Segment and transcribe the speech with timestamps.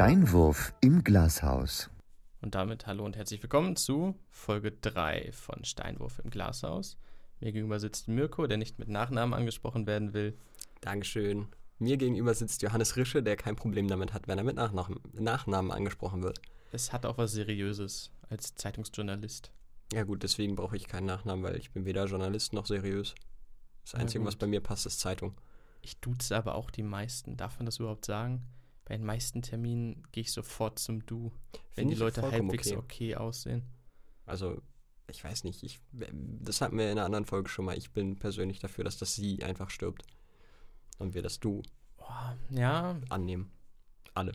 [0.00, 1.90] Steinwurf im Glashaus.
[2.40, 6.96] Und damit hallo und herzlich willkommen zu Folge 3 von Steinwurf im Glashaus.
[7.38, 10.38] Mir gegenüber sitzt Mirko, der nicht mit Nachnamen angesprochen werden will.
[10.80, 11.48] Dankeschön.
[11.78, 15.70] Mir gegenüber sitzt Johannes Rische, der kein Problem damit hat, wenn er mit Nachnamen, Nachnamen
[15.70, 16.40] angesprochen wird.
[16.72, 19.52] Es hat auch was Seriöses als Zeitungsjournalist.
[19.92, 23.14] Ja gut, deswegen brauche ich keinen Nachnamen, weil ich bin weder Journalist noch seriös.
[23.84, 25.34] Das Einzige, was bei mir passt, ist Zeitung.
[25.82, 27.36] Ich duze aber auch die meisten.
[27.36, 28.46] Darf man das überhaupt sagen?
[28.90, 31.30] Bei den meisten Terminen gehe ich sofort zum Du,
[31.76, 32.76] wenn Find die Leute halbwegs okay.
[32.76, 33.14] okay.
[33.14, 33.62] aussehen.
[34.26, 34.60] Also,
[35.06, 37.78] ich weiß nicht, ich, das hatten wir in einer anderen Folge schon mal.
[37.78, 40.02] Ich bin persönlich dafür, dass das Sie einfach stirbt.
[40.98, 41.62] Und wir das Du
[41.98, 43.52] Boah, ja, annehmen.
[44.12, 44.32] Alle.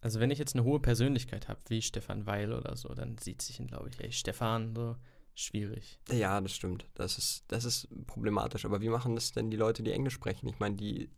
[0.00, 3.40] also wenn ich jetzt eine hohe Persönlichkeit habe, wie Stefan Weil oder so, dann sieht
[3.40, 4.96] sich ihn, glaube ich, ey, Stefan, so,
[5.36, 6.00] schwierig.
[6.10, 6.86] Ja, das stimmt.
[6.94, 8.64] Das ist, das ist problematisch.
[8.64, 10.48] Aber wie machen das denn die Leute, die Englisch sprechen?
[10.48, 11.08] Ich meine, die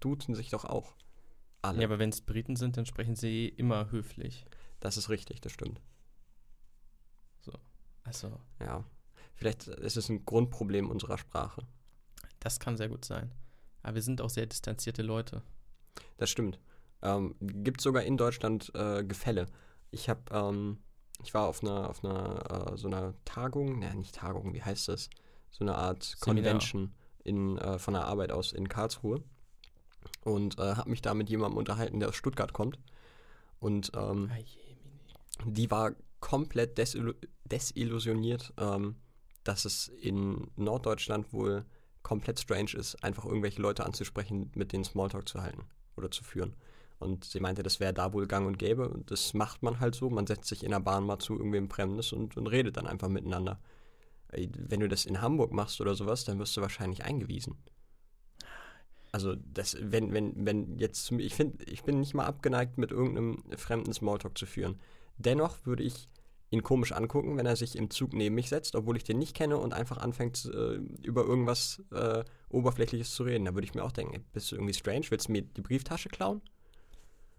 [0.00, 0.94] duzen sich doch auch.
[1.68, 1.80] Alle.
[1.80, 4.44] Ja, aber wenn es Briten sind, dann sprechen sie immer höflich.
[4.80, 5.80] das ist richtig, das stimmt.
[8.06, 8.84] Also, Ja.
[9.34, 11.66] Vielleicht ist es ein Grundproblem unserer Sprache.
[12.38, 13.32] das kann sehr gut sein.
[13.82, 15.42] Aber wir sind auch sehr distanzierte Leute.
[16.16, 16.60] Das stimmt.
[17.02, 19.46] Ähm, Gibt sogar in Deutschland äh, Gefälle.
[19.90, 20.78] Ich habe, ähm,
[21.22, 24.88] ich war auf einer, auf einer, äh, so einer Tagung, ne, nicht Tagung, wie heißt
[24.88, 25.10] das?
[25.50, 26.52] So eine Art Seminar.
[26.52, 26.94] Convention
[27.24, 29.22] in, äh, von der Arbeit aus in Karlsruhe
[30.26, 32.78] und äh, habe mich da mit jemandem unterhalten, der aus Stuttgart kommt.
[33.60, 34.30] Und ähm,
[35.44, 38.96] die war komplett desillu desillusioniert, ähm,
[39.44, 41.64] dass es in Norddeutschland wohl
[42.02, 45.62] komplett strange ist, einfach irgendwelche Leute anzusprechen, mit denen Smalltalk zu halten
[45.96, 46.56] oder zu führen.
[46.98, 48.88] Und sie meinte, das wäre da wohl gang und gäbe.
[48.88, 50.10] Und das macht man halt so.
[50.10, 53.08] Man setzt sich in der Bahn mal zu irgendwem Fremdes und, und redet dann einfach
[53.08, 53.60] miteinander.
[54.32, 57.56] Wenn du das in Hamburg machst oder sowas, dann wirst du wahrscheinlich eingewiesen.
[59.16, 63.42] Also, das, wenn, wenn, wenn jetzt, ich finde, ich bin nicht mal abgeneigt, mit irgendeinem
[63.56, 64.78] fremden Smalltalk zu führen.
[65.16, 66.10] Dennoch würde ich
[66.50, 69.34] ihn komisch angucken, wenn er sich im Zug neben mich setzt, obwohl ich den nicht
[69.34, 73.46] kenne und einfach anfängt, äh, über irgendwas äh, Oberflächliches zu reden.
[73.46, 75.06] Da würde ich mir auch denken, bist du irgendwie strange?
[75.08, 76.42] Willst du mir die Brieftasche klauen?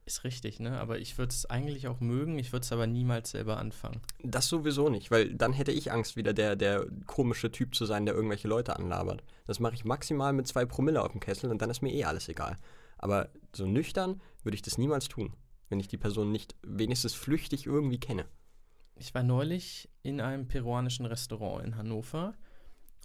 [0.08, 0.80] Ist richtig, ne?
[0.80, 4.00] Aber ich würde es eigentlich auch mögen, ich würde es aber niemals selber anfangen.
[4.24, 8.06] Das sowieso nicht, weil dann hätte ich Angst, wieder der, der komische Typ zu sein,
[8.06, 9.22] der irgendwelche Leute anlabert.
[9.48, 12.06] Das mache ich maximal mit zwei Promille auf dem Kessel und dann ist mir eh
[12.06, 12.56] alles egal.
[12.98, 15.36] Aber so nüchtern würde ich das niemals tun,
[15.68, 18.24] wenn ich die Person nicht wenigstens flüchtig irgendwie kenne.
[18.96, 22.34] Ich war neulich in einem peruanischen Restaurant in Hannover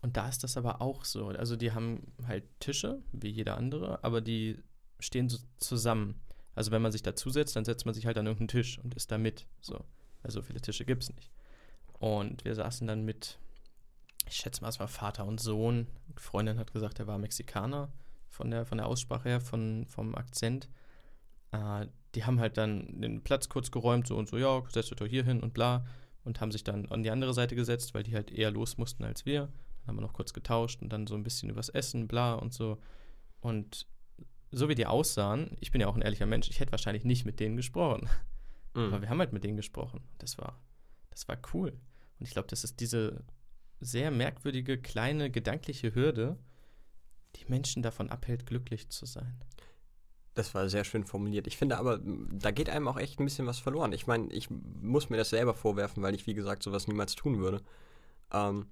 [0.02, 1.26] und da ist das aber auch so.
[1.26, 4.62] Also die haben halt Tische, wie jeder andere, aber die
[5.00, 6.22] stehen so zusammen.
[6.54, 9.10] Also wenn man sich dazusetzt, dann setzt man sich halt an irgendeinen Tisch und ist
[9.10, 9.46] da mit.
[9.60, 9.84] So.
[10.22, 11.30] Also so viele Tische gibt es nicht.
[11.98, 13.38] Und wir saßen dann mit,
[14.26, 15.86] ich schätze mal, es war Vater und Sohn.
[16.08, 17.92] Die Freundin hat gesagt, er war Mexikaner
[18.28, 20.68] von der, von der Aussprache her, von, vom Akzent.
[21.52, 24.98] Äh, die haben halt dann den Platz kurz geräumt, so und so, ja, setzt euch
[24.98, 25.86] doch hier hin und bla.
[26.24, 29.04] Und haben sich dann an die andere Seite gesetzt, weil die halt eher los mussten
[29.04, 29.40] als wir.
[29.40, 32.54] Dann haben wir noch kurz getauscht und dann so ein bisschen übers Essen, bla und
[32.54, 32.78] so.
[33.40, 33.86] Und
[34.52, 37.24] so wie die aussahen, ich bin ja auch ein ehrlicher Mensch, ich hätte wahrscheinlich nicht
[37.24, 38.08] mit denen gesprochen.
[38.74, 40.00] Aber wir haben halt mit denen gesprochen.
[40.18, 40.58] Das war,
[41.10, 41.70] das war cool.
[42.18, 43.24] Und ich glaube, das ist diese
[43.80, 46.38] sehr merkwürdige, kleine, gedankliche Hürde,
[47.36, 49.40] die Menschen davon abhält, glücklich zu sein.
[50.34, 51.46] Das war sehr schön formuliert.
[51.46, 53.92] Ich finde aber, da geht einem auch echt ein bisschen was verloren.
[53.92, 57.38] Ich meine, ich muss mir das selber vorwerfen, weil ich, wie gesagt, sowas niemals tun
[57.38, 57.62] würde.
[58.32, 58.66] Ähm,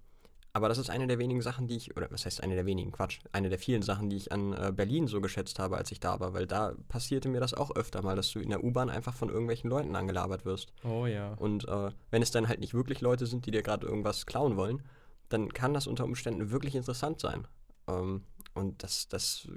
[0.53, 2.91] aber das ist eine der wenigen Sachen, die ich, oder was heißt eine der wenigen,
[2.91, 6.01] Quatsch, eine der vielen Sachen, die ich an äh, Berlin so geschätzt habe, als ich
[6.01, 8.91] da war, weil da passierte mir das auch öfter mal, dass du in der U-Bahn
[8.91, 10.73] einfach von irgendwelchen Leuten angelabert wirst.
[10.83, 11.35] Oh ja.
[11.35, 14.57] Und äh, wenn es dann halt nicht wirklich Leute sind, die dir gerade irgendwas klauen
[14.57, 14.83] wollen,
[15.29, 17.47] dann kann das unter Umständen wirklich interessant sein.
[17.87, 18.25] Ähm,
[18.55, 19.49] und das, das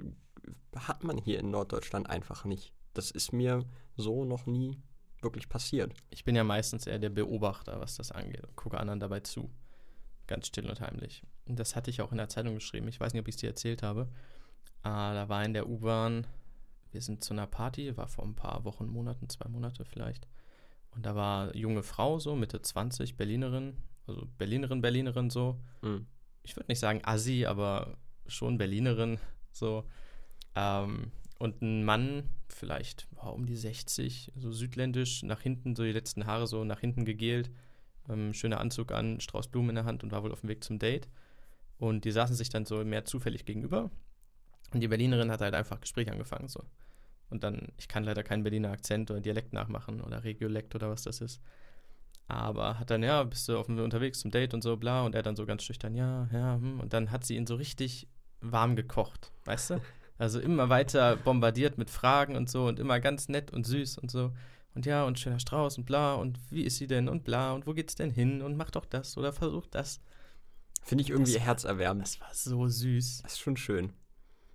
[0.76, 2.72] hat man hier in Norddeutschland einfach nicht.
[2.92, 3.64] Das ist mir
[3.96, 4.80] so noch nie
[5.20, 5.92] wirklich passiert.
[6.10, 8.46] Ich bin ja meistens eher der Beobachter, was das angeht.
[8.54, 9.50] Gucke anderen dabei zu.
[10.26, 11.22] Ganz still und heimlich.
[11.46, 12.88] Und das hatte ich auch in der Zeitung geschrieben.
[12.88, 14.08] Ich weiß nicht, ob ich es dir erzählt habe.
[14.82, 16.26] Ah, da war in der U-Bahn,
[16.92, 20.26] wir sind zu einer Party, war vor ein paar Wochen, Monaten, zwei Monate vielleicht.
[20.90, 23.76] Und da war eine junge Frau, so Mitte 20, Berlinerin,
[24.06, 25.60] also Berlinerin, Berlinerin so.
[25.82, 26.06] Mhm.
[26.42, 27.96] Ich würde nicht sagen Assi, aber
[28.26, 29.18] schon Berlinerin,
[29.52, 29.84] so.
[30.54, 35.92] Ähm, und ein Mann, vielleicht boah, um die 60, so südländisch, nach hinten, so die
[35.92, 37.50] letzten Haare so nach hinten gegelt,
[38.08, 40.64] ähm, schöner Anzug an, Strauß Blumen in der Hand und war wohl auf dem Weg
[40.64, 41.08] zum Date.
[41.78, 43.90] Und die saßen sich dann so mehr zufällig gegenüber.
[44.72, 46.62] Und die Berlinerin hat halt einfach Gespräch angefangen, so.
[47.30, 51.02] Und dann, ich kann leider keinen Berliner Akzent oder Dialekt nachmachen oder Regiolekt oder was
[51.02, 51.40] das ist.
[52.28, 55.04] Aber hat dann, ja, bist du auf dem, unterwegs zum Date und so, bla.
[55.04, 56.80] Und er dann so ganz schüchtern, ja, ja, hm.
[56.80, 58.08] Und dann hat sie ihn so richtig
[58.40, 59.80] warm gekocht, weißt du?
[60.16, 64.10] Also immer weiter bombardiert mit Fragen und so und immer ganz nett und süß und
[64.10, 64.32] so.
[64.74, 67.66] Und ja, und schöner Strauß und bla und wie ist sie denn und bla und
[67.66, 70.00] wo geht's denn hin und mach doch das oder versuch das.
[70.82, 72.02] Finde ich irgendwie Das war- herzerwärmend.
[72.04, 73.22] Das war so süß.
[73.22, 73.92] Das ist schon schön.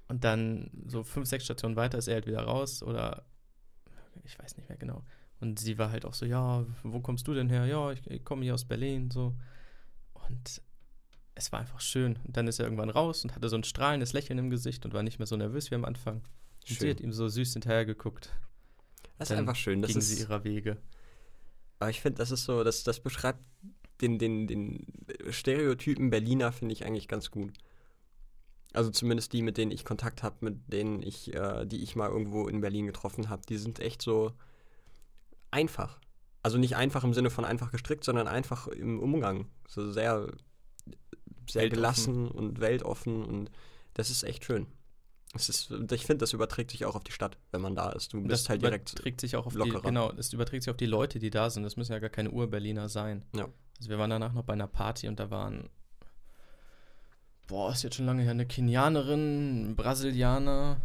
[0.10, 3.26] Und dann so fünf, sechs Stationen weiter ist er halt wieder raus oder
[4.24, 5.04] ich weiß nicht mehr genau.
[5.40, 7.66] Und sie war halt auch so, ja, wo kommst du denn her?
[7.66, 9.38] Ja, ich, ich komme hier aus Berlin, so.
[10.28, 10.62] Und
[11.36, 12.18] es war einfach schön.
[12.26, 14.94] Und dann ist er irgendwann raus und hatte so ein strahlendes Lächeln im Gesicht und
[14.94, 16.16] war nicht mehr so nervös wie am Anfang.
[16.18, 16.24] Und
[16.68, 16.90] sie Schön.
[16.90, 18.34] hat ihm so süß hinterher geguckt.
[19.20, 19.82] Das ist einfach schön.
[19.82, 20.78] Das gingen ist, sie ihrer Wege.
[21.80, 23.44] aber ich finde, das ist so, das, das beschreibt
[24.02, 24.88] den, den, den
[25.30, 27.54] Stereotypen Berliner, finde ich eigentlich ganz gut.
[28.74, 32.10] Also zumindest die, mit denen ich Kontakt habe, mit denen ich, äh, die ich mal
[32.10, 34.32] irgendwo in Berlin getroffen habe, die sind echt so
[35.52, 36.00] einfach.
[36.44, 39.48] Also nicht einfach im Sinne von einfach gestrickt, sondern einfach im Umgang.
[39.68, 40.32] So sehr,
[41.50, 41.70] sehr Weltoffen.
[41.70, 43.52] gelassen und weltoffen und
[43.96, 44.68] das ist echt schön.
[45.36, 48.14] Ist, ich finde, das überträgt sich auch auf die Stadt, wenn man da ist.
[48.14, 48.94] Du bist das halt direkt.
[48.94, 49.82] überträgt sich auch auf lockerer.
[49.82, 51.64] die, genau, es überträgt sich auf die Leute, die da sind.
[51.64, 53.24] Das müssen ja gar keine Ur-Berliner sein.
[53.36, 53.48] Ja.
[53.78, 55.70] Also wir waren danach noch bei einer Party und da waren,
[57.48, 60.82] boah, ist jetzt schon lange her, eine Kenianerin, ein Brasilianer,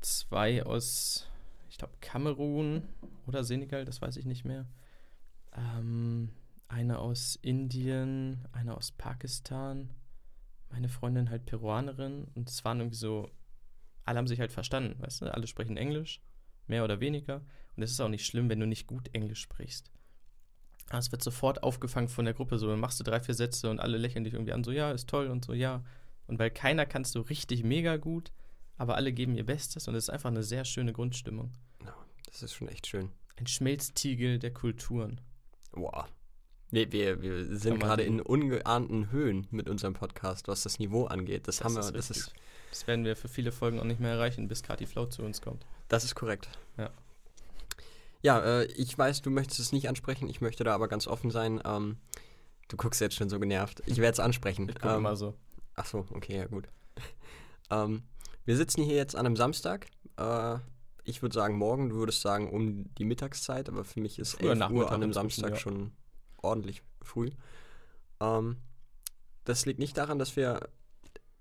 [0.00, 1.26] zwei aus,
[1.68, 2.82] ich glaube, Kamerun
[3.26, 4.66] oder Senegal, das weiß ich nicht mehr.
[5.54, 6.30] Ähm,
[6.68, 9.90] eine aus Indien, eine aus Pakistan,
[10.70, 13.30] meine Freundin halt Peruanerin und es waren irgendwie so,
[14.04, 16.20] alle haben sich halt verstanden, weißt du, alle sprechen Englisch,
[16.66, 17.42] mehr oder weniger.
[17.76, 19.90] Und es ist auch nicht schlimm, wenn du nicht gut Englisch sprichst.
[20.88, 23.70] Aber es wird sofort aufgefangen von der Gruppe, so dann machst du drei, vier Sätze
[23.70, 25.84] und alle lächeln dich irgendwie an, so ja, ist toll und so ja.
[26.26, 28.32] Und weil keiner kannst du richtig mega gut,
[28.76, 31.52] aber alle geben ihr Bestes und es ist einfach eine sehr schöne Grundstimmung.
[32.32, 33.10] Das ist schon echt schön.
[33.36, 35.20] Ein Schmelztiegel der Kulturen.
[35.72, 36.06] Wow.
[36.70, 41.46] Wir, wir, wir sind gerade in ungeahnten Höhen mit unserem Podcast, was das Niveau angeht.
[41.46, 42.16] Das, haben wir, das richtig.
[42.16, 42.32] ist,
[42.72, 45.42] das werden wir für viele Folgen auch nicht mehr erreichen, bis Kati Flau zu uns
[45.42, 45.66] kommt.
[45.88, 46.48] das ist korrekt.
[46.78, 46.90] Ja.
[48.22, 51.30] Ja, äh, ich weiß, du möchtest es nicht ansprechen, ich möchte da aber ganz offen
[51.30, 51.60] sein.
[51.64, 51.98] Ähm,
[52.68, 53.82] du guckst jetzt schon so genervt.
[53.86, 54.68] Ich werde es ansprechen.
[54.68, 55.34] Ich gucke ähm, immer so.
[55.74, 56.68] Ach so, okay, ja gut.
[57.70, 58.04] ähm,
[58.44, 59.86] wir sitzen hier jetzt an einem Samstag.
[60.16, 60.58] Äh,
[61.04, 64.52] ich würde sagen morgen, du würdest sagen um die Mittagszeit, aber für mich ist Früher
[64.52, 65.56] 11 Uhr an einem Samstag ja.
[65.56, 65.92] schon
[66.40, 67.30] ordentlich früh.
[68.20, 68.56] Ähm,
[69.44, 70.68] das liegt nicht daran, dass wir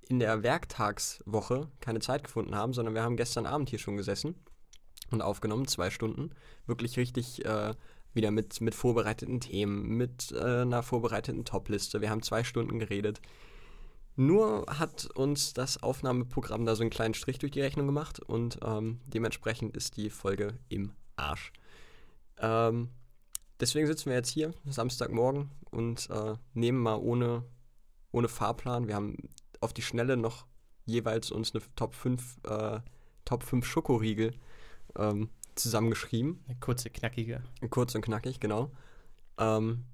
[0.07, 4.36] in der Werktagswoche keine Zeit gefunden haben, sondern wir haben gestern Abend hier schon gesessen
[5.12, 6.31] und aufgenommen, zwei Stunden.
[6.65, 7.74] Wirklich richtig äh,
[8.13, 12.01] wieder mit, mit vorbereiteten Themen, mit äh, einer vorbereiteten Topliste.
[12.01, 13.21] Wir haben zwei Stunden geredet.
[14.15, 18.59] Nur hat uns das Aufnahmeprogramm da so einen kleinen Strich durch die Rechnung gemacht und
[18.63, 21.53] ähm, dementsprechend ist die Folge im Arsch.
[22.38, 22.89] Ähm,
[23.59, 27.45] deswegen sitzen wir jetzt hier, Samstagmorgen, und äh, nehmen mal ohne,
[28.12, 28.88] ohne Fahrplan.
[28.88, 29.15] Wir haben
[29.62, 30.46] auf die Schnelle noch
[30.86, 32.80] jeweils uns eine Top 5, äh,
[33.25, 34.34] Top 5 Schokoriegel
[34.98, 36.44] ähm, zusammengeschrieben.
[36.48, 37.42] Eine kurze, knackige.
[37.69, 38.72] Kurz und knackig, genau.
[39.38, 39.86] Ähm,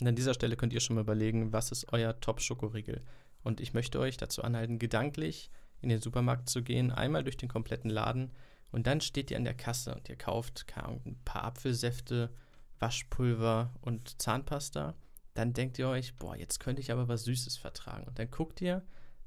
[0.00, 3.02] Und an dieser Stelle könnt ihr schon mal überlegen, was ist euer Top-Schokoriegel?
[3.44, 7.48] Und ich möchte euch dazu anhalten, gedanklich in den Supermarkt zu gehen, einmal durch den
[7.48, 8.30] kompletten Laden
[8.72, 12.30] und dann steht ihr an der Kasse und ihr kauft ein paar Apfelsäfte,
[12.78, 14.94] Waschpulver und Zahnpasta.
[15.34, 18.06] Dann denkt ihr euch, boah, jetzt könnte ich aber was Süßes vertragen.
[18.08, 18.82] Und dann guckt ihr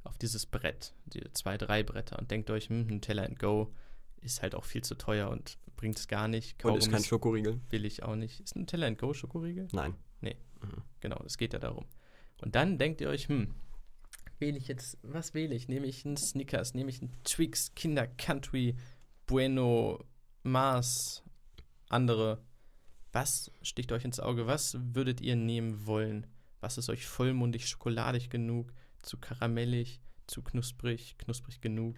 [0.05, 3.73] auf dieses Brett, die zwei, drei Bretter und denkt euch, hm, Nutella and Go
[4.21, 6.63] ist halt auch viel zu teuer und bringt es gar nicht.
[6.63, 7.61] und ist kein Kaugummis Schokoriegel.
[7.69, 8.39] will ich auch nicht.
[8.39, 9.67] Ist Nutella and Go Schokoriegel?
[9.71, 9.95] Nein.
[10.99, 11.85] Genau, es geht ja darum.
[12.41, 13.53] Und dann denkt ihr euch, hm,
[14.39, 15.67] wähle ich jetzt, was wähle ich?
[15.67, 18.75] Nehme ich einen Snickers, nehme ich einen Twix, Kinder Country,
[19.27, 20.03] Bueno,
[20.43, 21.23] Mars,
[21.89, 22.43] andere.
[23.11, 24.47] Was sticht euch ins Auge?
[24.47, 26.27] Was würdet ihr nehmen wollen?
[26.59, 28.73] Was ist euch vollmundig, schokoladig genug,
[29.05, 31.95] zu karamellig, zu knusprig, knusprig genug?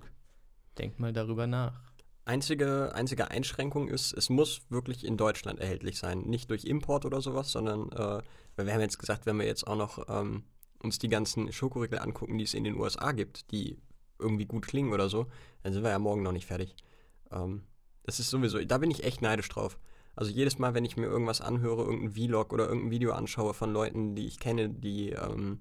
[0.77, 1.81] Denkt mal darüber nach.
[2.25, 6.23] Einzige, einzige Einschränkung ist, es muss wirklich in Deutschland erhältlich sein.
[6.23, 8.21] Nicht durch Import oder sowas, sondern äh,
[8.57, 10.43] wir haben jetzt gesagt, wenn wir jetzt auch noch ähm,
[10.83, 13.79] uns die ganzen Schokoriegel angucken, die es in den USA gibt, die
[14.19, 15.27] irgendwie gut klingen oder so,
[15.63, 16.75] dann sind wir ja morgen noch nicht fertig.
[17.31, 17.63] Ähm,
[18.03, 19.79] das ist sowieso, da bin ich echt neidisch drauf.
[20.15, 23.71] Also jedes Mal, wenn ich mir irgendwas anhöre, irgendein Vlog oder irgendein Video anschaue von
[23.71, 25.59] Leuten, die ich kenne, die, ähm,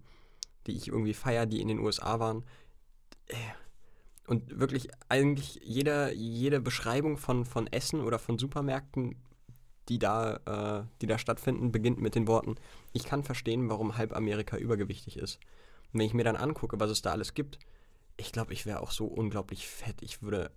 [0.67, 2.45] die ich irgendwie feiere, die in den USA waren,
[3.29, 3.35] äh,
[4.27, 9.17] und wirklich eigentlich jeder, jede Beschreibung von, von Essen oder von Supermärkten,
[9.89, 12.57] die da, äh, die da stattfinden, beginnt mit den Worten,
[12.93, 15.39] ich kann verstehen, warum halb Amerika übergewichtig ist.
[15.93, 17.59] Und wenn ich mir dann angucke, was es da alles gibt,
[18.17, 20.03] ich glaube, ich wäre auch so unglaublich fett.
[20.03, 20.51] Ich würde,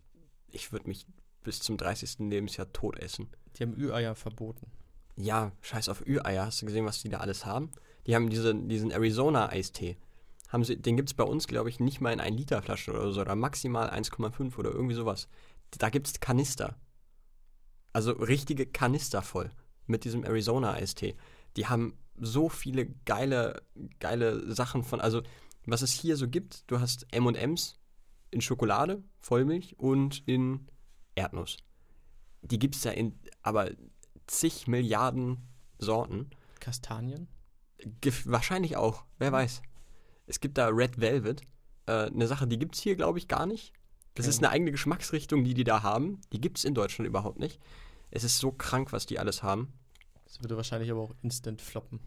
[0.48, 1.06] ich würde mich
[1.44, 2.30] bis zum 30.
[2.30, 3.30] Lebensjahr tot essen.
[3.56, 4.68] Die haben Ü-Eier verboten.
[5.16, 6.48] Ja, scheiß auf Ü-Eier.
[6.48, 7.72] Hast du gesehen, was die da alles haben?
[8.08, 9.98] Die haben diese, diesen Arizona-Eistee.
[10.50, 12.96] haben sie, den gibt es bei uns, glaube ich, nicht mal in 1 Liter Flaschen
[12.96, 15.28] oder so, oder maximal 1,5 oder irgendwie sowas.
[15.78, 16.76] Da gibt es Kanister.
[17.94, 19.52] Also richtige Kanister voll
[19.86, 21.16] mit diesem Arizona-Eistee.
[21.56, 23.62] Die haben so viele geile,
[24.00, 25.22] geile Sachen von, also
[25.66, 27.80] was es hier so gibt, du hast M&M's
[28.32, 30.68] in Schokolade, Vollmilch und in
[31.16, 31.58] Erdnuss.
[32.42, 33.72] Die gibt es ja in aber
[34.28, 36.30] zig Milliarden Sorten.
[36.60, 37.28] Kastanien?
[38.26, 39.62] Wahrscheinlich auch, wer weiß.
[40.28, 41.42] Es gibt da Red Velvet,
[41.86, 43.74] äh, eine Sache, die gibt es hier, glaube ich, gar nicht.
[44.16, 44.30] Das Okay.
[44.32, 46.20] ist eine eigene Geschmacksrichtung, die die da haben.
[46.34, 47.60] Die gibt es in Deutschland überhaupt nicht.
[48.12, 49.72] Es ist so krank, was die alles haben.
[50.26, 52.00] Das würde wahrscheinlich aber auch instant floppen.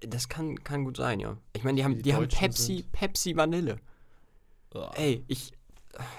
[0.00, 1.38] Das kann, kann gut sein, ja.
[1.54, 3.78] Ich meine, die haben, Die die haben Pepsi, sind- Pepsi Vanille.
[4.74, 4.92] Uah.
[4.94, 5.52] Ey, ich,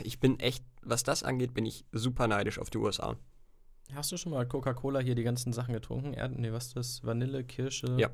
[0.01, 3.15] ich bin echt, was das angeht, bin ich super neidisch auf die USA.
[3.93, 6.13] Hast du schon mal Coca-Cola hier die ganzen Sachen getrunken?
[6.13, 7.03] Erd nee, was ist das?
[7.05, 7.95] Vanille, Kirsche?
[7.97, 8.09] Ja.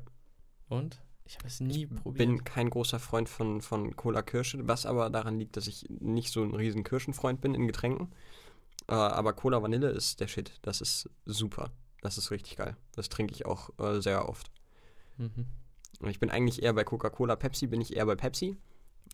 [0.68, 1.00] Und?
[1.24, 2.18] Ich habe es nie probiert.
[2.18, 6.32] Bin kein großer Freund von, von Cola Kirsche, was aber daran liegt, dass ich nicht
[6.32, 8.12] so ein riesen Kirschenfreund bin in Getränken.
[8.88, 10.58] Äh, aber Cola Vanille ist der Shit.
[10.62, 11.72] Das ist super.
[12.00, 12.76] Das ist richtig geil.
[12.92, 14.50] Das trinke ich auch äh, sehr oft.
[15.16, 15.46] Mhm.
[15.98, 18.56] Und ich bin eigentlich eher bei Coca-Cola, Pepsi bin ich eher bei Pepsi.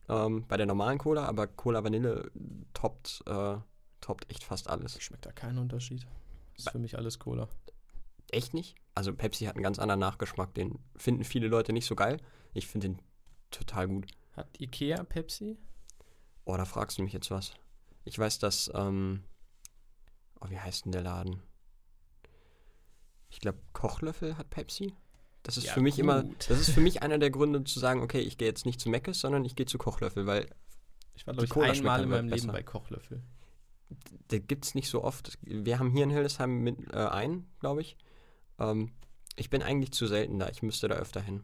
[0.09, 2.31] Ähm, bei der normalen Cola, aber Cola Vanille
[2.75, 3.57] toppt, äh,
[4.01, 5.01] toppt echt fast alles.
[5.01, 6.07] Schmeckt da keinen Unterschied.
[6.57, 7.49] Ist Ba- für mich alles Cola.
[8.31, 8.75] Echt nicht?
[8.95, 10.55] Also Pepsi hat einen ganz anderen Nachgeschmack.
[10.55, 12.19] Den finden viele Leute nicht so geil.
[12.53, 13.03] Ich finde den
[13.51, 14.07] total gut.
[14.37, 15.59] Hat Ikea Pepsi?
[16.45, 17.55] Oh, da fragst du mich jetzt was.
[18.05, 19.23] Ich weiß, dass, ähm,
[20.41, 21.41] oh, wie heißt denn der Laden?
[23.31, 24.95] Ich glaube, Kochlöffel hat Pepsi.
[25.43, 26.51] Das ist Ja, für mich immer, gut.
[26.51, 28.89] das ist für mich einer der Gründe zu sagen, okay, ich gehe jetzt nicht zu
[28.91, 30.49] Meckes, sondern ich gehe zu Kochlöffel, weil
[31.15, 32.43] Ich war, glaube ich, einmal in meinem besser.
[32.47, 33.23] Leben bei Kochlöffel.
[34.31, 35.39] der gibt es nicht so oft.
[35.43, 37.97] Wir haben hier in Hildesheim mit, äh, einen, glaube ich.
[38.63, 38.93] Ähm,
[39.37, 40.49] ich bin eigentlich zu selten da.
[40.49, 41.43] Ich müsste da öfter hin.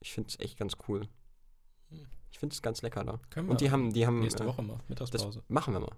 [0.00, 1.02] Ich finde es echt ganz cool.
[1.90, 2.06] Hm.
[2.30, 3.20] Ich finde es ganz lecker da.
[3.30, 5.42] Können Und die haben, die haben nächste äh, Woche mal, Das Mittagspause.
[5.48, 5.96] machen wir mal.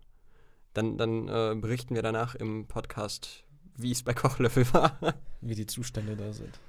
[0.74, 3.44] Dann, dann äh, berichten wir danach im Podcast,
[3.76, 4.98] wie es bei Kochlöffel war.
[5.40, 6.60] Wie die Zustände da sind.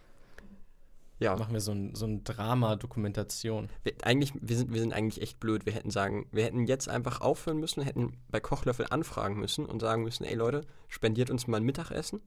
[1.19, 3.69] ja, Machen wir so ein, so ein Drama-Dokumentation.
[3.83, 5.65] wir, eigentlich, wir, sind, wir sind eigentlich echt blöd.
[5.65, 9.81] Wir hätten sagen, wir hätten jetzt einfach aufhören müssen, hätten bei Kochlöffel anfragen müssen und
[9.81, 12.21] sagen müssen, ey Leute, spendiert uns mal ein Mittagessen.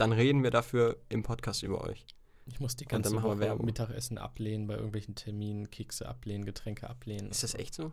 [0.00, 2.06] Dann reden wir dafür im Podcast über euch.
[2.46, 3.66] Ich muss die ganze Woche Werbung.
[3.66, 7.30] Mittagessen ablehnen, bei irgendwelchen Terminen, Kekse ablehnen, Getränke ablehnen.
[7.30, 7.92] Ist das echt so?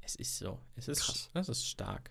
[0.00, 0.58] Es ist so.
[0.74, 1.30] Es ist, Krass.
[1.32, 2.10] es ist stark.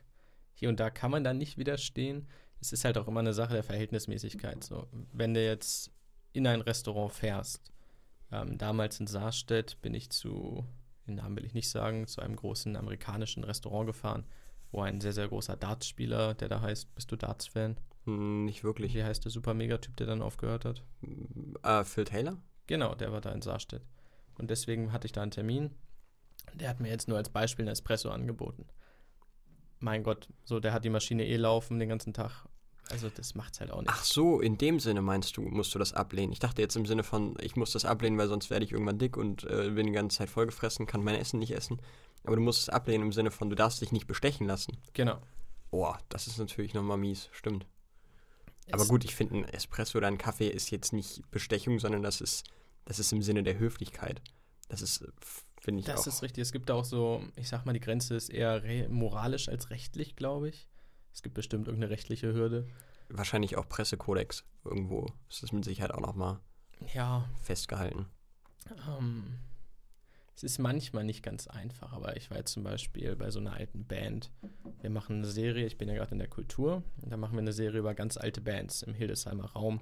[0.54, 2.26] Hier und da kann man dann nicht widerstehen.
[2.62, 4.64] Es ist halt auch immer eine Sache der Verhältnismäßigkeit.
[4.64, 5.92] So, wenn du jetzt
[6.32, 7.74] in ein Restaurant fährst,
[8.32, 10.66] ähm, damals in Saarstedt bin ich zu,
[11.06, 14.26] den Namen will ich nicht sagen, zu einem großen amerikanischen Restaurant gefahren,
[14.72, 17.76] wo ein sehr, sehr großer Dartspieler, der da heißt, bist du Darts-Fan?
[18.06, 18.94] Hm, nicht wirklich.
[18.94, 20.84] Wie heißt der super Megatyp, der dann aufgehört hat?
[21.64, 22.38] Äh, Phil Taylor?
[22.68, 23.86] Genau, der war da in Saarstedt.
[24.38, 25.72] Und deswegen hatte ich da einen Termin.
[26.54, 28.66] Der hat mir jetzt nur als Beispiel einen Espresso angeboten.
[29.80, 32.46] Mein Gott, so, der hat die Maschine eh laufen den ganzen Tag.
[32.90, 33.90] Also, das macht's halt auch nicht.
[33.92, 36.34] Ach so, in dem Sinne meinst du, musst du das ablehnen.
[36.34, 39.00] Ich dachte jetzt im Sinne von, ich muss das ablehnen, weil sonst werde ich irgendwann
[39.00, 41.82] dick und äh, bin die ganze Zeit vollgefressen, kann mein Essen nicht essen.
[42.26, 44.78] Aber du musst es ablehnen im Sinne von, du darfst dich nicht bestechen lassen.
[44.94, 45.20] Genau.
[45.72, 47.66] Boah, das ist natürlich nochmal mies, stimmt.
[48.72, 52.22] Aber gut, ich finde, ein Espresso oder ein Kaffee ist jetzt nicht Bestechung, sondern das
[52.22, 52.46] ist,
[52.86, 54.22] das ist im Sinne der Höflichkeit.
[54.70, 55.06] Das ist,
[55.60, 56.08] finde ich Das auch.
[56.08, 56.42] ist richtig.
[56.42, 60.50] Es gibt auch so, ich sag mal, die Grenze ist eher moralisch als rechtlich, glaube
[60.50, 60.68] ich.
[61.14, 62.68] Es gibt bestimmt irgendeine rechtliche Hürde.
[63.10, 65.08] wahrscheinlich auch Pressekodex irgendwo.
[65.30, 66.40] Ist das mit Sicherheit auch nochmal
[66.94, 68.08] Ja, festgehalten.
[68.88, 69.38] Ähm,
[70.36, 73.54] es ist manchmal nicht ganz einfach, aber ich war jetzt zum Beispiel bei so einer
[73.54, 74.32] alten Band.
[74.82, 77.42] Wir machen eine Serie, ich bin ja gerade in der Kultur, und da machen wir
[77.42, 79.82] eine Serie über ganz alte Bands im Hildesheimer Raum,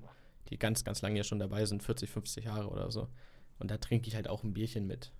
[0.49, 3.07] die ganz, ganz lange ja schon dabei sind, 40, 50 Jahre oder so.
[3.59, 5.11] Und da trinke ich halt auch ein Bierchen mit.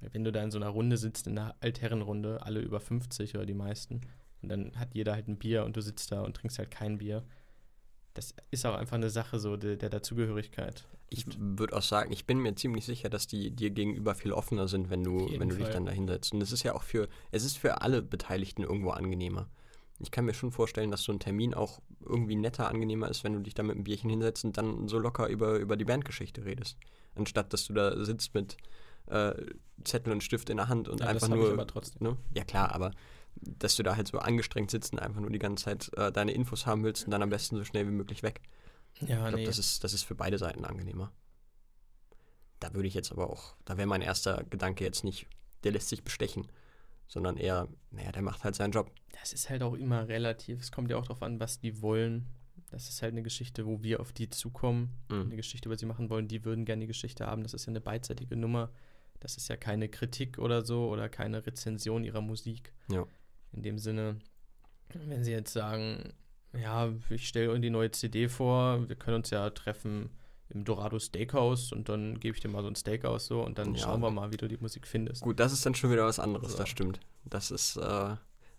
[0.00, 3.34] Weil Wenn du da in so einer Runde sitzt, in einer Altherrenrunde, alle über 50
[3.34, 4.00] oder die meisten,
[4.42, 6.98] und dann hat jeder halt ein Bier und du sitzt da und trinkst halt kein
[6.98, 7.24] Bier.
[8.20, 10.84] Das ist auch einfach eine Sache so der, der Dazugehörigkeit.
[11.08, 14.68] Ich würde auch sagen, ich bin mir ziemlich sicher, dass die dir gegenüber viel offener
[14.68, 16.34] sind, wenn du, wenn du dich dann da hinsetzt.
[16.34, 19.48] Und es ist ja auch für, es ist für alle Beteiligten irgendwo angenehmer.
[20.00, 23.32] Ich kann mir schon vorstellen, dass so ein Termin auch irgendwie netter, angenehmer ist, wenn
[23.32, 26.44] du dich da mit einem Bierchen hinsetzt und dann so locker über, über die Bandgeschichte
[26.44, 26.76] redest.
[27.14, 28.58] Anstatt, dass du da sitzt mit
[29.06, 29.32] äh,
[29.84, 31.52] Zettel und Stift in der Hand und Ja, das einfach ich nur.
[31.54, 32.06] aber trotzdem.
[32.06, 32.16] Ne?
[32.36, 32.92] Ja, klar, aber
[33.36, 36.32] dass du da halt so angestrengt sitzt und einfach nur die ganze Zeit äh, deine
[36.32, 38.40] Infos haben willst und dann am besten so schnell wie möglich weg.
[39.00, 39.44] Ja, Ich glaube, nee.
[39.44, 41.12] das, ist, das ist für beide Seiten angenehmer.
[42.58, 45.26] Da würde ich jetzt aber auch, da wäre mein erster Gedanke jetzt nicht,
[45.64, 46.46] der lässt sich bestechen,
[47.08, 48.90] sondern eher, naja, der macht halt seinen Job.
[49.20, 50.60] Das ist halt auch immer relativ.
[50.60, 52.26] Es kommt ja auch darauf an, was die wollen.
[52.70, 54.90] Das ist halt eine Geschichte, wo wir auf die zukommen.
[55.08, 55.22] Mhm.
[55.22, 56.28] Eine Geschichte, was sie machen wollen.
[56.28, 57.42] Die würden gerne die Geschichte haben.
[57.42, 58.70] Das ist ja eine beidseitige Nummer.
[59.18, 62.72] Das ist ja keine Kritik oder so oder keine Rezension ihrer Musik.
[62.88, 63.06] Ja.
[63.52, 64.18] In dem Sinne,
[64.94, 66.12] wenn sie jetzt sagen,
[66.52, 70.10] ja, ich stelle die neue CD vor, wir können uns ja treffen
[70.48, 73.58] im Dorado Steakhouse und dann gebe ich dir mal so ein Steak aus so und
[73.58, 73.82] dann Ja.
[73.84, 75.22] schauen wir mal, wie du die Musik findest.
[75.22, 76.58] Gut, das ist dann schon wieder was anderes, So.
[76.58, 76.98] das stimmt.
[77.24, 78.16] Das ist, äh,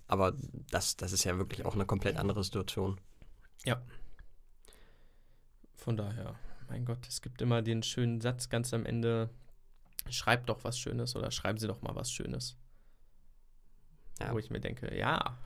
[0.07, 0.33] aber
[0.71, 2.99] das, das ist ja wirklich auch eine komplett andere Situation.
[5.75, 6.35] Von daher,
[6.69, 9.29] mein Gott, es gibt immer den schönen Satz ganz am Ende,
[10.09, 12.55] schreib doch was Schönes oder schreiben Sie doch mal was Schönes.
[14.21, 14.33] Ja.
[14.33, 15.37] Wo ich mir denke, ja,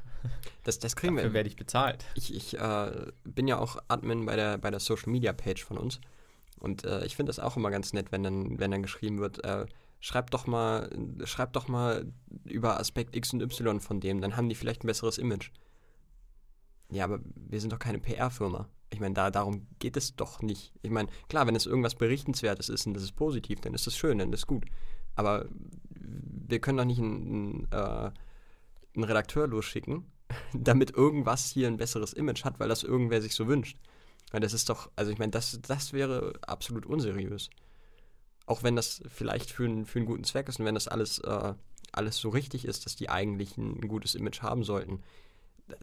[0.63, 1.33] Das, das kriegen dafür wir.
[1.35, 2.05] werde ich bezahlt.
[2.15, 5.77] Ich, ich äh, bin ja auch Admin bei der, bei der Social Media Page von
[5.77, 5.99] uns.
[6.59, 9.43] Und äh, ich finde das auch immer ganz nett, wenn dann, wenn dann geschrieben wird,
[9.43, 9.65] äh,
[9.99, 10.89] schreib doch mal,
[11.25, 12.05] schreib doch mal
[12.45, 15.51] über Aspekt X und Y von dem, dann haben die vielleicht ein besseres Image.
[16.89, 18.67] Ja, aber wir sind doch keine PR-Firma.
[18.91, 20.71] Ich meine, da, darum geht es doch nicht.
[20.81, 23.97] Ich meine, klar, wenn es irgendwas Berichtenswertes ist und das ist positiv, dann ist das
[23.97, 24.65] schön, dann ist das gut.
[25.15, 25.45] Aber
[25.99, 28.11] wir können doch nicht einen, einen, äh,
[28.95, 30.05] einen Redakteur losschicken,
[30.53, 33.77] damit irgendwas hier ein besseres Image hat, weil das irgendwer sich so wünscht.
[34.31, 37.49] Weil das ist doch, also ich meine, das, das wäre absolut unseriös.
[38.47, 41.19] Auch wenn das vielleicht für, einen- für einen guten Zweck ist und wenn das alles,
[41.19, 41.53] äh,
[41.91, 45.01] alles so richtig ist, dass die eigentlich ein, ein gutes Image haben sollten.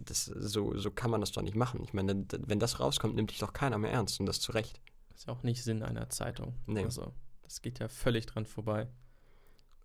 [0.04, 1.82] Das, so, so kann man das doch nicht machen.
[1.82, 4.80] Ich meine, wenn das rauskommt, nimmt dich doch keiner mehr ernst und das zu Recht.
[5.14, 6.54] ist ja auch nicht Sinn einer Zeitung.
[6.66, 6.84] Nee.
[6.84, 8.88] Also, das geht ja völlig dran vorbei.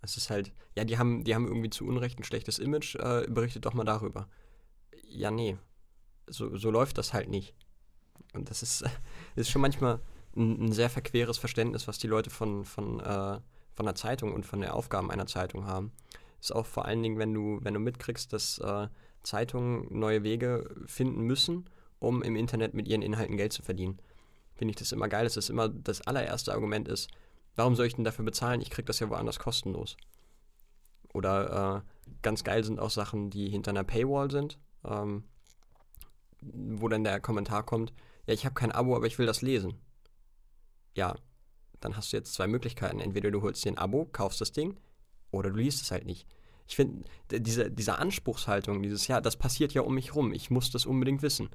[0.08, 3.26] Es ist halt, ja, die haben, die haben irgendwie zu Unrecht ein schlechtes Image, äh,
[3.28, 4.30] berichtet doch mal darüber.
[5.10, 5.58] Ja, nee.
[6.28, 7.54] So, so läuft das halt nicht.
[8.34, 8.86] Und das ist,
[9.36, 10.00] ist schon manchmal
[10.34, 13.40] ein, ein sehr verqueres Verständnis, was die Leute von, von, äh,
[13.74, 15.92] von der Zeitung und von den Aufgaben einer Zeitung haben.
[16.40, 18.88] Ist auch vor allen Dingen, wenn du, wenn du mitkriegst, dass äh,
[19.24, 24.00] Zeitungen neue Wege finden müssen, um im Internet mit ihren Inhalten Geld zu verdienen.
[24.56, 27.10] Finde ich das immer geil, dass das immer das allererste Argument ist,
[27.58, 28.62] warum soll ich denn dafür bezahlen?
[28.62, 29.98] Ich krieg das ja woanders kostenlos.
[31.14, 35.26] Oder äh, ganz geil sind auch Sachen, die hinter einer Paywall sind, ähm,
[36.42, 37.92] wo dann der Kommentar kommt,
[38.28, 39.74] ja, ich habe kein Abo, aber ich will das lesen.
[40.96, 41.16] Ja,
[41.80, 43.00] dann hast du jetzt zwei Möglichkeiten.
[43.00, 44.80] Entweder du holst dir ein Abo, kaufst das Ding,
[45.32, 46.28] oder du liest es halt nicht.
[46.68, 50.70] Ich finde, diese, diese Anspruchshaltung, dieses, ja, das passiert ja um mich rum, ich muss
[50.70, 51.50] das unbedingt wissen.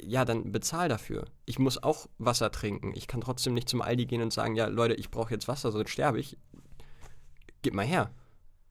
[0.00, 1.26] Ja, dann bezahl dafür.
[1.46, 2.92] Ich muss auch Wasser trinken.
[2.94, 5.72] Ich kann trotzdem nicht zum Aldi gehen und sagen, ja, Leute, ich brauche jetzt Wasser,
[5.72, 6.36] sonst sterbe ich.
[7.62, 8.10] Gib mal her.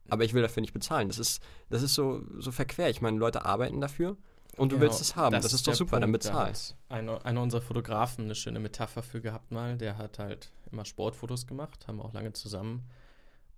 [0.08, 1.08] Aber ich will dafür nicht bezahlen.
[1.08, 2.90] Das ist, das ist so, so verquer.
[2.90, 4.16] Ich meine, Leute arbeiten dafür
[4.56, 5.32] und du Genau, willst es haben.
[5.32, 6.26] Das, ist doch super, dann Punkt.
[6.26, 6.48] Da bezahl.
[6.48, 9.76] hat Einer, einer unserer Fotografen eine schöne Metapher für gehabt mal.
[9.76, 12.84] Der hat halt immer Sportfotos gemacht, haben wir auch lange zusammen.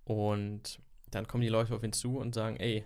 [0.05, 0.79] Und
[1.11, 2.85] dann kommen die Leute auf ihn zu und sagen, ey,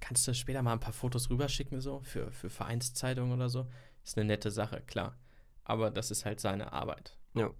[0.00, 3.66] kannst du später mal ein paar Fotos rüberschicken, so, für, für Vereinszeitungen oder so?
[4.04, 5.16] Ist eine nette Sache, klar.
[5.64, 7.16] Aber das ist halt seine Arbeit.
[7.34, 7.50] Ja.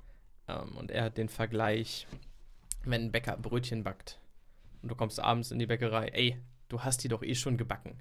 [0.48, 2.06] Ähm, und er hat den Vergleich,
[2.84, 4.20] wenn ein Bäcker Brötchen backt
[4.82, 6.36] und du kommst abends in die Bäckerei, ey,
[6.68, 7.98] du hast die doch eh schon gebacken.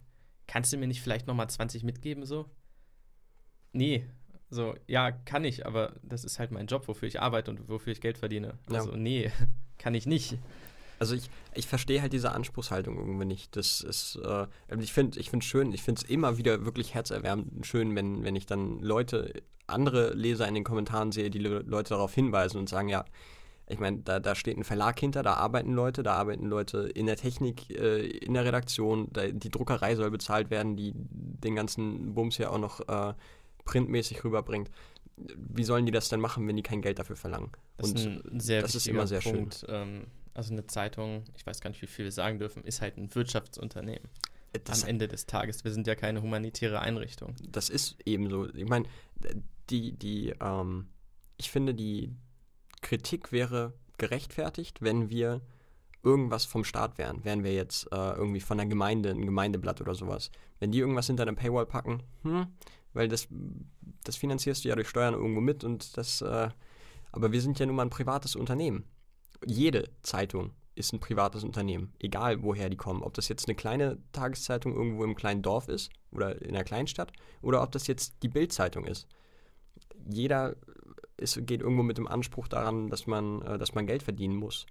[0.47, 2.49] Kannst du mir nicht vielleicht nochmal 20 mitgeben, so?
[3.71, 4.05] Nee.
[4.49, 7.93] So, ja, kann ich, aber das ist halt mein Job, wofür ich arbeite und wofür
[7.93, 8.59] ich Geld verdiene.
[8.69, 8.79] Ja.
[8.79, 9.31] Also, nee,
[9.77, 10.37] kann ich nicht.
[10.99, 13.55] Also ich, ich verstehe halt diese Anspruchshaltung irgendwie nicht.
[13.55, 14.47] Das ist, äh,
[14.79, 18.35] ich finde ich finde schön, ich finde es immer wieder wirklich herzerwärmend schön, wenn, wenn
[18.35, 19.33] ich dann Leute,
[19.67, 23.05] andere Leser in den Kommentaren sehe, die Le Leute darauf hinweisen und sagen, ja,
[23.67, 27.05] ich meine, da, da steht ein Verlag hinter, da arbeiten Leute, da arbeiten Leute in
[27.05, 32.13] der Technik, äh, in der Redaktion, da, die Druckerei soll bezahlt werden, die den ganzen
[32.13, 33.13] Bums ja auch noch äh,
[33.63, 34.69] printmäßig rüberbringt.
[35.15, 37.51] Wie sollen die das denn machen, wenn die kein Geld dafür verlangen?
[37.77, 39.35] Das Und ist das ist immer sehr schön.
[39.35, 39.65] Punkt.
[39.69, 42.97] Ähm, also eine Zeitung, ich weiß gar nicht, wie viel wir sagen dürfen, ist halt
[42.97, 44.09] ein Wirtschaftsunternehmen.
[44.65, 45.63] Das am Ende des Tages.
[45.63, 47.35] Wir sind ja keine humanitäre Einrichtung.
[47.49, 48.47] das ist eben so.
[48.53, 48.85] Ich meine,
[49.69, 50.89] die, die, ähm,
[51.37, 52.11] ich finde, die
[52.81, 55.41] Kritik wäre gerechtfertigt, wenn wir
[56.03, 57.23] irgendwas vom Staat wären.
[57.23, 60.29] Wären wir jetzt äh, irgendwie von der Gemeinde, ein Gemeindeblatt oder sowas.
[60.59, 62.47] Wenn die irgendwas hinter einer Paywall packen, hm,
[62.93, 63.27] weil das,
[64.03, 66.49] das finanzierst du ja durch Steuern irgendwo mit und das, äh,
[67.11, 68.85] aber wir sind ja nun mal ein privates Unternehmen.
[69.45, 73.03] Jede Zeitung ist ein privates Unternehmen, egal woher die kommen.
[73.03, 77.11] Ob das jetzt eine kleine Tageszeitung irgendwo im kleinen Dorf ist oder in einer Kleinstadt
[77.41, 79.07] oder ob das jetzt die Bildzeitung ist.
[80.09, 80.55] Jeder
[81.17, 84.65] ist, geht irgendwo mit dem Anspruch daran, dass man, äh, dass man Geld verdienen muss.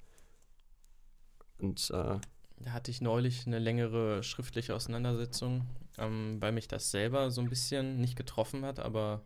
[1.59, 2.19] Und äh,
[2.59, 5.67] Da hatte ich neulich eine längere schriftliche Auseinandersetzung,
[5.99, 9.23] ähm, weil mich das selber so ein bisschen nicht getroffen hat, aber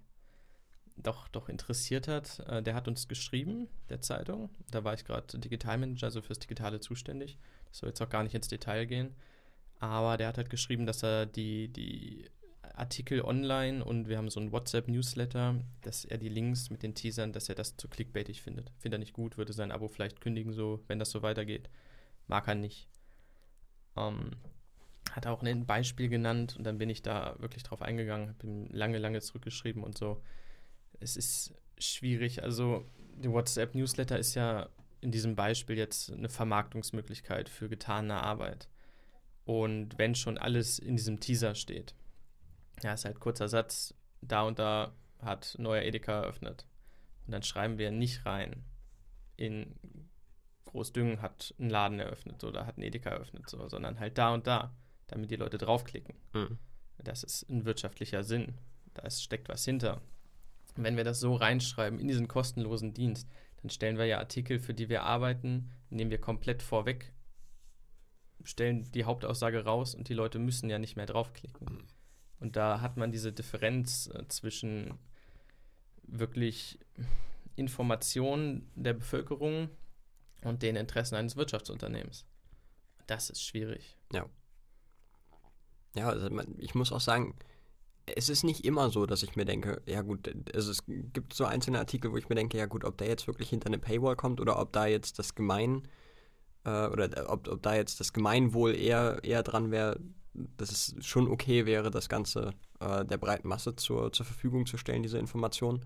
[0.97, 2.41] doch, doch interessiert hat.
[2.49, 4.51] Äh, der hat uns geschrieben, der Zeitung.
[4.71, 7.39] Da war ich gerade Digitalmanager, also fürs Digitale zuständig.
[7.69, 9.15] Das soll jetzt auch gar nicht ins Detail gehen.
[9.79, 12.31] Aber der hat halt geschrieben, dass er die, die
[12.75, 17.33] Artikel online und wir haben so ein WhatsApp-Newsletter, dass er die Links mit den Teasern,
[17.33, 18.71] dass er das zu clickbaitig findet.
[18.79, 21.69] Findet er nicht gut, würde sein Abo vielleicht kündigen, so, wenn das so weitergeht.
[22.27, 22.89] Mag er nicht.
[23.97, 24.33] Ähm,
[25.13, 28.69] hat auch ein Beispiel genannt und dann bin ich da wirklich drauf eingegangen, habe ihm
[28.71, 30.21] lange, lange zurückgeschrieben und so.
[31.01, 32.43] Es ist schwierig.
[32.43, 32.85] Also,
[33.17, 34.69] der WhatsApp-Newsletter ist ja
[35.01, 38.69] in diesem Beispiel jetzt eine Vermarktungsmöglichkeit für getane Arbeit.
[39.45, 41.95] Und wenn schon alles in diesem Teaser steht,
[42.83, 46.67] ja, ist halt kurzer Satz, da und da hat neuer Edeka eröffnet.
[47.27, 48.65] Und dann schreiben wir nicht rein,
[49.37, 49.75] in
[50.65, 54.47] Großdüngen hat ein Laden eröffnet oder hat ein Edeka eröffnet, so, sondern halt da und
[54.47, 54.75] da,
[55.07, 56.17] damit die Leute draufklicken.
[56.33, 56.59] Mhm.
[56.99, 58.59] Das ist ein wirtschaftlicher Sinn.
[58.95, 60.03] Da steckt was hinter.
[60.77, 63.29] Wenn wir das so reinschreiben in diesen kostenlosen Dienst,
[63.63, 67.13] dann stellen wir ja Artikel, für die wir arbeiten, nehmen wir komplett vorweg
[68.47, 71.85] stellen die Hauptaussage raus und die Leute müssen ja nicht mehr draufklicken.
[72.39, 74.99] Und da hat man diese Differenz äh, zwischen
[76.03, 76.79] wirklich
[77.57, 79.71] Informationen der Bevölkerung
[80.43, 82.25] und den Interessen eines Wirtschaftsunternehmens.
[83.07, 83.97] Das ist schwierig.
[84.13, 84.27] Ja.
[85.97, 87.35] Ja, also ich muss auch sagen,
[88.15, 91.45] es ist nicht immer so, dass ich mir denke, ja gut, also es gibt so
[91.45, 94.17] einzelne Artikel, wo ich mir denke, ja gut, ob der jetzt wirklich hinter eine Paywall
[94.17, 95.89] kommt oder ob da jetzt das Gemein
[96.65, 99.99] äh, oder ob, ob da jetzt das Gemeinwohl eher, eher dran wäre,
[100.57, 104.77] dass es schon okay wäre, das Ganze äh, der breiten Masse zur, zur Verfügung zu
[104.77, 105.81] stellen, diese Informationen.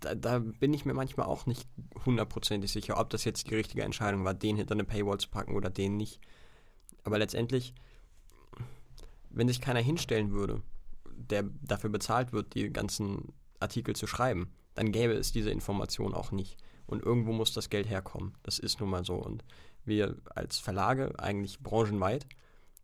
[0.00, 1.66] Da, da, bin ich mir manchmal auch nicht
[2.04, 5.56] hundertprozentig sicher, ob das jetzt die richtige Entscheidung war, den hinter eine Paywall zu packen
[5.56, 6.20] oder den nicht.
[7.04, 7.74] Aber letztendlich,
[9.30, 10.62] wenn sich keiner hinstellen würde,
[11.18, 16.30] der dafür bezahlt wird, die ganzen Artikel zu schreiben, dann gäbe es diese Information auch
[16.30, 16.56] nicht.
[16.86, 18.34] Und irgendwo muss das Geld herkommen.
[18.42, 19.16] Das ist nun mal so.
[19.16, 19.44] Und
[19.84, 22.26] wir als Verlage, eigentlich branchenweit,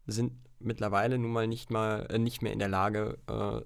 [0.06, 3.60] sind mittlerweile nun mal nicht mal äh, nicht mehr in der Lage äh,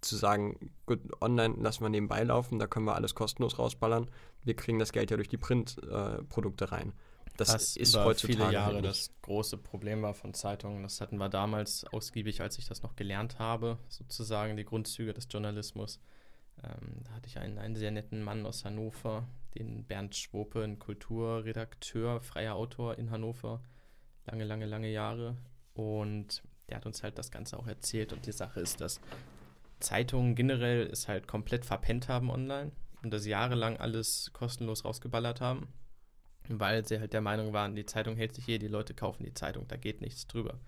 [0.00, 4.10] zu sagen, gut, online lassen wir nebenbei laufen, da können wir alles kostenlos rausballern.
[4.42, 6.92] Wir kriegen das Geld ja durch die Printprodukte rein.
[7.36, 10.82] Das Was ist über heutzutage viele Jahre das große Problem war von Zeitungen.
[10.84, 15.26] Das hatten wir damals ausgiebig, als ich das noch gelernt habe, sozusagen die Grundzüge des
[15.28, 15.98] Journalismus.
[16.62, 20.78] Ähm, da hatte ich einen, einen sehr netten Mann aus Hannover, den Bernd Schwope, ein
[20.78, 23.60] Kulturredakteur, freier Autor in Hannover,
[24.26, 25.36] lange, lange, lange Jahre.
[25.74, 28.12] Und der hat uns halt das Ganze auch erzählt.
[28.12, 29.00] Und die Sache ist, dass
[29.80, 32.70] Zeitungen generell es halt komplett verpennt haben online
[33.02, 35.68] und das jahrelang alles kostenlos rausgeballert haben,
[36.48, 39.34] weil sie halt der Meinung waren, die Zeitung hält sich hier, die Leute kaufen die
[39.34, 40.60] Zeitung, da geht nichts drüber.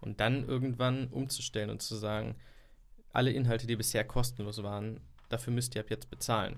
[0.00, 2.36] Und dann irgendwann umzustellen und zu sagen,
[3.12, 6.56] alle Inhalte, die bisher kostenlos waren, dafür müsst ihr ab jetzt bezahlen.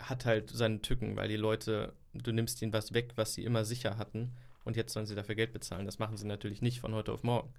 [0.00, 3.64] Hat halt seine Tücken, weil die Leute, du nimmst ihnen was weg, was sie immer
[3.64, 4.32] sicher hatten
[4.64, 5.86] und jetzt sollen sie dafür Geld bezahlen.
[5.86, 7.52] Das machen sie natürlich nicht von heute auf morgen.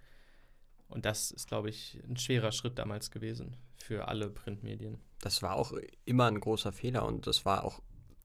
[0.87, 4.99] Und das ist, glaube ich, ein schwerer Schritt damals gewesen für alle Printmedien.
[5.21, 5.73] Das war auch
[6.05, 7.81] immer ein großer Fehler und das war auch,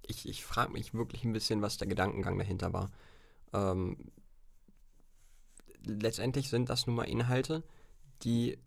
[0.09, 2.91] ich, ich frage mich wirklich ein bisschen, was der Gedankengang dahinter war.
[3.53, 3.97] Ähm,
[5.85, 7.63] letztendlich sind das nun mal Inhalte,
[8.23, 8.59] die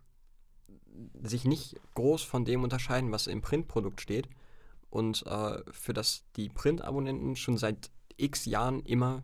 [1.23, 4.29] sich nicht groß von dem unterscheiden, was im Printprodukt steht
[4.89, 9.23] und äh, für das die Printabonnenten schon seit x Jahren immer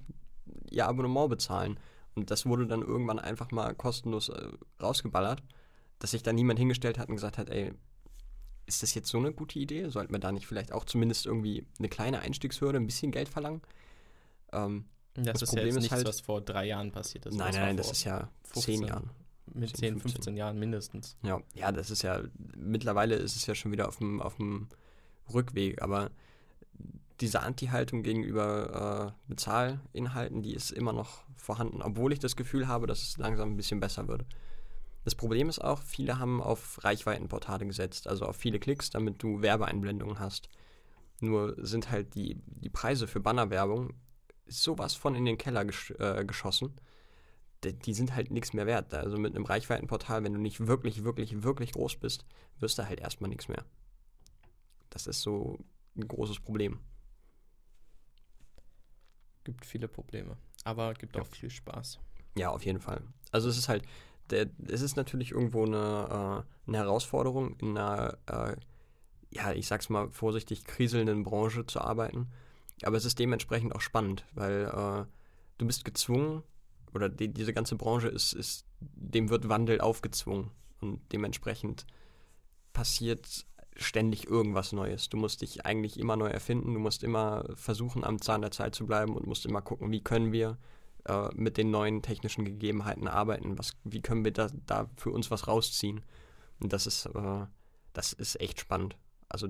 [0.69, 1.79] ihr Abonnement bezahlen.
[2.15, 4.47] Und das wurde dann irgendwann einfach mal kostenlos äh,
[4.81, 5.43] rausgeballert,
[5.99, 7.73] dass sich da niemand hingestellt hat und gesagt hat, ey,
[8.65, 9.89] ist das jetzt so eine gute Idee?
[9.89, 13.61] Sollten wir da nicht vielleicht auch zumindest irgendwie eine kleine Einstiegshürde, ein bisschen Geld verlangen?
[14.51, 17.25] Ähm, das, das, ist Problem ja jetzt ist nichts, halt, was vor drei Jahren passiert
[17.25, 17.35] ist.
[17.35, 19.09] Nein, nein, das ist ja 15, zehn Jahren.
[19.53, 20.11] Mit 10, 15.
[20.11, 21.17] 15 Jahren mindestens.
[21.23, 22.21] Ja, ja, das ist ja,
[22.57, 24.67] mittlerweile ist es ja schon wieder auf dem, auf dem
[25.31, 26.11] Rückweg, aber
[27.21, 32.87] diese Anti-Haltung gegenüber äh, Bezahlinhalten, die ist immer noch vorhanden, obwohl ich das Gefühl habe,
[32.87, 34.25] dass es langsam ein bisschen besser wird.
[35.05, 39.43] Das Problem ist auch, viele haben auf Reichweitenportale gesetzt, also auf viele Klicks, damit du
[39.43, 40.49] Werbeeinblendungen hast.
[41.21, 43.93] Nur sind halt die, die Preise für Bannerwerbung
[44.47, 46.73] sowas von in den Keller gesch äh, geschossen.
[47.63, 48.95] Die, die sind halt nichts mehr wert.
[48.95, 52.25] Also mit einem Reichweitenportal, wenn du nicht wirklich, wirklich, wirklich groß bist,
[52.59, 53.63] wirst du halt erstmal nichts mehr.
[54.89, 55.59] Das ist so
[55.95, 56.79] ein großes Problem.
[59.43, 61.21] Gibt viele Probleme, aber gibt ja.
[61.21, 61.99] auch viel Spaß.
[62.35, 63.03] Ja, auf jeden Fall.
[63.31, 63.83] Also es ist halt,
[64.29, 68.55] der, es ist natürlich irgendwo eine, äh, eine Herausforderung, in einer, äh,
[69.31, 72.27] ja, ich sag's mal vorsichtig, kriselnden Branche zu arbeiten.
[72.83, 75.05] Aber es ist dementsprechend auch spannend, weil äh,
[75.57, 76.43] du bist gezwungen,
[76.93, 80.51] oder die, diese ganze Branche ist, ist, dem wird Wandel aufgezwungen.
[80.79, 81.85] Und dementsprechend
[82.73, 85.09] passiert ständig irgendwas Neues.
[85.09, 88.75] Du musst dich eigentlich immer neu erfinden, du musst immer versuchen, am Zahn der Zeit
[88.75, 90.57] zu bleiben und musst immer gucken, wie können wir
[91.05, 93.57] äh, mit den neuen technischen Gegebenheiten arbeiten?
[93.57, 96.03] Was, wie können wir da, da für uns was rausziehen?
[96.59, 97.45] Und das ist, äh,
[97.93, 98.97] das ist echt spannend.
[99.29, 99.49] Also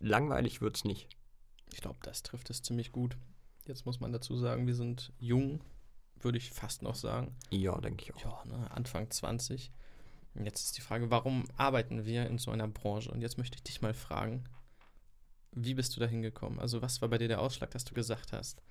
[0.00, 1.08] langweilig wird es nicht.
[1.72, 3.16] Ich glaube, das trifft es ziemlich gut.
[3.66, 5.60] Jetzt muss man dazu sagen, wir sind jung,
[6.20, 7.34] würde ich fast noch sagen.
[7.50, 8.44] Ja, denke ich auch.
[8.44, 9.72] Ja, ne, Anfang 20.
[10.34, 13.10] Und jetzt ist die Frage, warum arbeiten wir in so einer Branche?
[13.10, 14.44] Und jetzt möchte ich dich mal fragen,
[15.52, 16.58] wie bist du da hingekommen?
[16.58, 18.62] Also was war bei dir der Ausschlag, dass du gesagt hast,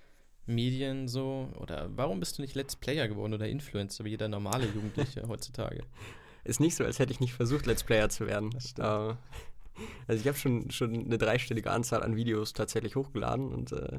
[0.45, 4.65] Medien so oder warum bist du nicht Let's Player geworden oder Influencer wie jeder normale
[4.65, 5.83] Jugendliche heutzutage?
[6.43, 8.49] Ist nicht so, als hätte ich nicht versucht, Let's Player zu werden.
[10.07, 13.97] Also ich habe schon, schon eine dreistellige Anzahl an Videos tatsächlich hochgeladen und äh,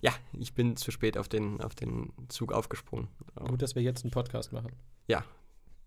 [0.00, 3.08] ja, ich bin zu spät auf den, auf den Zug aufgesprungen.
[3.36, 4.72] Gut, dass wir jetzt einen Podcast machen.
[5.06, 5.24] Ja,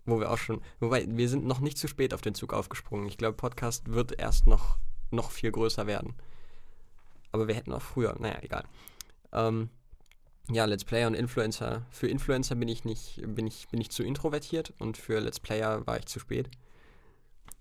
[0.06, 3.08] wo wir auch schon, wobei wir sind noch nicht zu spät auf den Zug aufgesprungen.
[3.08, 4.78] Ich glaube, Podcast wird erst noch,
[5.12, 6.13] noch viel größer werden.
[7.32, 8.63] Aber wir hätten auch früher, naja, egal.
[9.36, 9.69] Ähm,
[10.50, 11.86] ja, Let's Player und Influencer.
[11.89, 15.86] Für Influencer bin ich nicht, bin ich, bin ich zu introvertiert und für Let's Player
[15.86, 16.50] war ich zu spät.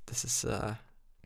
[0.06, 0.74] Das ist äh,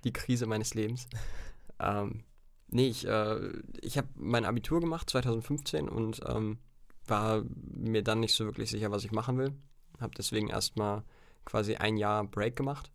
[0.04, 1.08] die Krise meines Lebens.
[1.80, 2.24] ähm,
[2.68, 6.58] nee, ich, äh, ich habe mein Abitur gemacht 2015 und ähm,
[7.06, 7.42] war
[7.74, 9.52] mir dann nicht so wirklich sicher, was ich machen will.
[10.00, 11.02] Habe deswegen erstmal
[11.44, 12.90] quasi ein Jahr Break gemacht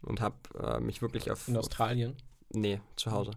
[0.00, 1.46] und habe äh, mich wirklich auf.
[1.48, 2.16] In Australien?
[2.50, 3.32] Nee, zu Hause.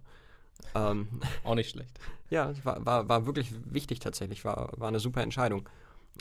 [0.75, 1.99] Ähm, Auch nicht schlecht.
[2.31, 5.69] Ja, war, war, war wirklich wichtig tatsächlich, war, war eine super Entscheidung.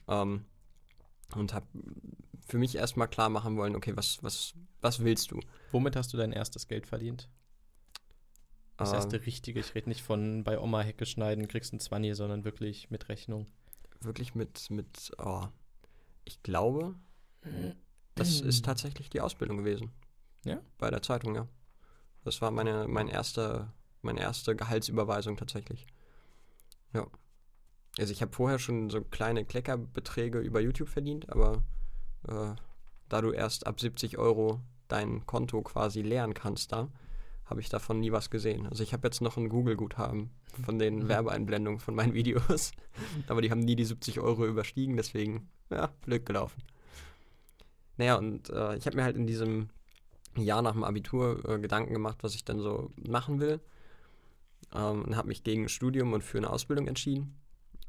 [0.09, 0.45] Ähm,
[1.35, 1.67] und habe
[2.47, 5.41] für mich erstmal klar machen wollen, okay, was, was, was willst du?
[5.71, 7.29] Womit hast du dein erstes Geld verdient?
[8.77, 12.15] Das erste ähm, richtige, ich rede nicht von bei Oma Hecke schneiden, kriegst ein Zwanni,
[12.15, 13.47] sondern wirklich mit Rechnung.
[14.01, 15.47] Wirklich mit, mit, oh,
[16.25, 16.97] ich glaube,
[18.17, 19.93] das ist tatsächlich die Ausbildung gewesen.
[20.45, 20.61] Ja?
[20.79, 21.47] Bei der Zeitung, ja.
[22.25, 25.87] Das war meine, mein erster meine erste Gehaltsüberweisung tatsächlich.
[26.93, 27.07] Ja.
[27.99, 31.63] Also ich habe vorher schon so kleine Kleckerbeträge über YouTube verdient, aber
[32.29, 32.55] äh,
[33.09, 36.89] da du erst ab 70 Euro dein Konto quasi leeren kannst da,
[37.45, 38.67] habe ich davon nie was gesehen.
[38.69, 40.31] Also ich habe jetzt noch ein Google-Guthaben
[40.65, 41.09] von den mhm.
[41.09, 42.71] Werbeeinblendungen von meinen Videos,
[43.27, 46.63] aber die haben nie die 70 Euro überstiegen, deswegen, ja, blöd gelaufen.
[47.97, 49.69] Naja, und äh, ich habe mir halt in diesem
[50.37, 53.61] Jahr nach dem Abitur äh, Gedanken gemacht, was ich dann so machen will
[54.75, 57.37] ähm, und habe mich gegen ein Studium und für eine Ausbildung entschieden.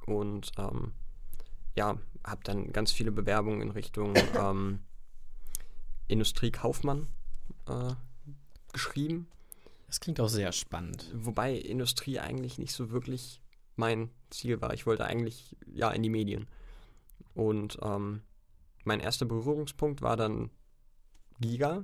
[0.06, 0.94] Und ähm,
[1.76, 4.80] ja, habe dann ganz viele Bewerbungen in Richtung ähm,
[6.08, 7.08] Industriekaufmann
[7.67, 7.94] äh,
[8.74, 9.28] geschrieben.
[9.88, 11.12] Das klingt auch sehr spannend.
[11.13, 13.41] Wobei Industrie eigentlich nicht so wirklich
[13.76, 14.74] mein Ziel war.
[14.74, 16.48] Ich wollte eigentlich ja in die Medien.
[17.34, 18.22] Und ähm,
[18.84, 20.50] mein erster Berührungspunkt war dann
[21.39, 21.84] Giga.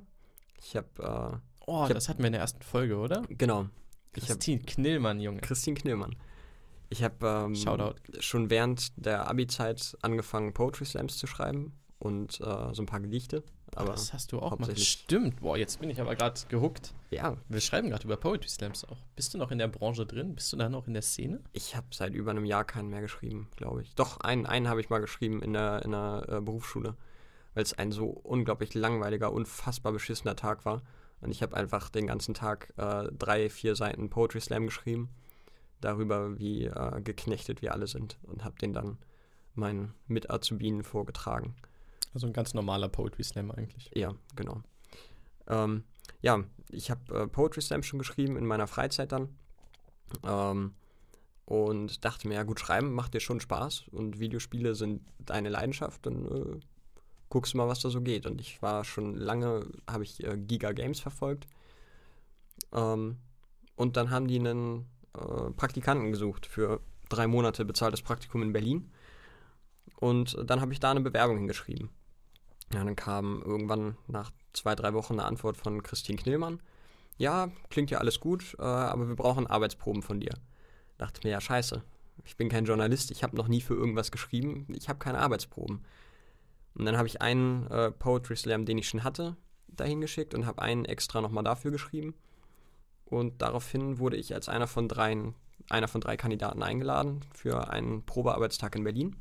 [0.60, 0.88] Ich habe.
[1.00, 3.24] Äh, oh, ich das hab, hatten wir in der ersten Folge, oder?
[3.30, 3.68] Genau.
[4.26, 5.42] Christine Knillmann, Junge.
[5.42, 6.16] Christine Knillmann.
[6.90, 7.56] Ich habe ähm,
[8.20, 13.44] schon während der Abi-Zeit angefangen, Poetry Slams zu schreiben und äh, so ein paar Gedichte.
[13.76, 14.80] Aber das hast du auch gemacht.
[14.80, 15.42] Stimmt.
[15.42, 16.94] Boah, jetzt bin ich aber gerade gehuckt.
[17.12, 17.38] Ja.
[17.50, 18.98] Wir schreiben gerade über Poetry Slams auch.
[19.16, 20.36] Bist du noch in der Branche drin?
[20.36, 21.42] Bist du da noch in der Szene?
[21.54, 23.94] Ich habe seit über einem Jahr keinen mehr geschrieben, glaube ich.
[23.96, 26.96] Doch, einen, einen habe ich mal geschrieben in der, in der äh, Berufsschule,
[27.54, 30.82] weil es ein so unglaublich langweiliger, unfassbar beschissener Tag war.
[31.22, 35.10] Und ich habe einfach den ganzen Tag äh, drei, vier Seiten Poetry Slam geschrieben,
[35.82, 38.98] darüber, wie äh, geknechtet wir alle sind und habe den dann
[39.56, 41.56] meinen Mit-Azubinen vorgetragen.
[42.14, 43.92] Also ein ganz normaler Poetry Slam eigentlich.
[43.94, 44.62] Ja, genau.
[45.48, 45.84] Ähm,
[46.22, 49.30] ja, ich habe äh, Poetry Slam schon geschrieben in meiner Freizeit dann.
[50.24, 50.74] Ähm,
[51.46, 56.06] und dachte mir, ja gut, schreiben macht dir schon Spaß und Videospiele sind deine Leidenschaft,
[56.06, 56.60] dann äh,
[57.30, 58.26] guckst mal, was da so geht.
[58.26, 61.48] Und ich war schon lange, habe ich äh, Giga Games verfolgt.
[62.74, 63.18] Ähm,
[63.76, 68.92] und dann haben die einen äh, Praktikanten gesucht für drei Monate bezahltes Praktikum in Berlin.
[70.00, 71.90] Und dann habe ich da eine Bewerbung hingeschrieben.
[72.74, 76.60] Ja, dann kam irgendwann nach zwei, drei Wochen eine Antwort von Christine Knillmann.
[77.18, 80.34] Ja, klingt ja alles gut, äh, aber wir brauchen Arbeitsproben von dir.
[80.98, 81.82] Dachte mir, ja, scheiße.
[82.26, 85.86] Ich bin kein Journalist, ich habe noch nie für irgendwas geschrieben, ich habe keine Arbeitsproben.
[86.78, 89.36] Und dann habe ich einen äh, Poetry Slam, den ich schon hatte,
[89.68, 92.14] dahin geschickt und habe einen extra nochmal dafür geschrieben.
[93.06, 95.34] Und daraufhin wurde ich als einer von, dreien,
[95.70, 99.16] einer von drei Kandidaten eingeladen für einen Probearbeitstag in Berlin.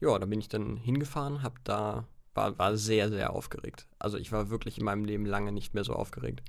[0.00, 3.86] Ja, da bin ich dann hingefahren, habe da war, war sehr, sehr aufgeregt.
[3.98, 6.42] Also ich war wirklich in meinem Leben lange nicht mehr so aufgeregt.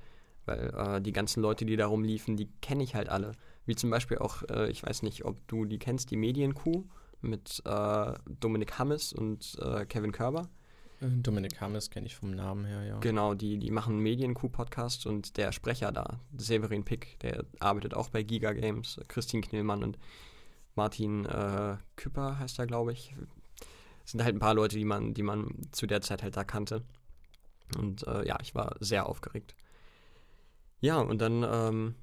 [0.46, 3.34] Weil äh, die ganzen Leute, die da rumliefen, die kenne ich halt alle.
[3.66, 6.86] Wie zum Beispiel auch, äh, ich weiß nicht, ob du die kennst, die Medienkuh
[7.22, 10.50] mit äh, Dominik Hammes und äh, Kevin Körber.
[11.02, 13.00] Äh, Dominik Hammes kenne ich vom Namen her, ja.
[13.00, 18.10] Genau, die, die machen einen Medien-Q-Podcast und der Sprecher da, Severin Pick, der arbeitet auch
[18.10, 19.98] bei Giga Games, Christine Knillmann und
[20.76, 23.14] Martin äh, Küpper heißt er, glaube ich.
[24.06, 26.44] Es sind halt ein paar Leute, die man, die man zu der Zeit halt da
[26.44, 26.84] kannte.
[27.78, 29.56] Und äh, ja, ich war sehr aufgeregt.
[30.80, 31.96] Ja, und dann ähm,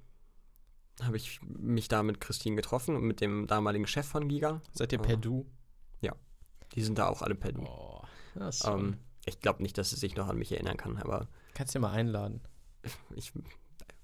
[1.02, 4.60] habe ich mich da mit Christine getroffen und mit dem damaligen Chef von Giga.
[4.72, 5.46] Seid ihr per Äh, Du?
[6.74, 7.62] Die sind da auch alle per Du.
[7.62, 8.02] Oh,
[8.34, 11.28] das ist Ähm, ich glaube nicht, dass sie sich noch an mich erinnern kann, aber
[11.54, 12.40] Kannst du ja mal einladen.
[13.14, 13.32] ich,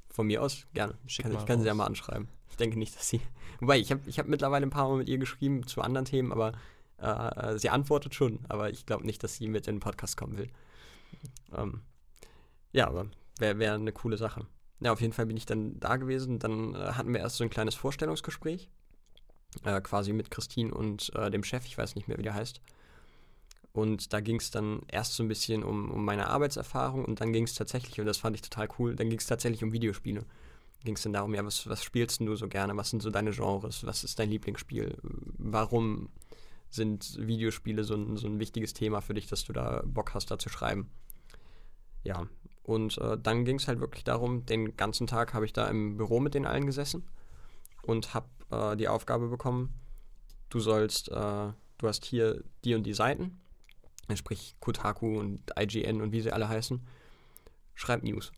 [0.09, 0.97] von mir aus gerne.
[1.07, 2.29] Schick kann, ich kann sie ja mal anschreiben.
[2.51, 3.21] Ich denke nicht, dass sie.
[3.61, 6.33] Wobei, ich habe ich hab mittlerweile ein paar Mal mit ihr geschrieben zu anderen Themen,
[6.33, 6.53] aber
[6.99, 8.41] äh, sie antwortet schon.
[8.49, 10.51] Aber ich glaube nicht, dass sie mit in den Podcast kommen will.
[11.53, 11.83] Ähm,
[12.73, 13.07] ja, aber
[13.39, 14.47] wäre wär eine coole Sache.
[14.85, 16.39] Ja, auf jeden Fall bin ich dann da gewesen.
[16.39, 18.69] Dann äh, hatten wir erst so ein kleines Vorstellungsgespräch.
[19.65, 22.61] Äh, quasi mit Christine und äh, dem Chef, ich weiß nicht mehr, wie der heißt.
[23.73, 27.33] Und da ging es dann erst so ein bisschen um, um meine Arbeitserfahrung und dann
[27.33, 30.25] ging es tatsächlich, und das fand ich total cool, dann ging es tatsächlich um Videospiele.
[30.85, 32.77] Ging es dann darum, ja, was, was spielst du so gerne?
[32.77, 33.87] Was sind so deine Genres?
[33.87, 34.99] Was ist dein Lieblingsspiel?
[35.03, 36.11] Warum
[36.69, 40.31] sind Videospiele so ein, so ein wichtiges Thema für dich, dass du da Bock hast,
[40.31, 40.91] da zu schreiben?
[42.03, 42.27] Ja,
[42.65, 45.99] und äh, dann ging es halt wirklich darum, den ganzen Tag habe ich da im
[45.99, 47.07] Büro mit den allen gesessen
[47.83, 49.75] und habe äh, die Aufgabe bekommen,
[50.49, 53.39] du sollst, äh, du hast hier die und die Seiten,
[54.15, 56.87] sprich Kotaku und IGN und wie sie alle heißen,
[57.75, 58.33] schreib News.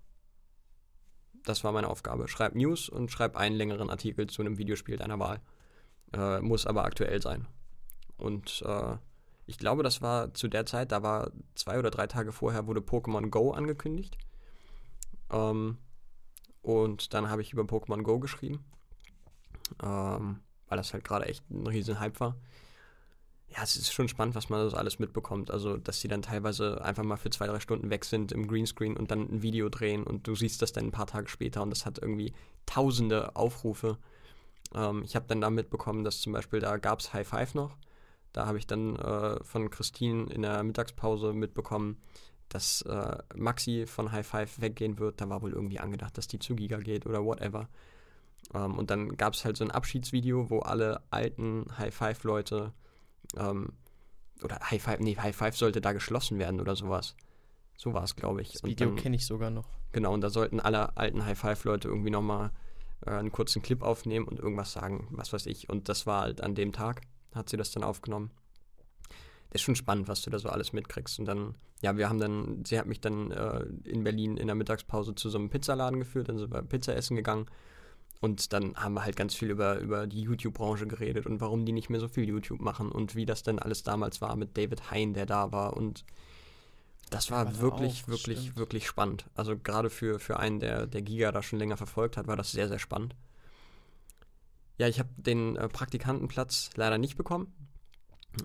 [1.45, 2.27] Das war meine Aufgabe.
[2.27, 5.41] Schreib News und schreib einen längeren Artikel zu einem Videospiel deiner Wahl.
[6.13, 7.47] Äh, muss aber aktuell sein.
[8.17, 8.97] Und äh,
[9.47, 12.81] ich glaube, das war zu der Zeit, da war zwei oder drei Tage vorher, wurde
[12.81, 14.19] Pokémon Go angekündigt.
[15.31, 15.79] Ähm,
[16.63, 18.65] und dann habe ich über Pokémon Go geschrieben.
[19.83, 22.37] Ähm, weil das halt gerade echt ein riesen Hype war.
[23.49, 25.53] Ja, es ist schon spannend, was man so alles mitbekommt.
[25.53, 28.97] Also, dass sie dann teilweise einfach mal für zwei, drei Stunden weg sind im Greenscreen
[28.97, 31.71] und dann ein Video drehen und du siehst das dann ein paar Tage später und
[31.71, 32.35] das hat irgendwie
[32.67, 33.99] tausende Aufrufe.
[34.75, 37.77] Ähm, ich habe dann da mitbekommen, dass zum Beispiel da gab es High Five noch.
[38.37, 41.97] Da habe ich dann äh, von Christine in der Mittagspause mitbekommen,
[42.51, 45.23] dass äh, Maxi von High Five weggehen wird.
[45.23, 47.71] Da war wohl irgendwie angedacht, dass die zu Giga geht oder whatever.
[48.53, 52.75] Ähm, und dann gab es halt so ein Abschiedsvideo, wo alle alten High Five-Leute
[53.39, 53.73] ähm,
[54.43, 57.17] oder High Five, nee, High Five sollte da geschlossen werden oder sowas.
[57.79, 58.53] So war es, glaube ich.
[58.53, 59.71] Das Video kenne ich sogar noch.
[59.93, 62.51] Genau, und da sollten alle alten High-Five-Leute irgendwie nochmal
[63.07, 65.71] äh, einen kurzen Clip aufnehmen und irgendwas sagen, was weiß ich.
[65.71, 67.01] Und das war halt an dem Tag,
[67.37, 68.31] hat sie das dann aufgenommen.
[69.51, 71.19] Das ist schon spannend, was du da so alles mitkriegst.
[71.19, 74.57] Und dann, ja, wir haben dann, sie hat mich dann äh, in Berlin in der
[74.57, 77.47] Mittagspause zu so einem Pizzaladen geführt, dann sind wir Pizza essen gegangen.
[78.21, 81.73] Und dann haben wir halt ganz viel über, über die YouTube-Branche geredet und warum die
[81.73, 84.91] nicht mehr so viel YouTube machen und wie das denn alles damals war mit David
[84.91, 85.77] Hein, der da war.
[85.77, 86.05] Und
[87.11, 88.57] das war war wirklich, auch, wirklich, stimmt.
[88.57, 89.27] wirklich spannend.
[89.35, 92.53] Also gerade für, für einen, der, der Giga da schon länger verfolgt hat, war das
[92.53, 93.15] sehr, sehr spannend.
[94.79, 97.53] Ja, ich habe den äh, Praktikantenplatz leider nicht bekommen.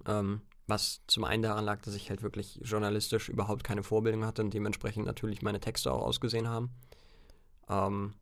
[0.05, 4.41] Ähm, was zum einen daran lag, dass ich halt wirklich journalistisch überhaupt keine Vorbildung hatte
[4.41, 6.71] und dementsprechend natürlich meine Texte auch ausgesehen haben.
[7.67, 8.13] Ähm,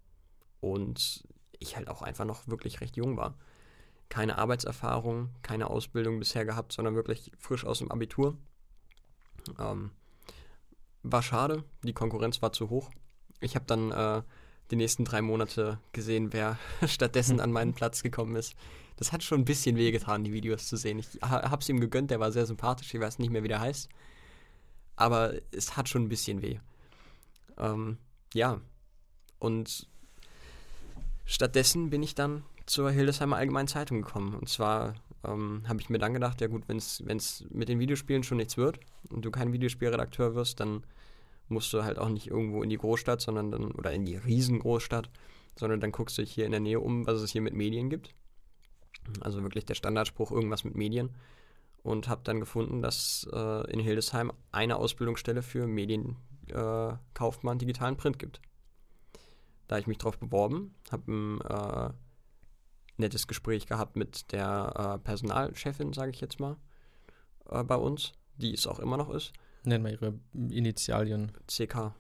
[0.60, 1.24] und
[1.60, 3.38] ich halt auch einfach noch wirklich recht jung war.
[4.10, 8.38] Keine Arbeitserfahrung, keine Ausbildung bisher gehabt, sondern wirklich frisch aus dem Abitur.
[9.60, 9.92] Ähm,
[11.04, 12.90] war schade, die Konkurrenz war zu hoch.
[13.40, 14.24] Ich habe dann äh,
[14.72, 18.56] die nächsten drei Monate gesehen, wer stattdessen an meinen Platz gekommen ist.
[18.98, 21.00] Das hat schon ein bisschen wehgetan, die Videos zu sehen.
[21.00, 23.62] Ich ha hab's ihm gegönnt, der war sehr sympathisch, ich weiß nicht mehr, wie der
[23.62, 23.90] heißt.
[24.96, 26.60] Aber es hat schon ein bisschen weh.
[27.58, 27.98] Ähm,
[28.34, 28.60] ja.
[29.40, 29.88] Und
[31.26, 34.36] stattdessen bin ich dann zur Hildesheimer Allgemeinen Zeitung gekommen.
[34.36, 38.24] Und zwar ähm, habe ich mir dann gedacht, ja gut, wenn es mit den Videospielen
[38.24, 38.80] schon nichts wird
[39.10, 40.84] und du kein Videospielredakteur wirst, dann
[41.50, 45.10] musst du halt auch nicht irgendwo in die Großstadt, sondern dann, oder in die Riesengroßstadt,
[45.56, 47.90] sondern dann guckst du dich hier in der Nähe um, was es hier mit Medien
[47.90, 48.14] gibt.
[49.22, 51.16] Also wirklich der Standardspruch, irgendwas mit Medien.
[51.82, 58.20] Und habe dann gefunden, dass äh, in Hildesheim eine Ausbildungsstelle für Medienkaufmann äh, digitalen Print
[58.20, 58.42] gibt.
[59.68, 61.94] Da ich mich drauf beworben, habe ein äh,
[62.98, 66.58] nettes Gespräch gehabt mit der äh, Personalchefin, sage ich jetzt mal,
[67.50, 69.32] äh, bei uns, die es auch immer noch ist,
[69.70, 71.32] Nenn mal ihre Initialien.
[71.48, 71.94] CK.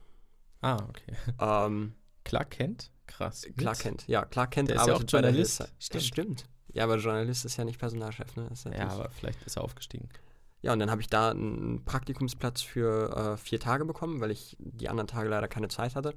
[0.61, 1.13] Ah, okay.
[1.39, 2.91] Ähm, Clark Kent?
[3.07, 3.47] Krass.
[3.57, 3.83] Clark Mit?
[3.83, 5.55] Kent, ja, Clark Kent Der ist ja auch arbeitet Journalist.
[5.79, 5.95] Stimmt.
[5.95, 6.45] Das stimmt.
[6.73, 8.49] Ja, aber Journalist ist ja nicht Personalchef, ne?
[8.77, 10.09] Ja, aber vielleicht ist er aufgestiegen.
[10.61, 14.57] Ja, und dann habe ich da einen Praktikumsplatz für äh, vier Tage bekommen, weil ich
[14.59, 16.15] die anderen Tage leider keine Zeit hatte.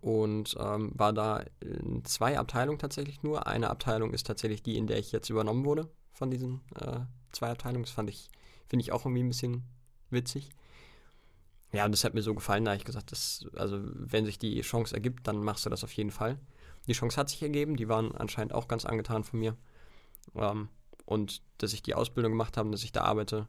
[0.00, 3.46] Und ähm, war da in zwei Abteilungen tatsächlich nur.
[3.46, 7.00] Eine Abteilung ist tatsächlich die, in der ich jetzt übernommen wurde von diesen äh,
[7.32, 7.84] zwei Abteilungen.
[7.84, 8.28] Das fand ich,
[8.68, 9.62] finde ich auch irgendwie ein bisschen
[10.10, 10.50] witzig.
[11.72, 14.38] Ja, und das hat mir so gefallen, da habe ich gesagt, das, also wenn sich
[14.38, 16.38] die Chance ergibt, dann machst du das auf jeden Fall.
[16.86, 19.56] Die Chance hat sich ergeben, die waren anscheinend auch ganz angetan von mir.
[20.36, 20.68] Ähm,
[21.04, 23.48] und dass ich die Ausbildung gemacht habe, dass ich da arbeite,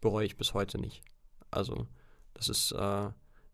[0.00, 1.02] bereue ich bis heute nicht.
[1.50, 1.86] Also,
[2.34, 3.10] das ist, äh,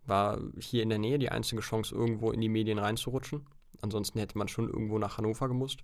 [0.07, 3.47] war hier in der Nähe die einzige Chance, irgendwo in die Medien reinzurutschen.
[3.83, 5.81] Ansonsten hätte man schon irgendwo nach Hannover gemusst.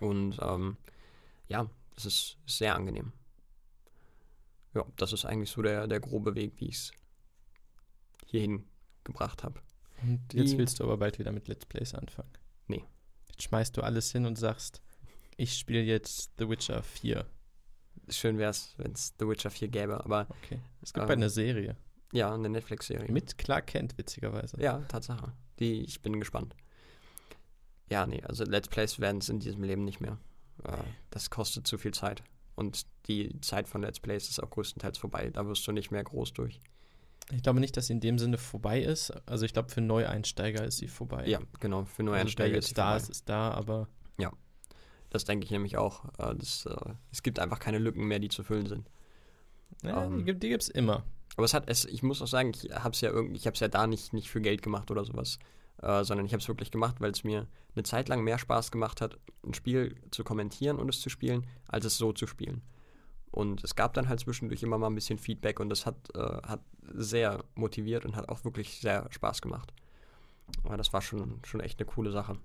[0.00, 0.76] Und ähm,
[1.48, 3.12] ja, das ist sehr angenehm.
[4.74, 6.92] Ja, das ist eigentlich so der, der grobe Weg, wie ich es
[8.26, 8.64] hierhin
[9.04, 9.60] gebracht habe.
[10.02, 12.30] Und jetzt Wie- willst du aber bald wieder mit Let's Plays anfangen.
[12.68, 12.84] Nee.
[13.30, 14.80] Jetzt schmeißt du alles hin und sagst,
[15.36, 17.26] ich spiele jetzt The Witcher 4.
[18.08, 20.60] Schön wäre es, wenn es The Witcher 4 gäbe, aber Okay.
[20.82, 21.76] Es gibt Ähm, eine Serie.
[22.12, 23.10] ja, eine Netflix-Serie.
[23.10, 24.60] Mit Clark Kent, witzigerweise.
[24.60, 25.32] Ja, Tatsache.
[25.58, 26.54] Die, ich bin gespannt.
[27.90, 30.18] Ja, nee, also Let's Plays werden es in diesem Leben nicht mehr.
[30.64, 30.76] Äh,
[31.10, 32.22] das kostet zu viel Zeit.
[32.60, 35.30] Und die Zeit von Let's Plays ist auch größtenteils vorbei.
[35.30, 36.60] Da wirst du nicht mehr groß durch.
[37.32, 39.10] Ich glaube nicht, dass sie in dem Sinne vorbei ist.
[39.26, 41.26] Also ich glaube, für Neueinsteiger ist sie vorbei.
[41.26, 41.84] Ja, genau.
[41.84, 42.96] Für also Neueinsteiger jetzt ist die da vorbei.
[43.02, 43.88] ist, ist da, aber
[45.12, 46.04] Das denke ich nämlich auch.
[46.18, 46.76] Äh, das, äh,
[47.10, 48.88] es gibt einfach keine Lücken mehr, die zu füllen sind.
[49.82, 50.18] ja, Ähm.
[50.18, 51.02] die, gibt- die gibt es immer.
[51.36, 53.54] Aber es hat, es, ich muss auch sagen, ich habe es ja irgendwie, ich habe
[53.54, 55.38] es ja da nicht, nicht für Geld gemacht oder sowas,
[55.82, 58.70] äh, sondern ich habe es wirklich gemacht, weil es mir eine Zeit lang mehr Spaß
[58.70, 62.62] gemacht hat, ein Spiel zu kommentieren und es zu spielen, als es so zu spielen.
[63.30, 66.18] Und es gab dann halt zwischendurch immer mal ein bisschen Feedback und das hat, äh,
[66.18, 66.60] hat
[66.92, 69.72] sehr motiviert und hat auch wirklich sehr Spaß gemacht.
[70.64, 72.36] Aber das war schon, schon echt eine coole Sache.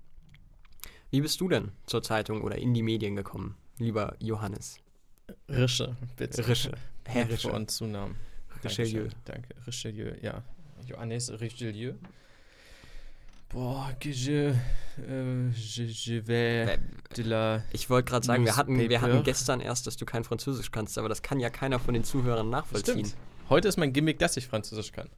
[1.10, 4.78] Wie bist du denn zur Zeitung oder in die Medien gekommen, lieber Johannes?
[5.48, 6.46] Rische, bitte.
[6.46, 6.72] Rische.
[7.04, 7.48] Herr Rische.
[7.48, 8.16] Vor- und Zunamen.
[8.62, 9.08] Richelieu.
[9.24, 9.54] Danke.
[9.66, 10.42] Richelieu, ja.
[10.86, 11.94] Johannes Richelieu.
[13.48, 14.54] Boah, que je,
[14.98, 16.78] äh, je, je vais
[17.16, 17.62] de la...
[17.72, 20.98] Ich wollte gerade sagen, wir hatten, wir hatten gestern erst, dass du kein Französisch kannst,
[20.98, 23.06] aber das kann ja keiner von den Zuhörern nachvollziehen.
[23.06, 23.16] Stimmt.
[23.48, 25.08] Heute ist mein Gimmick, dass ich Französisch kann.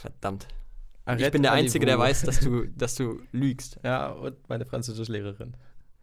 [0.00, 0.48] Verdammt.
[1.06, 3.78] ich Arrête bin der Einzige, der weiß, dass du, dass du lügst.
[3.84, 5.56] Ja, und meine Französischlehrerin.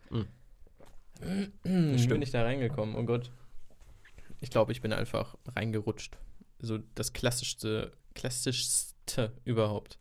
[0.10, 0.28] Mhm.
[1.64, 2.96] Wie bin ich da reingekommen?
[2.96, 3.32] Oh Gott.
[4.40, 6.18] Ich glaube, ich bin einfach reingerutscht.
[6.60, 9.98] So das klassischste, klassischste überhaupt.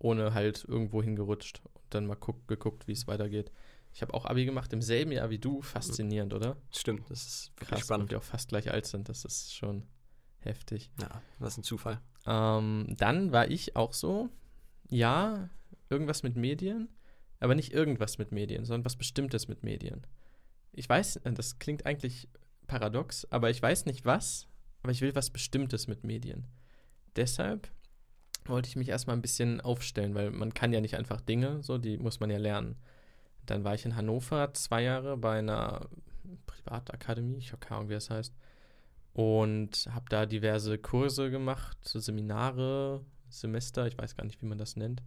[0.00, 3.52] Ohne halt irgendwo hingerutscht und dann mal guck, geguckt, wie es weitergeht.
[3.92, 5.62] Ich habe auch Abi gemacht im selben Jahr wie du.
[5.62, 6.56] Faszinierend, oder?
[6.70, 8.10] Stimmt, das ist wirklich Krass, und spannend.
[8.10, 9.08] wir auch fast gleich alt sind.
[9.08, 9.84] Das ist schon
[10.38, 10.90] heftig.
[11.00, 12.00] Ja, was ein Zufall.
[12.26, 14.28] Ähm, dann war ich auch so,
[14.88, 15.50] ja,
[15.88, 16.88] irgendwas mit Medien,
[17.40, 20.06] aber nicht irgendwas mit Medien, sondern was Bestimmtes mit Medien.
[20.72, 22.28] Ich weiß, äh, das klingt eigentlich
[22.66, 24.46] paradox, aber ich weiß nicht was,
[24.82, 26.46] aber ich will was Bestimmtes mit Medien.
[27.16, 27.68] Deshalb
[28.46, 31.78] wollte ich mich erstmal ein bisschen aufstellen, weil man kann ja nicht einfach Dinge, so,
[31.78, 32.76] die muss man ja lernen.
[33.46, 35.88] Dann war ich in Hannover zwei Jahre bei einer
[36.46, 38.34] Privatakademie, ich habe keine Ahnung, wie das heißt
[39.12, 44.76] und habe da diverse Kurse gemacht, Seminare, Semester, ich weiß gar nicht, wie man das
[44.76, 45.02] nennt.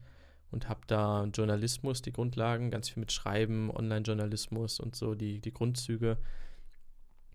[0.52, 5.52] Und habe da Journalismus, die Grundlagen, ganz viel mit Schreiben, Online-Journalismus und so, die, die
[5.52, 6.18] Grundzüge.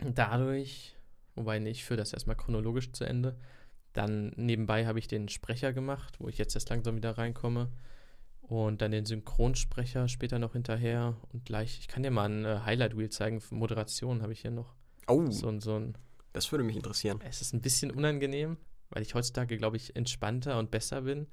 [0.01, 0.95] Und dadurch,
[1.35, 3.37] wobei nee, ich führe das erstmal chronologisch zu Ende.
[3.99, 7.69] Dann nebenbei habe ich den Sprecher gemacht, wo ich jetzt erst langsam wieder reinkomme.
[8.43, 11.17] Und dann den Synchronsprecher später noch hinterher.
[11.33, 14.75] Und gleich, ich kann dir mal ein äh, Highlight-Wheel zeigen, Moderation habe ich hier noch.
[15.09, 15.95] Oh, So, ein- so ein
[16.33, 17.21] das würde mich interessieren.
[17.25, 18.57] es ist ein bisschen unangenehm,
[18.91, 21.27] weil ich heutzutage, glaube ich, entspannter und besser bin.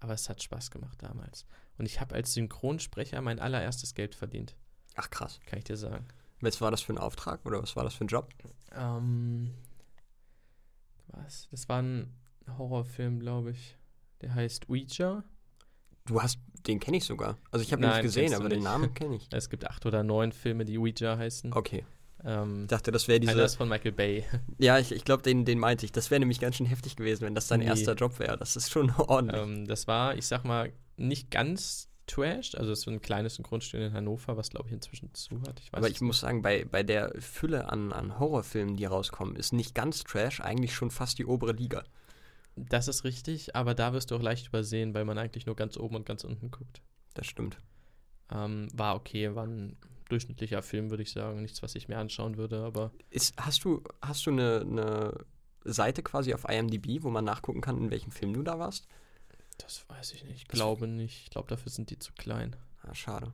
[0.00, 1.46] Aber es hat Spaß gemacht damals.
[1.78, 4.54] Und ich habe als Synchronsprecher mein allererstes Geld verdient,
[4.94, 5.40] Ach krass.
[5.46, 6.06] kann ich dir sagen.
[6.40, 8.28] Was war das für ein Auftrag oder was war das für ein Job?
[8.76, 9.50] Ähm,
[11.12, 11.48] was?
[11.50, 12.12] Das war ein
[12.58, 13.76] Horrorfilm, glaube ich.
[14.20, 15.24] Der heißt Ouija.
[16.06, 17.38] Du hast, den kenne ich sogar.
[17.50, 18.64] Also ich habe ihn nicht gesehen, aber den nicht.
[18.64, 19.28] Namen kenne ich.
[19.32, 21.52] Es gibt acht oder neun Filme, die Ouija heißen.
[21.52, 21.84] Okay.
[22.24, 23.42] Ähm, Ich dachte, das wäre einer diese.
[23.44, 24.24] ist von Michael Bay.
[24.58, 25.92] Ja, ich, ich glaube, den, den meinte ich.
[25.92, 27.66] Das wäre nämlich ganz schön heftig gewesen, wenn das dein Nee.
[27.66, 28.36] erster Job wäre.
[28.36, 29.40] Das ist schon ordentlich.
[29.42, 32.54] ähm, das war, ich sag mal, nicht ganz trash.
[32.54, 35.60] Also es ist so ein kleines Synchronstudio in Hannover, was, glaube ich, inzwischen zu hat.
[35.60, 39.52] Ich Aber ich muss sagen, bei, bei der Fülle an, an Horrorfilmen, die rauskommen, ist
[39.52, 41.84] nicht ganz Trash eigentlich schon fast die obere Liga.
[42.54, 45.76] Das ist richtig, aber da wirst du auch leicht übersehen, weil man eigentlich nur ganz
[45.76, 46.82] oben und ganz unten guckt.
[47.14, 47.56] Das stimmt.
[48.30, 49.76] Ähm, war okay, war ein
[50.08, 51.40] durchschnittlicher Film, würde ich sagen.
[51.40, 55.24] Nichts, was ich mir anschauen würde, aber Ist, hast du, hast du eine, eine
[55.64, 58.86] Seite quasi auf IMDb, wo man nachgucken kann, in welchem Film du da warst?
[59.58, 60.36] Das weiß ich nicht.
[60.42, 61.22] Ich Das- glaube nicht.
[61.24, 62.56] Ich glaube, dafür sind die zu klein.
[62.82, 63.32] Ah, schade.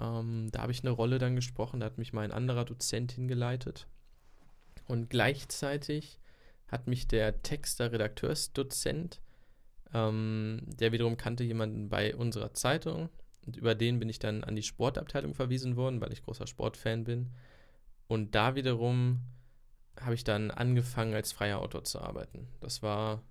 [0.00, 3.86] Ähm, da habe ich eine Rolle dann gesprochen, da hat mich mein anderer Dozent hingeleitet.
[4.86, 6.18] Und gleichzeitig
[6.68, 9.20] hat mich der Texter, Redakteursdozent,
[9.94, 13.10] ähm, der wiederum kannte jemanden bei unserer Zeitung.
[13.46, 17.04] Und über den bin ich dann an die Sportabteilung verwiesen worden, weil ich großer Sportfan
[17.04, 17.30] bin.
[18.08, 19.20] Und da wiederum
[20.00, 22.48] habe ich dann angefangen, als freier Autor zu arbeiten.
[22.60, 23.22] Das war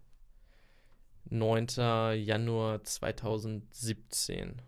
[1.29, 1.67] 9.
[2.15, 4.61] Januar 2017.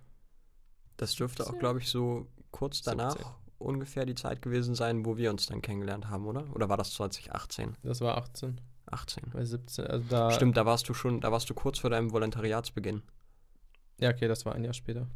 [0.97, 3.31] Das dürfte auch, glaube ich, so kurz danach 17.
[3.57, 6.53] ungefähr die Zeit gewesen sein, wo wir uns dann kennengelernt haben, oder?
[6.55, 7.75] Oder war das 2018?
[7.83, 9.31] Das war 18, 18.
[9.31, 9.87] bei 17.
[9.87, 13.01] Also da, Stimmt, da warst du schon, da warst du kurz vor deinem Volontariatsbeginn.
[13.99, 15.07] Ja, okay, das war ein Jahr später.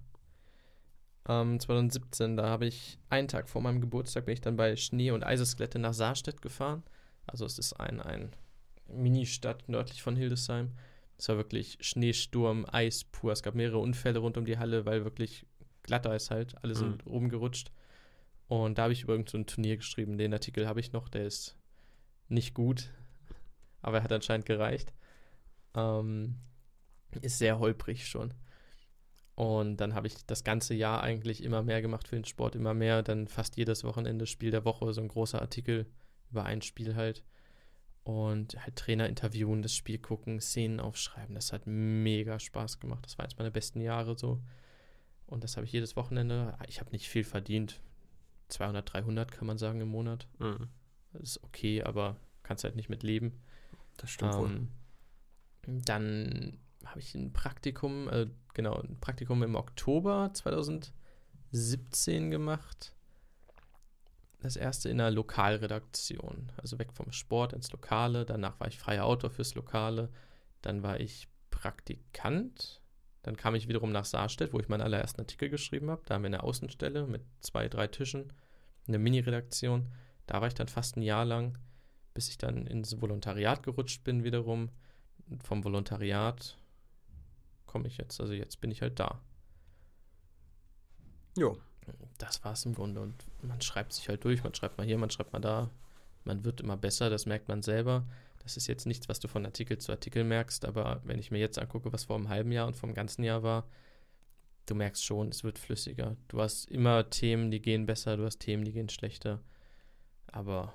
[1.28, 5.12] Ähm, 2017, da habe ich einen Tag vor meinem Geburtstag bin ich dann bei Schnee
[5.12, 6.84] und Eisesklette nach Saarstedt gefahren.
[7.26, 8.32] Also es ist ein, ein
[8.88, 10.72] Ministadt nördlich von Hildesheim.
[11.18, 13.32] Es war wirklich Schneesturm, Eis pur.
[13.32, 15.46] Es gab mehrere Unfälle rund um die Halle, weil wirklich
[15.84, 16.56] Glatteis halt.
[16.64, 17.72] Alle sind rumgerutscht.
[18.48, 20.18] Und da habe ich über irgendein so ein Turnier geschrieben.
[20.18, 21.58] Den Artikel habe ich noch, der ist
[22.30, 22.90] nicht gut,
[23.82, 24.94] aber er hat anscheinend gereicht.
[25.76, 26.36] Ähm,
[27.22, 28.34] ist sehr holprig schon.
[29.36, 32.74] Und dann habe ich das ganze Jahr eigentlich immer mehr gemacht für den Sport, immer
[32.74, 33.04] mehr.
[33.04, 35.86] Dann fast jedes Wochenende Spiel der Woche, so ein großer Artikel
[36.32, 37.24] über ein Spiel halt.
[38.08, 41.36] Und halt Trainer interviewen, das Spiel gucken, Szenen aufschreiben.
[41.36, 43.06] Das hat mega Spaß gemacht.
[43.06, 44.42] Das war eines meiner besten Jahre so.
[45.26, 46.58] Und das habe ich jedes Wochenende.
[46.70, 47.82] Ich habe nicht viel verdient.
[48.48, 50.26] 200, 300 kann man sagen im Monat.
[50.40, 50.70] Mhm.
[51.12, 53.42] Das ist okay, aber kannst halt nicht mit leben.
[53.98, 54.52] Das stimmt wohl.
[54.52, 54.70] Ähm,
[55.84, 62.96] dann habe ich ein Praktikum, äh, genau, ein Praktikum im Oktober 2017 gemacht.
[64.40, 68.26] Das erste in einer Lokalredaktion, also weg vom Sport ins Lokale.
[68.26, 70.10] Danach war ich freier Autor fürs Lokale.
[70.62, 72.82] Dann war ich Praktikant.
[73.24, 76.04] Dann kam ich wiederum nach Saarstedt, wo ich meinen allerersten Artikel geschrieben habe.
[76.06, 78.32] Da haben wir eine Außenstelle mit zwei, drei Tischen,
[78.88, 79.92] eine Mini-Redaktion.
[80.28, 81.58] Da war ich dann fast ein Jahr lang,
[82.14, 84.70] bis ich dann ins Volontariat gerutscht bin wiederum.
[85.44, 86.58] Vom Volontariat
[87.66, 89.22] komme ich jetzt, also jetzt bin ich halt da.
[91.38, 91.58] Jo.
[92.18, 93.02] Das war es im Grunde.
[93.02, 95.70] Und man schreibt sich halt durch, man schreibt mal hier, man schreibt mal da.
[96.24, 98.06] Man wird immer besser, das merkt man selber.
[98.40, 101.40] Das ist jetzt nichts, was du von Artikel zu Artikel merkst, aber wenn ich mir
[101.40, 103.68] jetzt angucke, was vor einem halben Jahr und vor dem ganzen Jahr war,
[104.66, 106.16] du merkst schon, es wird flüssiger.
[106.28, 109.42] Du hast immer Themen, die gehen besser, du hast Themen, die gehen schlechter.
[110.28, 110.74] Aber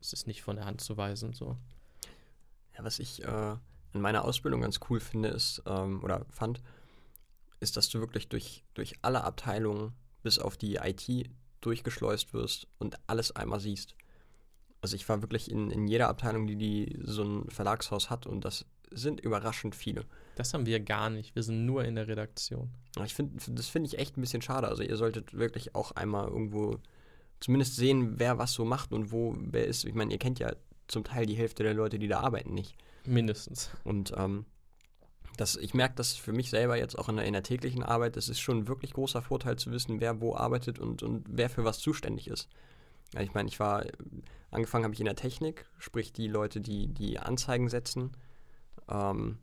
[0.00, 1.56] es ist nicht von der Hand zu weisen so.
[2.76, 3.56] Ja, was ich äh,
[3.92, 6.62] in meiner Ausbildung ganz cool finde, ist, ähm, oder fand,
[7.60, 9.92] ist, dass du wirklich durch, durch alle Abteilungen
[10.22, 11.30] bis auf die IT
[11.60, 13.94] durchgeschleust wirst und alles einmal siehst.
[14.80, 18.44] Also ich war wirklich in, in jeder Abteilung, die, die so ein Verlagshaus hat und
[18.44, 20.04] das sind überraschend viele.
[20.36, 21.34] Das haben wir gar nicht.
[21.34, 22.70] Wir sind nur in der Redaktion.
[23.04, 24.68] Ich finde, das finde ich echt ein bisschen schade.
[24.68, 26.78] Also ihr solltet wirklich auch einmal irgendwo
[27.40, 29.84] zumindest sehen, wer was so macht und wo wer ist.
[29.84, 30.52] Ich meine, ihr kennt ja
[30.86, 32.76] zum Teil die Hälfte der Leute, die da arbeiten, nicht.
[33.04, 33.70] Mindestens.
[33.84, 34.46] Und ähm,
[35.38, 38.16] das, ich merke das für mich selber jetzt auch in der, in der täglichen Arbeit.
[38.16, 41.48] Das ist schon ein wirklich großer Vorteil zu wissen, wer wo arbeitet und, und wer
[41.48, 42.48] für was zuständig ist.
[43.14, 43.84] Ja, ich meine, ich war,
[44.50, 48.12] angefangen habe ich in der Technik, sprich die Leute, die die Anzeigen setzen.
[48.88, 49.38] Ähm,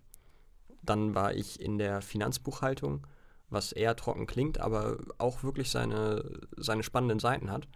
[0.82, 3.08] dann war ich in der Finanzbuchhaltung,
[3.50, 7.68] was eher trocken klingt, aber auch wirklich seine, seine spannenden Seiten hat.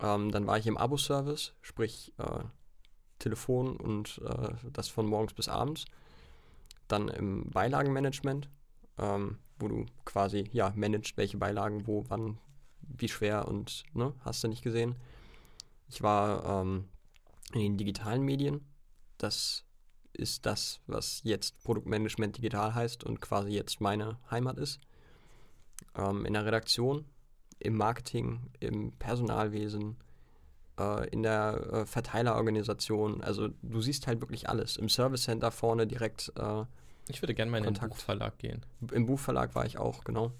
[0.00, 2.44] Ähm, dann war ich im Abo-Service, sprich äh,
[3.20, 5.86] Telefon und äh, das von morgens bis abends.
[6.88, 8.48] Dann im Beilagenmanagement,
[8.98, 12.38] ähm, wo du quasi ja managst, welche Beilagen wo, wann,
[12.80, 14.96] wie schwer und ne, hast du nicht gesehen.
[15.88, 16.88] Ich war ähm,
[17.52, 18.66] in den digitalen Medien.
[19.18, 19.64] Das
[20.12, 24.80] ist das, was jetzt Produktmanagement digital heißt und quasi jetzt meine Heimat ist.
[25.94, 27.04] Ähm, in der Redaktion,
[27.58, 29.96] im Marketing, im Personalwesen,
[30.78, 33.22] äh, in der äh, Verteilerorganisation.
[33.22, 34.76] Also du siehst halt wirklich alles.
[34.76, 36.32] Im Service Center vorne direkt.
[36.38, 36.64] Äh,
[37.08, 37.94] Ich würde gerne mal in den Kontakt.
[37.94, 38.64] Buchverlag gehen.
[38.92, 40.32] Im Buchverlag war ich auch, genau.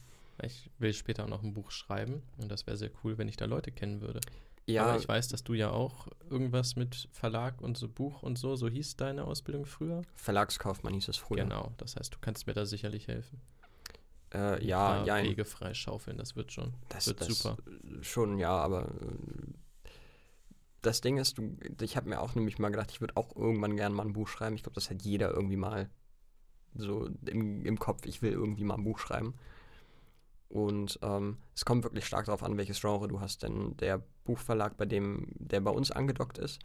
[0.43, 3.37] Ich will später auch noch ein Buch schreiben und das wäre sehr cool, wenn ich
[3.37, 4.21] da Leute kennen würde.
[4.67, 8.39] Ja, Aber ich weiß, dass du ja auch irgendwas mit Verlag und so Buch und
[8.39, 10.03] so, so hieß deine Ausbildung früher.
[10.15, 11.43] Verlagskaufmann hieß es früher.
[11.45, 13.41] Genau, das heißt, du kannst mir da sicherlich helfen.
[14.35, 16.75] Äh, ja, ja, Wege freischaufeln, das wird schon.
[16.91, 17.57] das wird das super.
[18.03, 18.89] Schon, ja, aber
[20.83, 23.77] das Ding ist, du, ich habe mir auch nämlich mal gedacht, ich würde auch irgendwann
[23.77, 24.55] gerne mal ein Buch schreiben.
[24.55, 25.91] Ich glaube, das hat jeder irgendwie mal
[26.75, 29.35] so im, im Kopf, ich will irgendwie mal ein Buch schreiben.
[30.49, 34.77] Und ähm, es kommt wirklich stark darauf an, welches Genre du hast, denn der Buchverlag,
[34.77, 36.61] bei dem, der bei uns angedockt ist,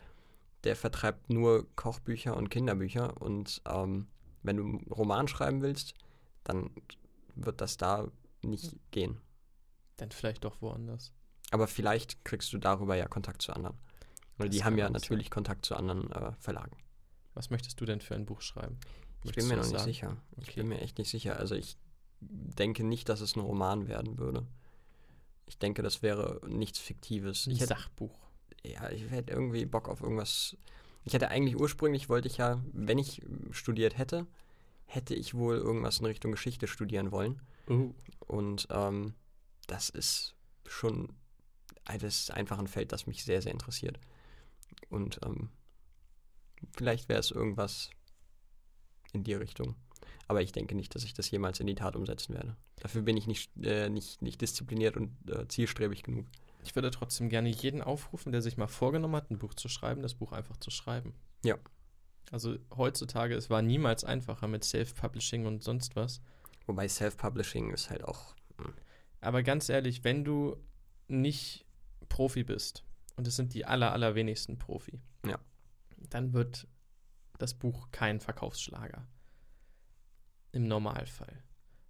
[0.63, 3.21] der vertreibt nur Kochbücher und Kinderbücher.
[3.21, 4.07] Und ähm,
[4.41, 5.95] wenn du einen Roman schreiben willst,
[6.43, 6.69] dann
[7.35, 8.07] wird das da
[8.41, 9.19] nicht gehen.
[9.97, 11.11] Dann vielleicht doch woanders.
[11.51, 13.77] Aber vielleicht kriegst du darüber ja Kontakt zu anderen.
[14.37, 16.75] Weil Das die haben ja natürlich Kontakt zu anderen äh, Verlagen.
[17.33, 18.77] Was möchtest du denn für ein Buch schreiben?
[19.19, 20.15] Ich Möchtest bin mir noch das nicht sagen?
[20.17, 20.23] sicher.
[20.37, 20.59] Ich Okay.
[20.61, 21.37] bin mir echt nicht sicher.
[21.39, 21.77] Also ich
[22.21, 24.45] denke nicht, dass es ein Roman werden würde.
[25.45, 27.47] Ich denke, das wäre nichts Fiktives.
[27.47, 28.17] Ein Ich hätte, Sachbuch.
[28.63, 30.55] ja, ich hätte irgendwie Bock auf irgendwas.
[31.05, 33.21] Ich hätte eigentlich ursprünglich wollte ich ja, wenn ich
[33.51, 34.25] studiert hätte,
[34.85, 37.41] hätte ich wohl irgendwas in Richtung Geschichte studieren wollen.
[37.67, 37.93] Oh.
[38.19, 39.13] Und ähm,
[39.67, 41.09] das ist schon,
[41.85, 43.99] das ist einfach ein Feld, das mich sehr, sehr interessiert.
[44.89, 45.49] Und ähm,
[46.75, 47.89] vielleicht wäre es irgendwas
[49.11, 49.75] in die Richtung.
[50.27, 52.55] Aber ich denke nicht, dass ich das jemals in die Tat umsetzen werde.
[52.77, 56.27] Dafür bin ich nicht, äh, nicht, nicht diszipliniert und äh, zielstrebig genug.
[56.63, 60.01] Ich würde trotzdem gerne jeden aufrufen, der sich mal vorgenommen hat, ein Buch zu schreiben,
[60.01, 61.13] das Buch einfach zu schreiben.
[61.43, 61.57] Ja.
[62.31, 66.21] Also heutzutage, es war niemals einfacher mit Self-Publishing und sonst was.
[66.65, 68.33] Wobei Self-Publishing ist halt auch.
[68.57, 68.73] hm,
[69.19, 70.55] Aber ganz ehrlich, wenn du
[71.07, 71.65] nicht
[72.07, 72.83] Profi bist,
[73.15, 75.39] und es sind die aller, allerwenigsten Profi, Ja.
[76.09, 76.67] dann wird
[77.37, 79.07] das Buch kein Verkaufsschlager.
[80.51, 81.43] Im Normalfall.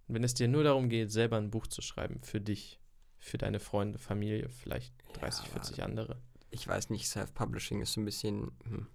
[0.06, 2.80] Und wenn es dir nur darum geht, selber ein Buch zu schreiben, für dich,
[3.18, 6.22] für deine Freunde, Familie, vielleicht 30, Ja, 40 andere.
[6.50, 8.52] Ich weiß nicht, Self-Publishing ist so ein bisschen.
[8.64, 8.86] Hm,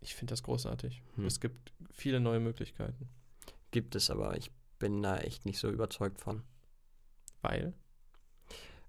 [0.00, 1.02] Ich finde das großartig.
[1.16, 1.24] Hm.
[1.24, 3.08] Es gibt viele neue Möglichkeiten.
[3.70, 6.42] gibt es, aber ich bin da echt nicht so überzeugt von.
[7.40, 7.74] Weil,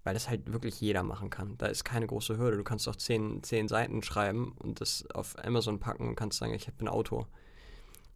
[0.05, 1.57] Weil das halt wirklich jeder machen kann.
[1.57, 2.57] Da ist keine große Hürde.
[2.57, 6.53] Du kannst auch zehn, zehn Seiten schreiben und das auf Amazon packen und kannst sagen,
[6.53, 7.27] ich bin Autor.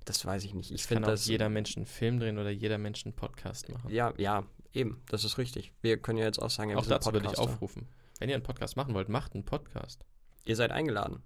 [0.05, 0.71] Das weiß ich nicht.
[0.71, 1.25] Ich finde auch das.
[1.25, 3.89] jeder Mensch einen Film drehen oder jeder Mensch einen Podcast machen.
[3.89, 5.01] Ja, ja, eben.
[5.09, 5.73] Das ist richtig.
[5.81, 7.87] Wir können ja jetzt auch sagen, ja, wir auch sind dazu würde ich aufrufen.
[8.19, 10.05] Wenn ihr einen Podcast machen wollt, macht einen Podcast.
[10.45, 11.23] Ihr seid eingeladen.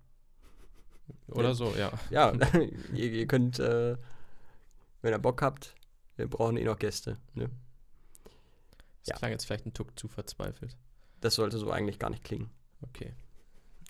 [1.27, 1.53] Oder Ja.
[1.53, 1.91] so, ja.
[2.09, 2.33] Ja,
[2.93, 3.97] ihr, ihr könnt, äh,
[5.01, 5.75] wenn ihr Bock habt,
[6.15, 7.17] wir brauchen eh noch Gäste.
[7.33, 7.49] Ne?
[9.03, 9.15] Das Ja.
[9.17, 10.77] klang jetzt vielleicht ein Tuck zu verzweifelt.
[11.21, 12.49] Das sollte so eigentlich gar nicht klingen.
[12.81, 13.13] Okay.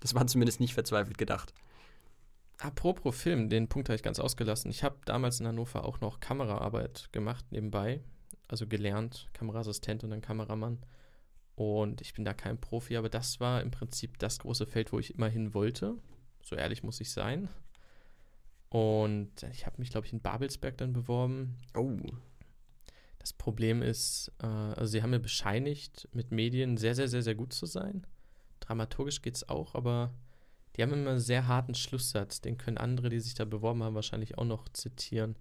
[0.01, 1.53] Das war zumindest nicht verzweifelt gedacht.
[2.59, 4.69] Apropos Film, den Punkt habe ich ganz ausgelassen.
[4.71, 8.01] Ich habe damals in Hannover auch noch Kameraarbeit gemacht nebenbei.
[8.47, 10.79] Also gelernt, Kameraassistent und dann Kameramann.
[11.55, 14.99] Und ich bin da kein Profi, aber das war im Prinzip das große Feld, wo
[14.99, 15.95] ich immer hin wollte.
[16.41, 17.49] So ehrlich muss ich sein.
[18.69, 21.57] Und ich habe mich, glaube ich, in Babelsberg dann beworben.
[21.75, 21.97] Oh,
[23.23, 27.35] Das Problem ist, äh, also sie haben mir bescheinigt, mit Medien sehr, sehr, sehr, sehr
[27.35, 28.05] gut zu sein.
[28.59, 30.13] Dramaturgisch geht es auch, aber
[30.75, 32.41] die haben immer einen sehr harten Schlusssatz.
[32.41, 35.37] Den können andere, die sich da beworben haben, wahrscheinlich auch noch zitieren.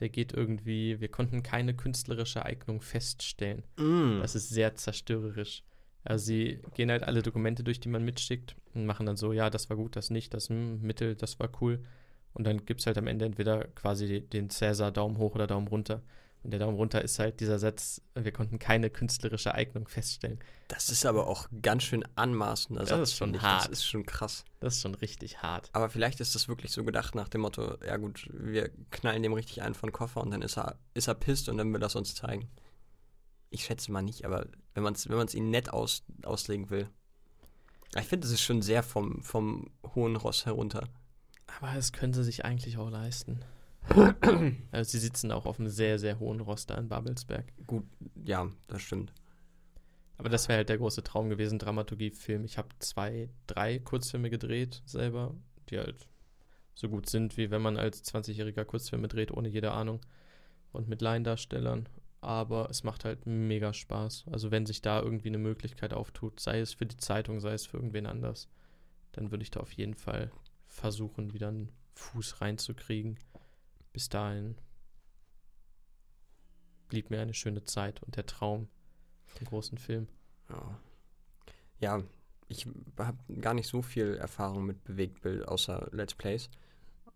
[0.00, 3.62] Der geht irgendwie, wir konnten keine künstlerische Eignung feststellen.
[3.76, 4.20] mm.
[4.22, 5.64] Das ist sehr zerstörerisch.
[6.04, 9.50] Also sie gehen halt alle Dokumente durch, die man mitschickt und machen dann so, ja,
[9.50, 11.84] das war gut, das nicht, das hm, Mittel, das war cool.
[12.32, 15.68] Und dann gibt es halt am Ende entweder quasi den Cäsar Daumen hoch oder Daumen
[15.68, 16.02] runter.
[16.42, 20.38] Und der Daumen runter ist halt dieser Satz, wir konnten keine künstlerische Eignung feststellen.
[20.68, 23.64] Das ist aber auch ganz schön anmaßender Das Satz, ist schon hart.
[23.64, 24.44] Das ist schon krass.
[24.60, 25.68] Das ist schon richtig hart.
[25.72, 29.32] Aber vielleicht ist das wirklich so gedacht nach dem Motto, ja gut, wir knallen dem
[29.32, 31.86] richtig einen von Koffer und dann ist er, ist er pisst und dann will er
[31.86, 32.48] es uns zeigen.
[33.50, 36.88] Ich schätze mal nicht, aber wenn man es wenn man's ihnen nett aus, auslegen will.
[37.98, 40.86] Ich finde, das ist schon sehr vom, vom hohen Ross herunter.
[41.58, 43.40] Aber es können sie sich eigentlich auch leisten.
[44.70, 47.52] also sie sitzen auch auf einem sehr, sehr hohen Roster in Babelsberg.
[47.66, 47.84] Gut,
[48.24, 49.12] ja, das stimmt.
[50.18, 52.44] Aber das wäre halt der große Traum gewesen, Dramaturgie-Film.
[52.44, 55.34] Ich habe zwei, drei Kurzfilme gedreht selber,
[55.70, 56.08] die halt
[56.74, 60.00] so gut sind, wie wenn man als 20-jähriger Kurzfilme dreht, ohne jede Ahnung.
[60.72, 61.88] Und mit Laiendarstellern.
[62.20, 64.24] Aber es macht halt mega Spaß.
[64.30, 67.66] Also wenn sich da irgendwie eine Möglichkeit auftut, sei es für die Zeitung, sei es
[67.66, 68.48] für irgendwen anders,
[69.12, 70.32] dann würde ich da auf jeden Fall
[70.66, 73.18] versuchen, wieder einen Fuß reinzukriegen.
[73.92, 74.56] Bis dahin
[76.88, 78.68] blieb mir eine schöne Zeit und der Traum,
[79.40, 80.08] den großen Film.
[80.48, 80.78] Ja,
[81.80, 82.02] ja
[82.48, 82.66] ich
[82.98, 86.48] habe gar nicht so viel Erfahrung mit Bewegtbild außer Let's Plays.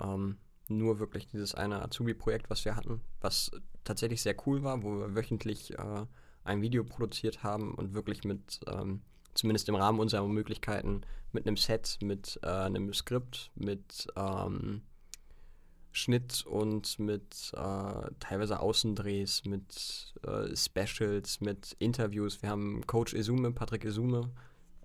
[0.00, 3.50] Ähm, nur wirklich dieses eine Azubi-Projekt, was wir hatten, was
[3.84, 6.06] tatsächlich sehr cool war, wo wir wöchentlich äh,
[6.44, 9.02] ein Video produziert haben und wirklich mit, ähm,
[9.34, 11.02] zumindest im Rahmen unserer Möglichkeiten,
[11.32, 14.82] mit einem Set, mit äh, einem Skript, mit ähm,
[15.92, 22.40] Schnitt und mit äh, teilweise Außendrehs, mit äh, Specials, mit Interviews.
[22.42, 24.30] Wir haben Coach Izume, Patrick Izume,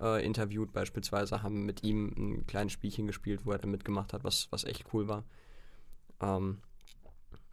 [0.02, 4.24] äh, interviewt beispielsweise, haben mit ihm ein kleines Spielchen gespielt, wo er dann mitgemacht hat,
[4.24, 5.24] was, was echt cool war.
[6.20, 6.60] Ähm,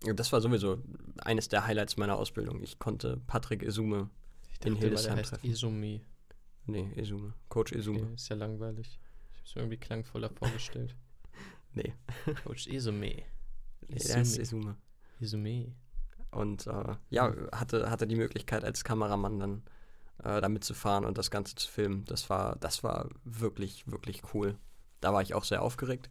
[0.01, 0.83] das war sowieso
[1.23, 2.61] eines der Highlights meiner Ausbildung.
[2.63, 4.11] Ich konnte Patrick Izume,
[4.53, 5.51] Ich In dachte, Hildesheim der heißt treffen.
[5.51, 6.01] Izumi.
[6.67, 8.03] nee, Izume, Coach Izume.
[8.03, 8.99] Okay, ist ja langweilig.
[9.33, 10.97] Ich habe es mir irgendwie klangvoller vorgestellt.
[11.77, 11.93] Nee,
[12.45, 13.25] Coach Izumi.
[13.89, 14.39] Der heißt.
[14.39, 14.77] Izume.
[15.21, 15.73] Izumi.
[16.31, 19.63] Und äh, ja, hatte, hatte die Möglichkeit als Kameramann dann
[20.23, 22.05] äh, da mitzufahren und das Ganze zu filmen.
[22.07, 24.57] Das war, das war wirklich, wirklich cool.
[25.01, 26.09] Da war ich auch sehr aufgeregt.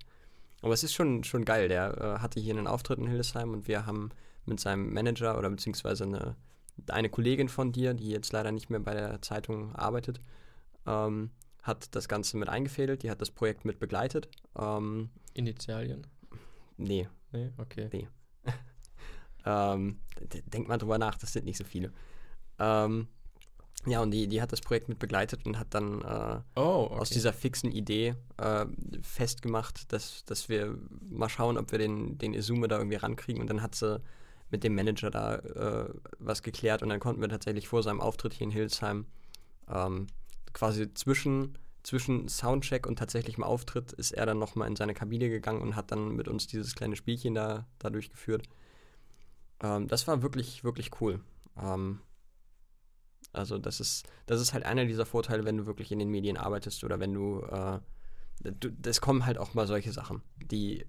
[0.61, 1.67] Aber es ist schon, schon geil.
[1.67, 4.11] Der äh, hatte hier einen Auftritt in Hildesheim und wir haben
[4.45, 6.35] mit seinem Manager oder beziehungsweise eine,
[6.87, 10.21] eine Kollegin von dir, die jetzt leider nicht mehr bei der Zeitung arbeitet,
[10.85, 13.03] ähm, hat das Ganze mit eingefädelt.
[13.03, 14.29] Die hat das Projekt mit begleitet.
[14.57, 16.07] Ähm, Initialien.
[16.77, 18.07] nee, Nee, okay.
[19.45, 21.91] Ähm, d- denk mal drüber nach, das sind nicht so viele.
[22.59, 23.07] Ähm,
[23.85, 26.99] Ja, und die, die hat das Projekt mit begleitet und hat dann äh, Oh, okay.
[27.01, 28.65] aus dieser fixen Idee äh,
[29.01, 33.41] festgemacht, dass, dass wir mal schauen, ob wir den, den Izume da irgendwie rankriegen.
[33.41, 34.01] Und dann hat sie
[34.49, 38.33] mit dem Manager da äh, was geklärt und dann konnten wir tatsächlich vor seinem Auftritt
[38.33, 39.05] hier in Hildesheim
[39.67, 40.07] ähm,
[40.53, 45.61] quasi zwischen, zwischen Soundcheck und tatsächlichem Auftritt ist er dann nochmal in seine Kabine gegangen
[45.61, 48.47] und hat dann mit uns dieses kleine Spielchen da, da durchgeführt.
[49.61, 51.19] Ähm, das war wirklich, wirklich cool.
[51.61, 51.99] Ähm,
[53.33, 56.37] also das ist, das ist halt einer dieser Vorteile, wenn du wirklich in den Medien
[56.37, 57.79] arbeitest oder wenn du, äh,
[58.85, 60.85] es kommen halt auch mal solche Sachen, die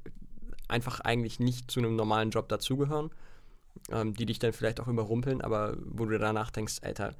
[0.68, 3.10] einfach eigentlich nicht zu einem normalen Job dazugehören,
[3.90, 7.16] ähm, die dich dann vielleicht auch überrumpeln, aber wo du danach denkst, Alter,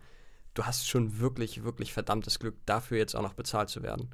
[0.55, 4.11] du hast schon wirklich, wirklich verdammtes Glück, dafür jetzt auch noch bezahlt zu werden.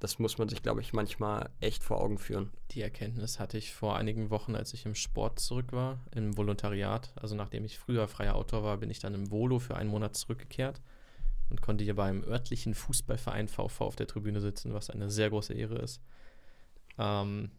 [0.00, 2.52] Das muss man sich, glaube ich, manchmal echt vor Augen führen.
[2.70, 7.12] Die Erkenntnis hatte ich vor einigen Wochen, als ich im Sport zurück war, im Volontariat.
[7.16, 10.14] Also nachdem ich früher freier Autor war, bin ich dann im Volo für einen Monat
[10.14, 10.80] zurückgekehrt
[11.50, 15.54] und konnte hier beim örtlichen Fußballverein VV auf der Tribüne sitzen, was eine sehr große
[15.54, 16.00] Ehre ist.
[16.96, 17.50] Ähm,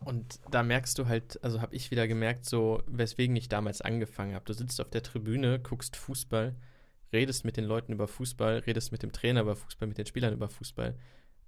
[0.00, 4.34] und da merkst du halt, also habe ich wieder gemerkt, so weswegen ich damals angefangen
[4.34, 4.44] habe.
[4.44, 6.56] Du sitzt auf der Tribüne, guckst Fußball,
[7.12, 10.32] redest mit den Leuten über Fußball, redest mit dem Trainer über Fußball, mit den Spielern
[10.32, 10.96] über Fußball.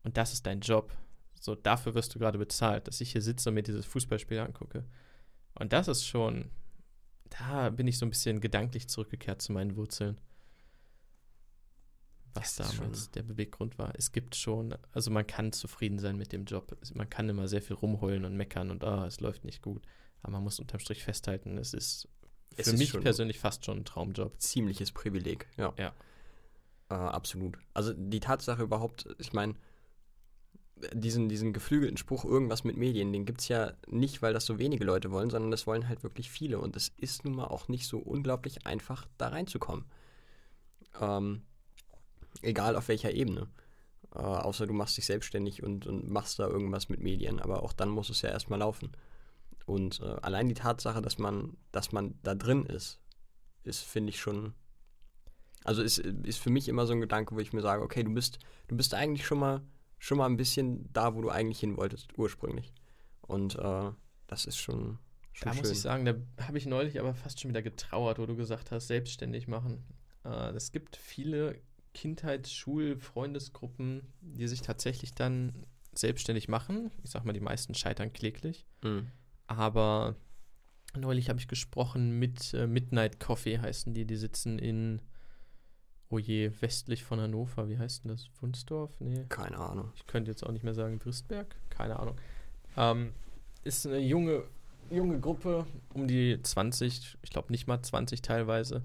[0.03, 0.97] Und das ist dein Job.
[1.41, 4.85] So, dafür wirst du gerade bezahlt, dass ich hier sitze und mir dieses Fußballspiel angucke.
[5.55, 6.51] Und das ist schon,
[7.31, 10.21] da bin ich so ein bisschen gedanklich zurückgekehrt zu meinen Wurzeln.
[12.35, 13.93] Was damals der Beweggrund war.
[13.97, 16.77] Es gibt schon, also man kann zufrieden sein mit dem Job.
[16.93, 19.87] Man kann immer sehr viel rumheulen und meckern und ah, es läuft nicht gut.
[20.23, 22.09] Aber man muss unterm Strich festhalten, es ist
[22.57, 24.41] Es für mich persönlich fast schon ein Traumjob.
[24.41, 25.73] ziemliches Privileg, ja.
[25.77, 25.93] Ja.
[26.91, 27.59] Äh, absolut.
[27.73, 29.55] Also die Tatsache überhaupt, ich meine,
[30.93, 34.59] diesen, diesen geflügelten Spruch, irgendwas mit Medien, den gibt es ja nicht, weil das so
[34.59, 36.59] wenige Leute wollen, sondern das wollen halt wirklich viele.
[36.59, 39.85] Und es ist nun mal auch nicht so unglaublich einfach, da reinzukommen.
[41.01, 41.43] Ähm,
[42.43, 43.49] egal auf welcher Ebene.
[44.15, 47.41] Äh, außer du machst dich selbstständig und, und machst da irgendwas mit Medien.
[47.41, 48.93] Aber auch dann muss es ja erstmal laufen.
[49.67, 53.01] Und äh, allein die Tatsache, dass man, dass man da drin ist,
[53.63, 54.55] ist, finde ich, schon.
[55.65, 58.13] Also ist, ist für mich immer so ein Gedanke, wo ich mir sage, okay, du
[58.13, 58.39] bist,
[58.69, 59.63] du bist eigentlich schon mal,
[59.99, 62.75] schon mal ein bisschen da, wo du eigentlich hin wolltest, ursprünglich.
[63.23, 63.91] Und äh,
[64.27, 64.99] das ist schon,
[65.33, 65.63] schon Da schön.
[65.63, 68.71] muss ich sagen, da habe ich neulich aber fast schon wieder getrauert, wo du gesagt
[68.71, 69.83] hast, selbstständig machen.
[70.25, 71.59] Äh, es gibt viele
[71.95, 76.91] Kindheits-, Schul-, Freundesgruppen, die sich tatsächlich dann selbstständig machen.
[77.03, 78.67] Ich sag mal, die meisten scheitern kläglich.
[78.83, 79.07] Mhm.
[79.47, 80.17] Aber
[80.97, 84.05] neulich habe ich gesprochen mit äh, Midnight Coffee, heißen die.
[84.05, 85.03] Die sitzen in,
[86.09, 87.69] oh je, westlich von Hannover.
[87.69, 88.29] Wie heißt denn das?
[88.41, 88.93] Wunsdorf?
[89.01, 89.27] Nee.
[89.29, 89.93] Keine Ahnung.
[89.97, 92.17] Ich könnte jetzt auch nicht mehr sagen Dristberg, keine Ahnung.
[92.77, 93.13] Ähm,
[93.63, 94.45] ist eine junge,
[94.91, 98.83] junge Gruppe, um die 20, ich glaube nicht mal 20 teilweise,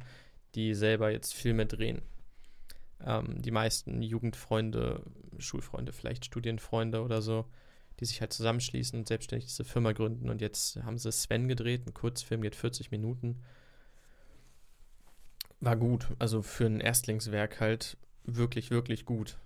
[0.56, 2.02] die selber jetzt Filme drehen.
[3.06, 5.04] Ähm, die meisten Jugendfreunde,
[5.38, 7.46] Schulfreunde, vielleicht Studienfreunde oder so,
[8.00, 10.30] die sich halt zusammenschließen und selbstständig diese Firma gründen.
[10.30, 13.42] Und jetzt haben sie Sven gedreht, ein Kurzfilm geht 40 Minuten.
[15.60, 19.38] War gut, also für ein Erstlingswerk halt wirklich, wirklich gut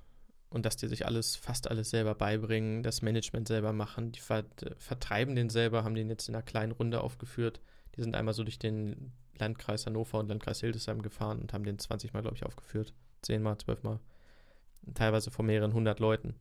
[0.53, 4.45] und dass die sich alles, fast alles selber beibringen, das Management selber machen, die ver
[4.77, 7.59] vertreiben den selber, haben den jetzt in einer kleinen Runde aufgeführt.
[7.95, 11.79] Die sind einmal so durch den Landkreis Hannover und Landkreis Hildesheim gefahren und haben den
[11.79, 12.93] 20 Mal, glaube ich, aufgeführt.
[13.23, 13.99] 10 Mal, 12 Mal.
[14.93, 16.35] Teilweise vor mehreren hundert Leuten.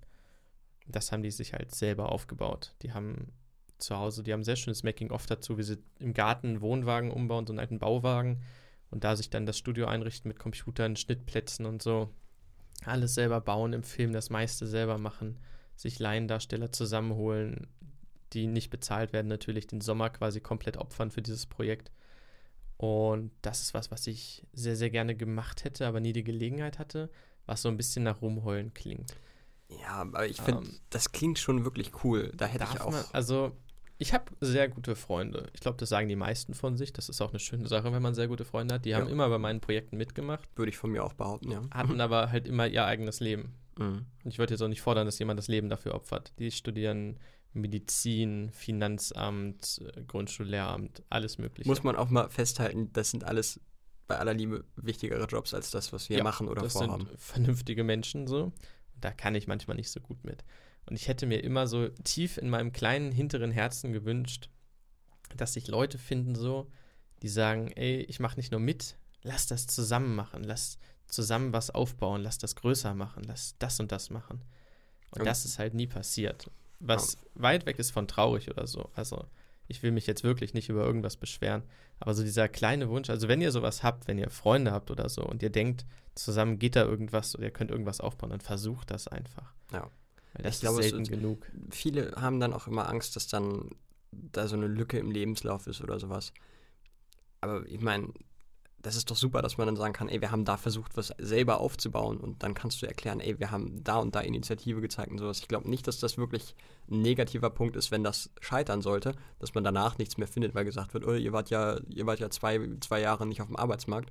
[0.86, 2.74] Das haben die sich halt selber aufgebaut.
[2.82, 3.32] Die haben
[3.78, 7.46] zu Hause, die haben sehr schönes Making-of dazu, wie sie im Garten einen Wohnwagen umbauen,
[7.46, 8.42] so einen alten Bauwagen
[8.90, 12.10] und da sich dann das Studio einrichten mit Computern, Schnittplätzen und so
[12.84, 15.38] alles selber bauen im Film, das meiste selber machen,
[15.76, 17.68] sich Laiendarsteller zusammenholen,
[18.32, 21.90] die nicht bezahlt werden, natürlich den Sommer quasi komplett opfern für dieses Projekt.
[22.76, 26.78] Und das ist was, was ich sehr, sehr gerne gemacht hätte, aber nie die Gelegenheit
[26.78, 27.10] hatte,
[27.46, 29.14] was so ein bisschen nach Rumheulen klingt.
[29.80, 32.32] Ja, aber ich finde, Ähm, das klingt schon wirklich cool.
[32.36, 32.90] Da hätte ich auch.
[32.92, 33.52] man, also
[33.98, 35.48] ich habe sehr gute Freunde.
[35.54, 36.92] Ich glaube, das sagen die meisten von sich.
[36.92, 38.84] Das ist auch eine schöne Sache, wenn man sehr gute Freunde hat.
[38.84, 39.12] Die haben Ja.
[39.12, 41.62] immer bei meinen Projekten mitgemacht, Würde ich von mir auch behaupten, ja.
[41.70, 43.54] hatten aber halt immer ihr eigenes Leben.
[43.78, 44.04] Mhm.
[44.24, 46.32] Und ich würde jetzt auch nicht fordern, dass jemand das Leben dafür opfert.
[46.38, 47.18] Die studieren
[47.54, 51.68] Medizin, Finanzamt, äh, Grundschullehramt, alles Mögliche.
[51.68, 53.60] Muss man auch mal festhalten, das sind alles
[54.08, 57.06] bei aller Liebe wichtigere Jobs als das, was wir Ja, machen oder das vorhaben.
[57.06, 58.52] sind vernünftige Menschen so.
[59.02, 60.44] Und da kann ich manchmal nicht so gut mit.
[60.86, 64.48] Und ich hätte mir immer so tief in meinem kleinen hinteren Herzen gewünscht,
[65.36, 66.70] dass sich Leute finden so,
[67.22, 70.78] die sagen, ey, ich mache nicht nur mit, lass das zusammen machen, lass
[71.08, 74.40] zusammen was aufbauen, lass das größer machen, lass das und das machen.
[75.10, 75.24] Und Ja.
[75.24, 76.48] das ist halt nie passiert.
[76.78, 78.90] Was weit weg ist von traurig oder so.
[78.94, 79.24] Also
[79.72, 81.62] ich will mich jetzt wirklich nicht über irgendwas beschweren,
[81.98, 85.08] aber so dieser kleine Wunsch, also wenn ihr sowas habt, wenn ihr Freunde habt oder
[85.08, 88.90] so und ihr denkt, zusammen geht da irgendwas oder ihr könnt irgendwas aufbauen, dann versucht
[88.90, 89.52] das einfach.
[89.72, 89.90] Ja.
[90.34, 91.46] Weil das Ich glaube, ist es selten ist- genug.
[91.70, 93.70] Viele haben dann auch immer Angst, dass dann
[94.12, 96.32] da so eine Lücke im Lebenslauf ist oder sowas.
[97.40, 98.08] Aber ich meine,
[98.82, 101.12] das ist doch super, dass man dann sagen kann, ey, wir haben da versucht, was
[101.18, 105.10] selber aufzubauen und dann kannst du erklären, ey, wir haben da und da Initiative gezeigt
[105.10, 105.38] und sowas.
[105.38, 106.54] Ich glaube nicht, dass das wirklich
[106.90, 110.64] ein negativer Punkt ist, wenn das scheitern sollte, dass man danach nichts mehr findet, weil
[110.64, 113.56] gesagt wird, oh, ihr wart ja, ihr wart ja zwei, zwei Jahre nicht auf dem
[113.56, 114.10] Arbeitsmarkt.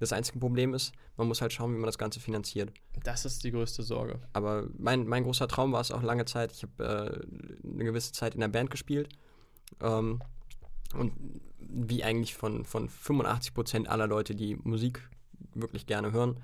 [0.00, 2.72] Das einzige Problem ist, man muss halt schauen, wie man das Ganze finanziert.
[3.04, 4.20] Das ist die größte Sorge.
[4.32, 6.52] Aber mein, mein großer Traum war es auch lange Zeit.
[6.52, 9.08] Ich habe äh, eine gewisse Zeit in der Band gespielt.
[9.80, 10.20] Ähm,
[10.96, 11.12] und
[11.58, 15.08] wie eigentlich von, von 85% aller Leute, die Musik
[15.54, 16.38] wirklich gerne hören,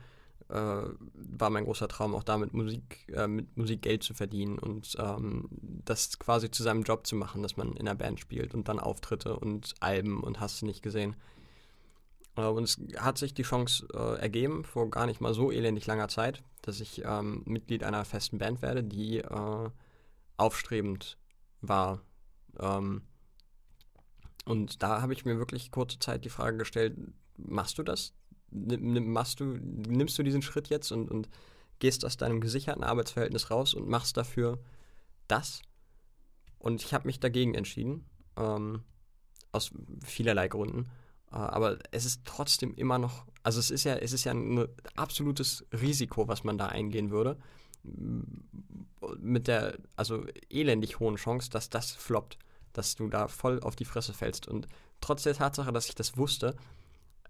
[0.49, 4.97] äh, war mein großer Traum auch damit Musik, äh, mit Musik Geld zu verdienen und
[4.99, 5.49] ähm,
[5.85, 8.81] das quasi zu seinem Job zu machen, dass man in der Band spielt und dann
[8.81, 11.17] Auftritte und Alben und hast du nicht gesehen.
[12.37, 15.87] Äh, und es hat sich die Chance äh, ergeben, vor gar nicht mal so elendig
[15.87, 19.71] langer Zeit, dass ich ähm, Mitglied einer festen Band werde, die äh,
[20.37, 21.17] aufstrebend
[21.61, 22.01] war.
[22.59, 23.03] Ähm,
[24.45, 26.97] und da habe ich mir wirklich kurze Zeit die Frage gestellt,
[27.37, 28.15] machst du das?
[28.51, 31.29] Nimm, machst du, nimmst du diesen Schritt jetzt und, und
[31.79, 34.59] gehst aus deinem gesicherten Arbeitsverhältnis raus und machst dafür
[35.29, 35.63] das?
[36.59, 38.05] Und ich habe mich dagegen entschieden,
[38.37, 38.83] ähm,
[39.53, 39.71] aus
[40.05, 40.91] vielerlei Gründen.
[41.31, 44.69] Äh, aber es ist trotzdem immer noch, also es ist ja, es ist ja ein
[44.97, 47.39] absolutes Risiko, was man da eingehen würde.
[49.19, 52.39] Mit der, also elendig hohen Chance, dass das floppt,
[52.73, 54.47] dass du da voll auf die Fresse fällst.
[54.49, 54.69] Und
[55.01, 56.57] trotz der Tatsache, dass ich das wusste,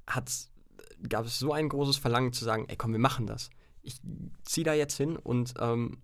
[0.06, 3.50] gab es so ein großes Verlangen zu sagen, ey komm, wir machen das.
[3.82, 4.00] Ich
[4.44, 5.98] ziehe da jetzt hin und ähm,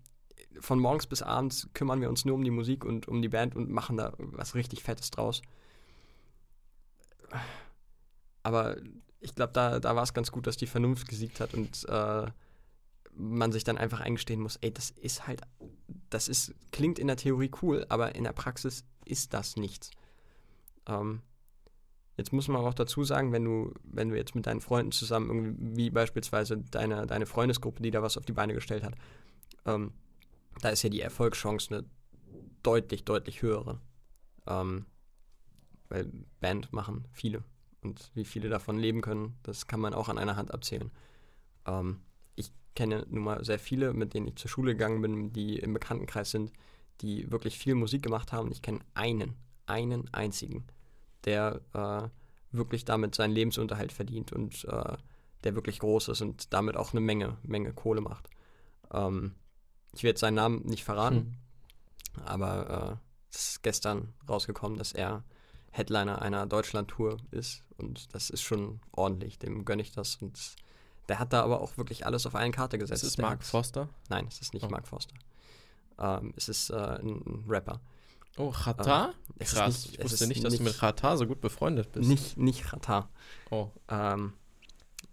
[0.61, 3.55] von morgens bis abends kümmern wir uns nur um die Musik und um die Band
[3.55, 5.43] und machen da was richtig Fettes draus.
[8.43, 8.77] Aber
[9.21, 12.27] ich glaube, da, da war es ganz gut, dass die Vernunft gesiegt hat und äh,
[13.13, 15.43] man sich dann einfach eingestehen muss, ey, das ist halt,
[16.11, 19.91] das ist, klingt in der Theorie cool, aber in der Praxis ist das nichts.
[20.87, 21.23] Ähm,
[22.17, 25.29] jetzt muss man auch dazu sagen, wenn du, wenn du jetzt mit deinen Freunden zusammen,
[25.29, 28.95] irgendwie, wie beispielsweise deine, deine Freundesgruppe, die da was auf die Beine gestellt hat,
[29.65, 29.93] ähm,
[30.61, 31.85] da ist ja die Erfolgschance eine
[32.63, 33.81] deutlich, deutlich höhere.
[34.47, 34.87] Ähm,
[35.89, 37.45] weil Band machen viele.
[37.83, 40.91] Und wie viele davon leben können, das kann man auch an einer Hand abzählen.
[41.67, 42.01] Ähm,
[42.35, 45.73] ich kenne nun mal sehr viele, mit denen ich zur Schule gegangen bin, die im
[45.73, 46.53] Bekanntenkreis sind,
[47.01, 48.51] die wirklich viel Musik gemacht haben.
[48.53, 49.35] Ich kenne einen,
[49.67, 50.65] einen einzigen,
[51.25, 52.09] der äh,
[52.57, 54.97] wirklich damit seinen Lebensunterhalt verdient und äh,
[55.45, 58.29] der wirklich groß ist und damit auch eine Menge, Menge Kohle macht.
[58.93, 59.35] Ähm,
[59.93, 61.37] ich werde seinen Namen nicht verraten,
[62.15, 62.23] Hm.
[62.25, 65.25] aber äh, es ist gestern rausgekommen, dass er
[65.71, 70.57] Headliner einer Deutschland-Tour ist und das ist schon ordentlich, dem gönne ich das und
[71.09, 73.03] der hat da aber auch wirklich alles auf eine Karte gesetzt.
[73.05, 73.89] Ist es Mark Foster?
[74.09, 74.69] Nein, es ist nicht Oh.
[74.71, 75.15] Mark Foster.
[75.99, 77.81] Ähm, es ist äh, ein, Rapper.
[78.37, 79.15] Oh, Chata?
[79.39, 79.85] Es ist Krass.
[79.87, 82.09] nicht- ich wusste nicht, dass du mit Chata so gut befreundet bist.
[82.09, 83.09] Nicht, nicht Rata.
[83.51, 84.35] Oh, Ähm,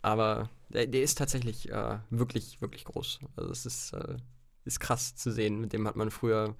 [0.01, 3.19] aber der, der ist tatsächlich äh, wirklich, wirklich groß.
[3.37, 4.17] Also es ist, äh,
[4.65, 5.59] ist krass zu sehen.
[5.61, 6.55] Mit dem hat man früher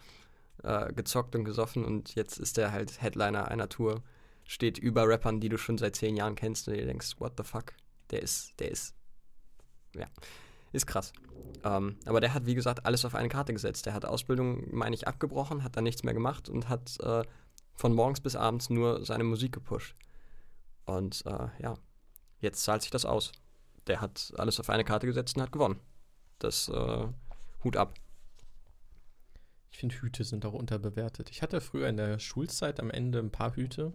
[0.64, 4.02] äh, gezockt und gesoffen und jetzt ist der halt Headliner einer Tour.
[4.46, 7.44] Steht über Rappern, die du schon seit zehn Jahren kennst und dir denkst, what the
[7.44, 7.74] fuck?
[8.12, 8.94] Der ist, der ist,
[9.96, 10.08] ja,
[10.74, 11.14] ist krass.
[11.64, 13.86] Ähm, aber der hat, wie gesagt, alles auf eine Karte gesetzt.
[13.86, 17.24] Der hat Ausbildung, meine ich, abgebrochen, hat dann nichts mehr gemacht und hat äh,
[17.76, 19.96] von morgens bis abends nur seine Musik gepusht.
[20.86, 21.76] Und äh, ja,
[22.40, 23.32] jetzt zahlt sich das aus.
[23.88, 25.80] Der hat alles auf eine Karte gesetzt und hat gewonnen.
[26.40, 27.08] Das äh,
[27.64, 27.94] Hut ab.
[29.72, 31.30] ich finde Hüte sind auch unterbewertet.
[31.30, 33.94] Ich hatte früher in der Schulzeit am Ende ein paar Hüte.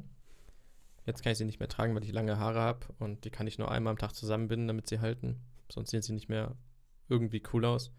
[1.04, 3.46] Jetzt kann ich sie nicht mehr tragen, weil ich lange Haare habe und die kann
[3.46, 5.40] ich nur einmal am Tag zusammenbinden, damit sie halten.
[5.70, 6.54] Sonst sehen sie nicht mehr
[7.08, 7.90] irgendwie cool aus.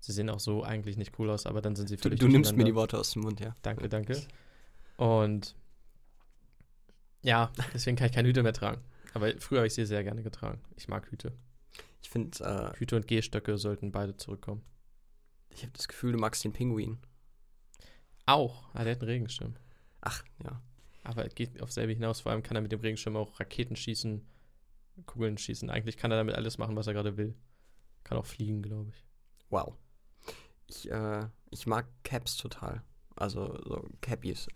[0.00, 2.28] Sie sehen auch so eigentlich nicht cool aus, aber dann sind sie Du, völlig du
[2.28, 2.74] nimmst mir die.
[2.74, 3.54] Worte aus dem Mund, ja.
[3.62, 4.22] Danke, danke.
[4.96, 5.56] Und
[7.22, 8.80] ja, deswegen kann ich keine Hüte mehr tragen.
[9.14, 10.60] Aber früher habe ich sie sehr gerne getragen.
[10.76, 11.32] Ich mag Hüte.
[12.02, 14.62] Ich finde, äh, Hüte und Gehstöcke sollten beide zurückkommen.
[15.50, 16.98] ich habe das Gefühl, du magst den Pinguin.
[18.26, 18.68] Auch.
[18.74, 19.56] Ah, der hat einen Regenschirm.
[20.00, 20.62] Ach, ja.
[21.02, 22.20] Aber es geht auf selbe hinaus.
[22.20, 24.24] Vor allem kann er mit dem Regenschirm auch Raketen schießen,
[25.06, 25.70] Kugeln schießen.
[25.70, 27.34] Eigentlich kann er damit alles machen, was er gerade will.
[28.08, 29.04] Kann auch fliegen, glaube ich.
[29.50, 29.74] Wow.
[30.66, 32.82] Ich, äh, ich mag Caps total.
[33.16, 34.48] Also so Cappies.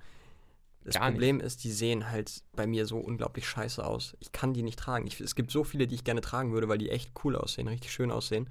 [0.85, 1.15] Das Gar nicht.
[1.15, 4.17] Problem ist, die sehen halt bei mir so unglaublich scheiße aus.
[4.21, 5.07] Ich kann die nicht tragen.
[5.07, 7.69] Ich, es gibt so viele, die ich gerne tragen würde, weil die echt cool aussehen,
[7.69, 8.51] richtig schön aussehen.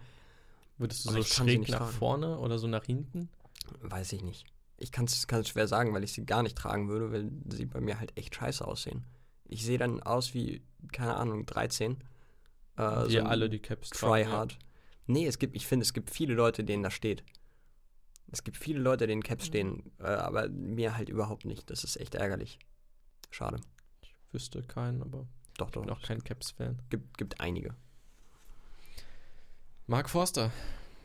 [0.78, 1.92] Würdest du Aber so schräg nicht nach tragen.
[1.92, 3.30] vorne oder so nach hinten?
[3.82, 4.46] Weiß ich nicht.
[4.78, 7.82] ich kann es schwer sagen, weil ich sie gar nicht tragen würde, weil sie bei
[7.82, 9.06] mir halt echt scheiße aussehen.
[9.46, 11.98] Ich sehe dann aus wie, keine Ahnung, 13.
[12.78, 14.48] Äh, Wir so alle die Caps tragen, ja.
[15.08, 17.24] Nee, es gibt, ich finde, es gibt viele Leute, denen das steht.
[18.32, 19.24] Es gibt viele Leute, denen Mhm.
[19.24, 21.70] Caps stehen, äh, aber mir halt überhaupt nicht.
[21.70, 22.60] Das ist echt ärgerlich.
[23.30, 23.60] Schade.
[24.02, 25.28] Ich wüsste keinen, aber
[25.58, 25.82] Doch, ich doch.
[25.82, 26.82] bin auch kein Caps-Fan.
[26.90, 27.76] Gibt, gibt einige.
[29.88, 30.52] Mark Forster.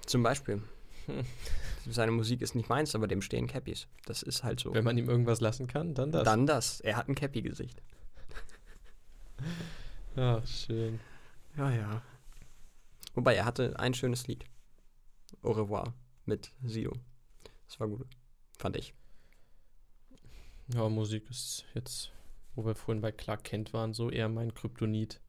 [0.07, 0.63] Zum Beispiel.
[1.89, 3.87] Seine Musik ist nicht meins, aber dem stehen Cappies.
[4.07, 4.75] Das ist halt so.
[4.75, 6.25] Wenn man ihm irgendwas lassen kann, dann das.
[6.25, 6.81] Dann das.
[6.81, 7.81] Er hat ein Cappy-Gesicht.
[10.15, 11.01] Ja, schön.
[11.57, 12.03] Ja, ja.
[13.17, 14.45] Wobei, er hatte ein schönes Lied.
[15.43, 15.95] Au revoir
[16.27, 16.93] mit Sido.
[17.67, 18.07] Das war gut.
[18.59, 18.95] Fand ich.
[20.73, 22.13] Ja, Musik ist jetzt,
[22.55, 25.21] wo wir vorhin bei Clark Kent waren, so eher mein Kryptonit.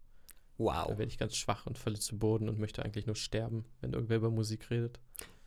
[0.58, 0.88] Wow.
[0.88, 3.94] Da werde ich ganz schwach und falle zu Boden und möchte eigentlich nur sterben, wenn
[3.94, 5.00] irgendwer über Musik redet.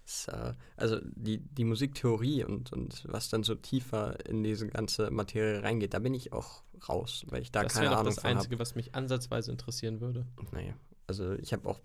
[0.04, 5.10] Das, äh, also die, die Musiktheorie und, und was dann so tiefer in diese ganze
[5.10, 8.20] Materie reingeht, da bin ich auch raus, weil ich da das keine wäre Ahnung das
[8.20, 8.38] von habe.
[8.38, 10.26] Einzige, was mich ansatzweise interessieren würde.
[10.52, 10.74] Nee.
[11.10, 11.80] Also ich habe auch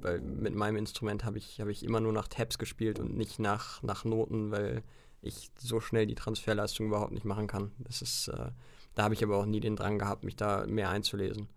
[0.00, 3.38] bei, mit meinem Instrument habe ich, hab ich immer nur nach Tabs gespielt und nicht
[3.38, 4.82] nach, nach Noten, weil
[5.20, 7.72] ich so schnell die Transferleistung überhaupt nicht machen kann.
[7.80, 8.50] Das ist, äh,
[8.94, 11.48] da habe ich aber auch nie den Drang gehabt, mich da mehr einzulesen.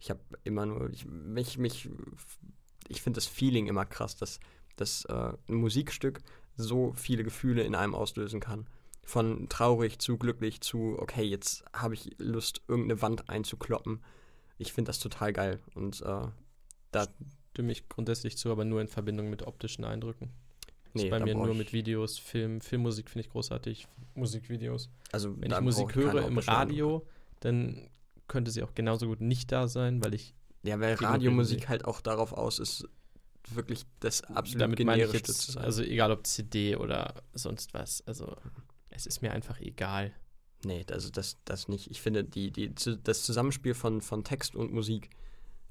[0.00, 1.90] Ich habe immer nur, ich, mich, mich,
[2.88, 4.40] ich finde das Feeling immer krass, dass,
[4.76, 6.20] dass äh, ein Musikstück
[6.56, 8.66] so viele Gefühle in einem auslösen kann.
[9.04, 14.00] Von traurig zu glücklich zu, okay, jetzt habe ich Lust, irgendeine Wand einzukloppen.
[14.58, 15.60] Ich finde das total geil.
[15.74, 16.26] Und äh,
[16.90, 17.06] da,
[17.58, 20.30] Stimme ich grundsätzlich zu, aber nur in Verbindung mit optischen Eindrücken.
[20.94, 24.90] nee, ist bei mir nur mit Videos, Film, Filmmusik finde ich großartig, Musikvideos.
[25.10, 26.38] also Wenn ich Musik höre im.
[26.38, 27.04] Radio,
[27.40, 27.90] dann
[28.28, 32.00] könnte sie auch genauso gut nicht da sein, weil ich Ja, weil Radiomusik halt auch
[32.00, 32.88] darauf aus ist,
[33.50, 35.64] wirklich das absolut damit meine ich generischste zu jetzt, sein.
[35.64, 38.36] also egal ob CD oder sonst was, also
[38.88, 40.12] es ist mir einfach egal.
[40.64, 41.90] Nee, also das, das nicht.
[41.90, 45.10] Ich finde, die, die, das Zusammenspiel von, von Text und Musik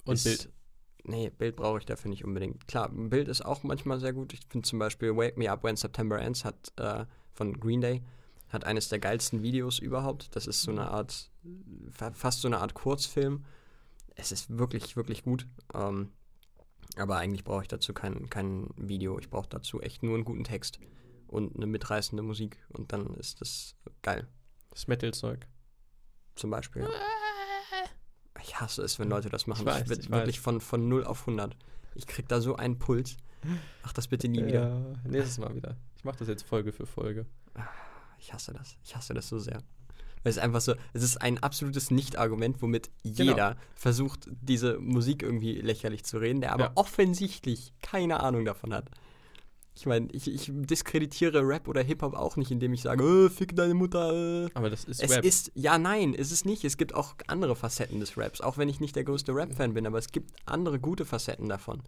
[0.05, 0.49] Und ist, Bild.
[1.03, 2.67] Nee, Bild brauche ich dafür nicht unbedingt.
[2.67, 4.33] Klar, Bild ist auch manchmal sehr gut.
[4.33, 8.03] Ich finde zum Beispiel Wake Me Up When September Ends hat äh, von Green Day
[8.49, 10.35] hat eines der geilsten Videos überhaupt.
[10.35, 11.29] Das ist so eine Art,
[11.91, 13.45] fa- fast so eine Art Kurzfilm.
[14.15, 15.47] Es ist wirklich, wirklich gut.
[15.73, 16.11] Ähm,
[16.95, 19.19] aber eigentlich brauche ich dazu kein, kein Video.
[19.19, 20.79] Ich brauche dazu echt nur einen guten Text
[21.27, 22.57] und eine mitreißende Musik.
[22.69, 24.27] Und dann ist das geil.
[24.78, 25.47] Das Metal-Zeug.
[26.36, 26.84] Zum Beispiel.
[26.84, 26.89] Ja.
[28.43, 29.61] Ich hasse es, wenn Leute das machen.
[29.61, 31.57] Ich weiß, ich ich wirklich von, von 0 auf 100.
[31.95, 33.17] Ich krieg da so einen Puls.
[33.82, 34.69] Mach das bitte nie wieder.
[34.69, 35.78] Ja, nächstes Mal wieder.
[35.95, 37.25] Ich mache das jetzt Folge für Folge.
[38.19, 38.78] Ich hasse das.
[38.84, 39.63] Ich hasse das so sehr.
[40.21, 43.23] Weil es einfach so, es ist ein absolutes Nicht-Argument, womit Genau.
[43.32, 46.71] jeder versucht, diese Musik irgendwie lächerlich zu reden, der aber Ja.
[46.75, 48.91] offensichtlich keine Ahnung davon hat.
[49.78, 53.55] Ich meine, ich, ich diskreditiere Rap oder Hip-Hop auch nicht, indem ich sage, äh, fick
[53.55, 54.45] deine Mutter.
[54.45, 54.49] Äh.
[54.55, 55.23] Aber das ist Es Rap.
[55.23, 56.65] ist, ja, nein, ist es nicht.
[56.65, 59.86] Es gibt auch andere Facetten des Raps, auch wenn ich nicht der größte Rap-Fan bin,
[59.86, 61.84] aber es gibt andere gute Facetten davon.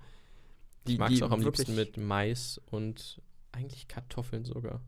[0.86, 3.22] Die, ich mag es auch am liebsten mit Mais und
[3.54, 4.82] eigentlich Kartoffeln sogar.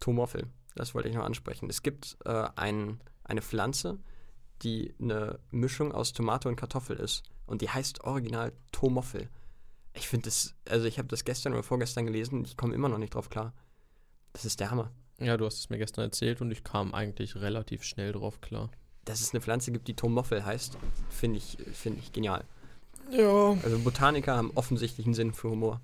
[0.00, 1.70] Tomoffel, das wollte ich noch ansprechen.
[1.70, 4.00] Es gibt äh, ein, eine Pflanze,
[4.62, 9.28] die eine Mischung aus Tomate und Kartoffel ist und die heißt original Tomoffel.
[9.96, 12.88] Ich finde das, also ich habe das gestern oder vorgestern gelesen und ich komme immer
[12.88, 13.52] noch nicht drauf klar.
[14.34, 14.92] Das ist der Hammer.
[15.18, 18.70] Ja, du hast es mir gestern erzählt und ich kam eigentlich relativ schnell drauf klar.
[19.06, 20.76] Dass es eine Pflanze gibt, die Tomoffel heißt,
[21.08, 22.44] finde ich, finde ich genial.
[23.10, 23.56] Ja.
[23.62, 25.80] Also Botaniker haben offensichtlich einen Sinn für Humor.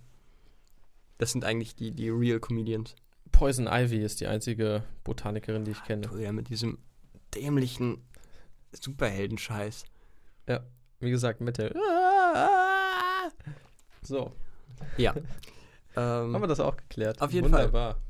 [1.18, 2.94] Das sind eigentlich die, die Real Comedians.
[3.30, 6.08] Poison Ivy ist die einzige Botanikerin, die ich kenne.
[6.08, 6.78] Du ja mit diesem
[7.34, 8.02] dämlichen
[8.72, 9.84] Superheldenscheiß.
[11.00, 11.72] Wie gesagt, Metal.
[14.02, 14.32] So,
[14.96, 15.14] Ja.
[15.94, 17.20] haben wir ähm, das auch geklärt.
[17.20, 17.64] Auf jeden Fall.
[17.64, 18.00] Wunderbar.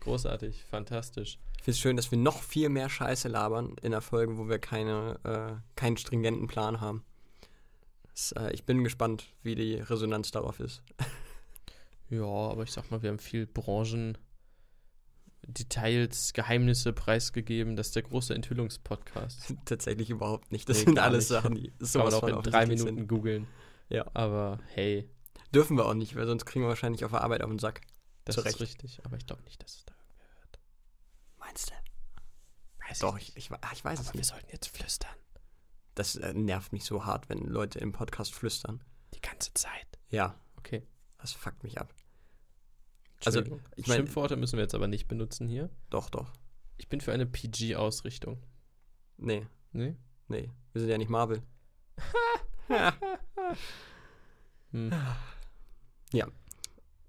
[0.00, 1.38] Großartig, fantastisch.
[1.58, 4.48] ich finde es schön, dass wir noch viel mehr Scheiße labern in einer Folge, wo
[4.48, 7.04] wir keine, äh, keinen stringenten Plan haben.
[8.10, 10.82] Das, äh, ich bin gespannt, wie die Resonanz darauf ist.
[12.10, 14.16] Ja, aber ich sag mal, wir haben viel Branchen,
[15.46, 17.76] Details, Geheimnisse preisgegeben.
[17.76, 19.54] Das ist der große Enthüllungspodcast.
[19.64, 20.68] Tatsächlich überhaupt nicht.
[20.68, 21.28] Das Nee, sind alles nicht.
[21.28, 23.46] Sachen, die Kann man sowas auch in drei Minuten googeln.
[23.90, 24.06] Ja.
[24.14, 25.08] Aber hey.
[25.54, 27.80] Dürfen wir auch nicht, weil sonst kriegen wir wahrscheinlich auf der Arbeit auf den Sack.
[28.24, 28.60] das Zu ist Recht.
[28.60, 29.00] richtig.
[29.04, 30.58] Aber ich glaube nicht, dass es da irgendwer hört.
[31.38, 31.74] Meinst du?
[32.88, 33.50] Weiß Doch, ich ich, nicht.
[33.50, 34.28] ich, ich weiß es Aber wir nicht.
[34.28, 35.14] sollten jetzt flüstern.
[35.94, 38.82] Das äh, nervt mich so hart, wenn Leute im Podcast flüstern.
[39.14, 39.98] Die ganze Zeit.
[40.10, 40.86] Ja, Okay.
[41.18, 41.92] das fuckt mich ab.
[43.24, 43.40] Also,
[43.76, 45.70] ich mein- Schimpfworte müssen wir jetzt aber nicht benutzen hier.
[45.90, 46.32] Doch, doch.
[46.76, 48.40] Ich bin für eine PG-Ausrichtung.
[49.16, 49.96] Nee, Nee?
[50.28, 50.50] nee.
[50.72, 51.42] Wir sind ja nicht Marvel.
[54.72, 54.92] Hm.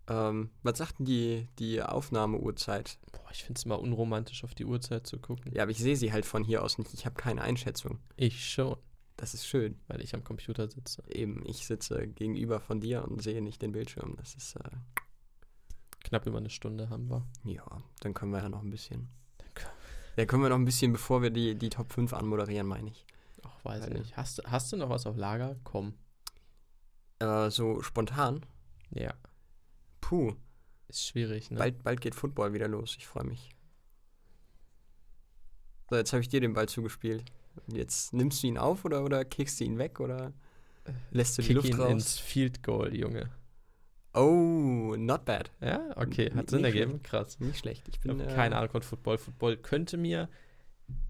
[0.08, 2.98] Ähm, was sagt denn die, die Aufnahmeuhrzeit?
[3.12, 5.52] Boah, ich finde es immer unromantisch, auf die Uhrzeit zu gucken.
[5.54, 6.94] Ja, aber ich sehe sie halt von hier aus nicht.
[6.96, 8.00] Ich habe keine Einschätzung.
[8.16, 8.76] Ich schon,
[9.18, 9.80] Das ist schön.
[9.88, 11.04] weil ich am Computer sitze.
[11.10, 14.16] Eben, ich sitze gegenüber von dir und sehe nicht den Bildschirm.
[14.18, 14.70] Das ist, äh,
[16.06, 17.28] Knapp über eine Stunde haben wir.
[17.44, 17.64] ja,
[18.00, 19.10] dann können wir ja noch ein bisschen.
[19.38, 19.74] Dann können-
[20.18, 23.06] Ja, können wir noch ein bisschen, bevor wir die, die Top 5 anmoderieren, meine ich.
[23.44, 24.18] Ach, weiß ich Weil- nicht.
[24.18, 25.56] Hast, du- hast du noch was auf Lager?
[25.64, 25.94] Komm.
[27.20, 28.44] Äh, so spontan.
[28.92, 29.14] Ja,
[30.02, 30.34] Puh,
[30.88, 31.58] ist schwierig, ne?
[31.60, 32.96] bald, bald geht Football wieder los.
[32.98, 33.50] Ich freue mich.
[35.90, 37.24] So, jetzt habe ich dir den Ball zugespielt.
[37.68, 40.34] Jetzt nimmst du ihn auf oder, oder kickst du ihn weg oder
[41.12, 41.92] lässt du die Kick Luft ihn raus?
[41.92, 43.30] ins Field Goal, Junge.
[44.14, 45.52] Oh, not bad.
[45.62, 47.04] Ja, okay, N- hat Sinn nicht ergeben.
[47.04, 47.40] Krass.
[47.40, 47.88] Nicht schlecht.
[47.88, 49.18] Ich Ich bin habe äh, keine Ahnung von Football.
[49.18, 50.30] Football könnte mir,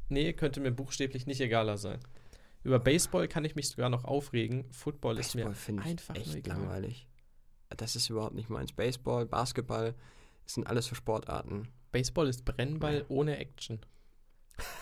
[0.09, 1.99] nee, könnte mir buchstäblich nicht egaler sein.
[2.63, 4.65] Über Baseball kann ich mich sogar noch aufregen.
[4.71, 7.07] Football ist Baseball mir finde ich einfach echt langweilig.
[7.77, 8.71] Das ist überhaupt nicht meins.
[8.73, 9.93] Baseball, Basketball,
[10.43, 11.67] das sind alles für Sportarten.
[11.91, 13.79] Baseball ist Brennball ohne Action.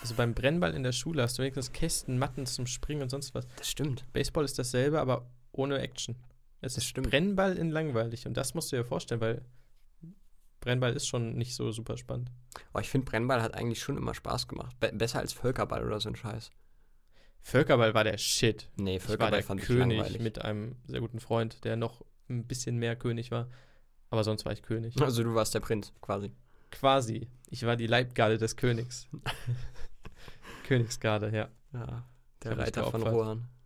[0.02, 3.36] Also beim Brennball in der Schule hast du wenigstens Kästen, Matten zum Springen und sonst
[3.36, 3.46] was.
[3.58, 4.06] Das stimmt.
[4.14, 6.16] Baseball ist dasselbe, aber ohne Action.
[6.62, 7.10] Es Das ist stimmt.
[7.10, 9.46] Brennball in langweilig und das musst du dir vorstellen, weil
[10.60, 12.32] Brennball ist schon nicht so super spannend.
[12.74, 14.76] Aber ich finde, Brennball hat eigentlich schon immer Spaß gemacht.
[14.80, 16.50] Be besser als Völkerball oder so ein Scheiß.
[17.42, 18.70] Völkerball war der Shit.
[18.76, 20.22] Nee, Ich war Völkerball der fand ich König langweilig.
[20.22, 23.50] mit einem sehr guten Freund, der noch ein bisschen mehr König war.
[24.10, 25.00] Aber sonst war ich König.
[25.02, 26.32] Also du warst der Prinz, quasi.
[26.72, 27.28] Quasi.
[27.50, 29.08] Ich war die Leibgarde des Königs.
[30.68, 31.50] Königsgarde, ja.
[31.74, 32.04] Ja,
[32.44, 33.04] der Reiter von.
[33.04, 33.48] Rohan.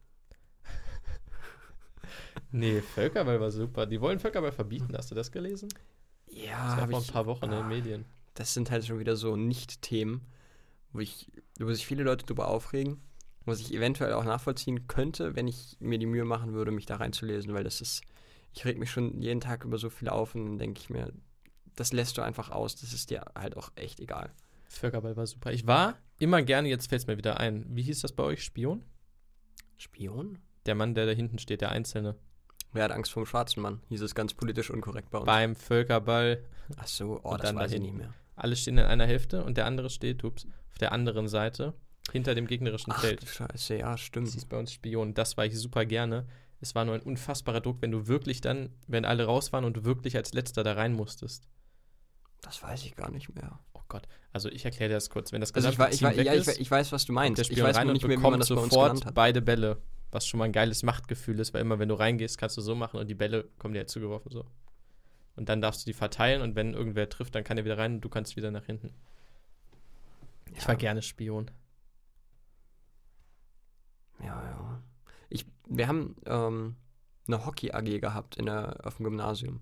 [2.54, 3.86] Nee, Völkerball war super.
[3.86, 4.94] Die wollen Völkerball verbieten.
[4.98, 5.70] Hast du das gelesen?
[6.28, 7.08] Ja, Das war vor ich.
[7.08, 7.62] ein paar Wochen in ah.
[7.62, 8.06] den Medien.
[8.34, 10.22] Das sind halt schon wieder so Nicht-Themen,
[10.92, 13.02] wo ich, wo sich viele Leute drüber aufregen,
[13.46, 16.98] was ich eventuell auch nachvollziehen könnte, wenn ich mir die Mühe machen würde, mich da
[16.98, 18.02] reinzulesen, weil das ist,
[18.54, 21.12] ich reg mich schon jeden Tag über so viel auf und dann denke ich mir,
[21.76, 24.32] das lässt du einfach aus, das ist dir halt auch echt egal.
[24.68, 25.52] Völkerball war super.
[25.52, 27.66] Ich war immer gerne, jetzt fällt es mir wieder ein.
[27.70, 28.44] Wie hieß das bei euch?
[28.44, 28.84] Spion?
[29.78, 30.38] Spion?
[30.66, 32.16] Der Mann, der da hinten steht, der Einzelne.
[32.74, 33.82] Wer hat Angst vor dem schwarzen Mann?
[33.90, 35.26] Hieß es ganz politisch unkorrekt bei uns.
[35.26, 36.44] Beim Völkerball.
[36.78, 37.84] Ach so, oh, das dann weiß ich dahin.
[37.84, 38.14] nicht mehr.
[38.36, 41.74] Alle stehen in einer Hälfte und der andere steht, ups, auf der anderen Seite,
[42.12, 43.28] hinter dem gegnerischen Ach, Feld.
[43.28, 44.30] Scheiße, ja, Das stimmt.
[44.30, 45.14] hieß bei uns Spion.
[45.14, 46.28] Das war ich super gerne.
[46.62, 49.76] Es war nur ein unfassbarer Druck, wenn du wirklich dann, wenn alle raus waren und
[49.78, 51.48] du wirklich als letzter da rein musstest.
[52.42, 53.60] Das weiß ich gar nicht mehr.
[53.74, 54.08] Oh Gott.
[54.32, 55.32] Also ich erkläre dir das kurz.
[55.32, 57.40] Wenn das Also ich, wei- ich, ja, ich, ist, ich weiß, was du meinst.
[57.40, 59.82] der Ich Spion weiß rein nicht mehr, wie man das sofort beide Bälle.
[60.12, 62.76] Was schon mal ein geiles Machtgefühl ist, weil immer wenn du reingehst, kannst du so
[62.76, 64.46] machen und die Bälle kommen dir halt zugeworfen so.
[65.38, 67.94] Und dann darfst du die verteilen und wenn irgendwer trifft, dann kann er wieder rein
[67.96, 68.94] und du kannst wieder nach hinten.
[70.54, 70.80] Ich war Ja.
[70.80, 71.50] gerne Spion.
[74.20, 74.84] Ja, ja.
[75.32, 76.76] Ich, wir haben ähm,
[77.28, 79.62] eine Hockey-AG gehabt in der, auf dem Gymnasium.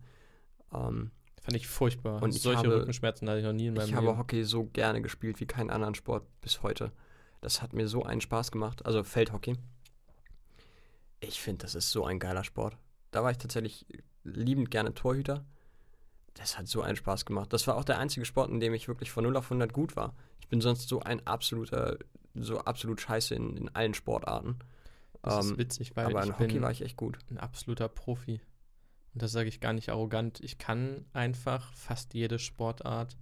[0.73, 1.11] Ähm,
[1.41, 2.21] Fand ich furchtbar.
[2.21, 4.17] Und ich Solche habe- Rückenschmerzen hatte ich noch nie in meinem ich habe Leben.
[4.17, 6.91] Hockey so gerne gespielt wie keinen anderen Sport bis heute.
[7.41, 8.85] Das hat mir so einen Spaß gemacht.
[8.85, 9.55] Also Feldhockey.
[11.21, 12.77] Ich finde, das ist so ein geiler Sport.
[13.11, 13.85] Da war ich tatsächlich
[14.23, 15.45] liebend gerne Torhüter.
[16.35, 17.51] Das hat so einen Spaß gemacht.
[17.51, 19.95] Das war auch der einzige Sport, in dem ich wirklich von 0 auf 100 gut
[19.95, 20.15] war.
[20.39, 21.97] Ich bin sonst so ein absoluter,
[22.35, 24.59] so absolut scheiße in, in allen Sportarten.
[25.21, 27.19] Das Ähm, ist witzig, weil aber ich in Hockey war ich echt gut.
[27.29, 28.41] ein absoluter Profi.
[29.13, 30.39] Und das sage ich gar nicht arrogant.
[30.41, 33.17] Ich kann einfach fast jede Sportart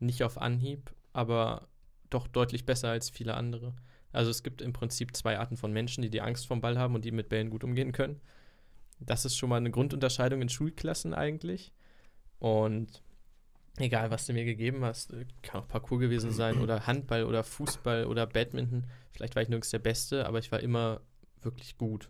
[0.00, 1.68] nicht auf Anhieb, aber
[2.10, 3.74] doch deutlich besser als viele andere.
[4.12, 6.94] Also es gibt im Prinzip zwei Arten von Menschen, die die Angst vom Ball haben
[6.94, 8.20] und die mit Bällen gut umgehen können.
[9.00, 11.72] Das ist schon mal eine Grundunterscheidung in Schulklassen eigentlich.
[12.38, 13.02] Und
[13.76, 17.44] egal, was du mir gegeben hast, äh, kann auch Parkour gewesen sein oder Handball oder
[17.44, 18.86] Fußball oder Badminton.
[19.12, 21.00] Vielleicht war ich nirgends der Beste, aber ich war immer
[21.44, 22.08] wirklich gut.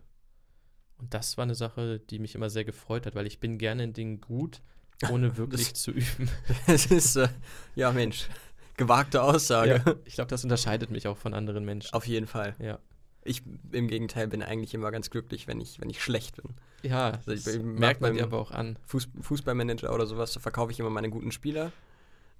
[0.97, 3.83] Und das war eine Sache, die mich immer sehr gefreut hat, weil ich bin gerne
[3.83, 4.61] in Dingen gut,
[5.09, 6.29] ohne wirklich zu üben.
[6.67, 7.29] Es ist, äh,
[7.75, 8.27] ja Mensch,
[8.75, 9.81] gewagte Aussage.
[9.85, 11.93] Ja, ich glaube, das unterscheidet mich auch von anderen Menschen.
[11.93, 12.55] Auf jeden Fall.
[12.59, 12.79] Ja.
[13.23, 16.55] Ich im Gegenteil bin eigentlich immer ganz glücklich, wenn ich, wenn ich schlecht bin.
[16.83, 18.77] Ja, Also ich- das ich merkt man dir aber auch an.
[18.85, 21.71] Fuß, Fußballmanager oder sowas, da verkaufe ich immer meine guten Spieler.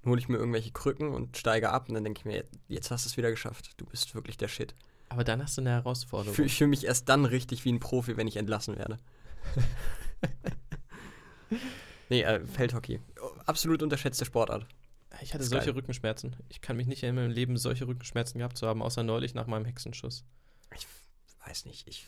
[0.04, 2.90] Hole ich mir irgendwelche Krücken und steige ab und dann denke ich mir, jetzt- jetzt
[2.90, 3.72] hast du es wieder geschafft.
[3.78, 4.74] Du bist wirklich der Shit.
[5.10, 6.34] Aber dann hast du eine Ich Herausforderung.
[6.34, 8.98] fühle fühl mich erst dann richtig wie ein Profi, wenn ich entlassen werde.
[12.08, 13.00] nee, äh, Feldhockey.
[13.44, 14.66] Absolut unterschätzte Sportart.
[15.20, 15.74] Ich hatte solche geil.
[15.74, 16.36] Rückenschmerzen.
[16.48, 19.46] Ich kann mich nicht erinnern, im Leben solche Rückenschmerzen gehabt zu haben, außer neulich nach
[19.48, 20.24] meinem Hexenschuss.
[20.76, 20.86] Ich
[21.44, 22.06] weiß nicht, ich.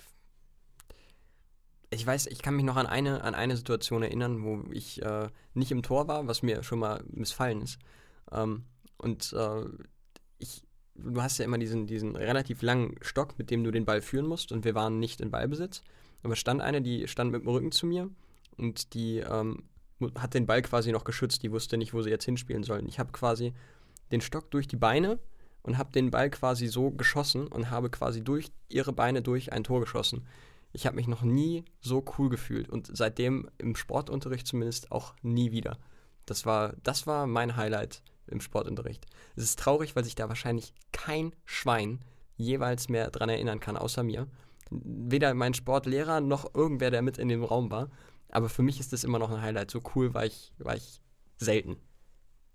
[1.91, 5.29] Ich weiß, ich kann mich noch an eine, an eine Situation erinnern, wo ich äh,
[5.53, 7.79] nicht im Tor war, was mir schon mal missfallen ist.
[8.31, 8.65] Ähm,
[8.97, 9.65] und äh,
[10.39, 10.63] ich,
[10.95, 14.27] du hast ja immer diesen, diesen relativ langen Stock, mit dem du den Ball führen
[14.27, 15.83] musst, und wir waren nicht in Ballbesitz.
[16.23, 18.09] Aber es stand eine, die stand mit dem Rücken zu mir
[18.57, 19.65] und die ähm,
[20.17, 21.43] hat den Ball quasi noch geschützt.
[21.43, 22.87] Die wusste nicht, wo sie jetzt hinspielen sollen.
[22.87, 23.53] Ich habe quasi
[24.13, 25.19] den Stock durch die Beine
[25.63, 29.65] und habe den Ball quasi so geschossen und habe quasi durch ihre Beine durch ein
[29.65, 30.27] Tor geschossen.
[30.73, 35.53] Ich habe mich noch nie so cool gefühlt und seitdem im Sportunterricht zumindest auch nie
[35.53, 35.79] wieder.
[36.25, 39.07] Das war, das war mein Highlight im Sportunterricht.
[39.37, 42.01] Es ist traurig, weil sich da wahrscheinlich kein Schwein
[42.37, 44.27] jeweils mehr dran erinnern kann, außer mir.
[44.71, 47.91] Weder mein Sportlehrer noch irgendwer, der mit in dem Raum war.
[48.31, 49.71] Aber für mich ist das immer noch ein Highlight.
[49.71, 51.01] So cool war ich, war ich
[51.37, 51.77] selten.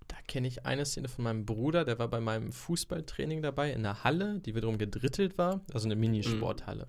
[0.07, 3.80] Da kenne ich eine Szene von meinem Bruder, der war bei meinem Fußballtraining dabei in
[3.80, 6.88] einer Halle, die wiederum gedrittelt war, also eine Minisporthalle.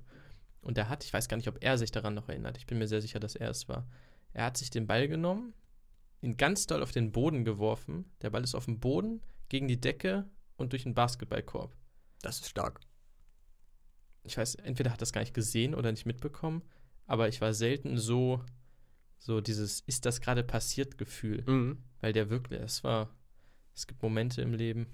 [0.62, 2.78] Und der hat, ich weiß gar nicht, ob er sich daran noch erinnert, ich bin
[2.78, 3.86] mir sehr sicher, dass er es war.
[4.32, 5.52] Er hat sich den Ball genommen,
[6.20, 9.80] ihn ganz doll auf den Boden geworfen, der Ball ist auf dem Boden, gegen die
[9.80, 11.74] Decke und durch den Basketballkorb.
[12.22, 12.80] Das ist stark.
[14.24, 16.62] Ich weiß, entweder hat er es gar nicht gesehen oder nicht mitbekommen,
[17.06, 18.44] aber ich war selten so,
[19.18, 21.44] so dieses, ist das gerade passiert Gefühl.
[21.46, 21.82] Mhm.
[22.00, 23.16] Weil der wirklich, es war,
[23.74, 24.86] es gibt Momente im Leben,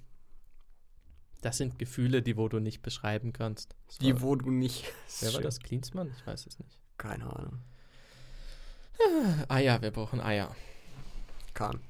[1.41, 3.77] das sind Gefühle, die wo du nicht beschreiben kannst.
[3.89, 4.85] Es Die, war, wo du nicht.
[5.21, 5.61] wer war das?
[5.61, 6.11] Klinsmann?
[6.17, 6.79] Ich weiß es nicht.
[6.97, 7.61] Keine Ahnung.
[9.49, 10.55] Eier, wir brauchen Eier.
[11.55, 11.81] Kahn.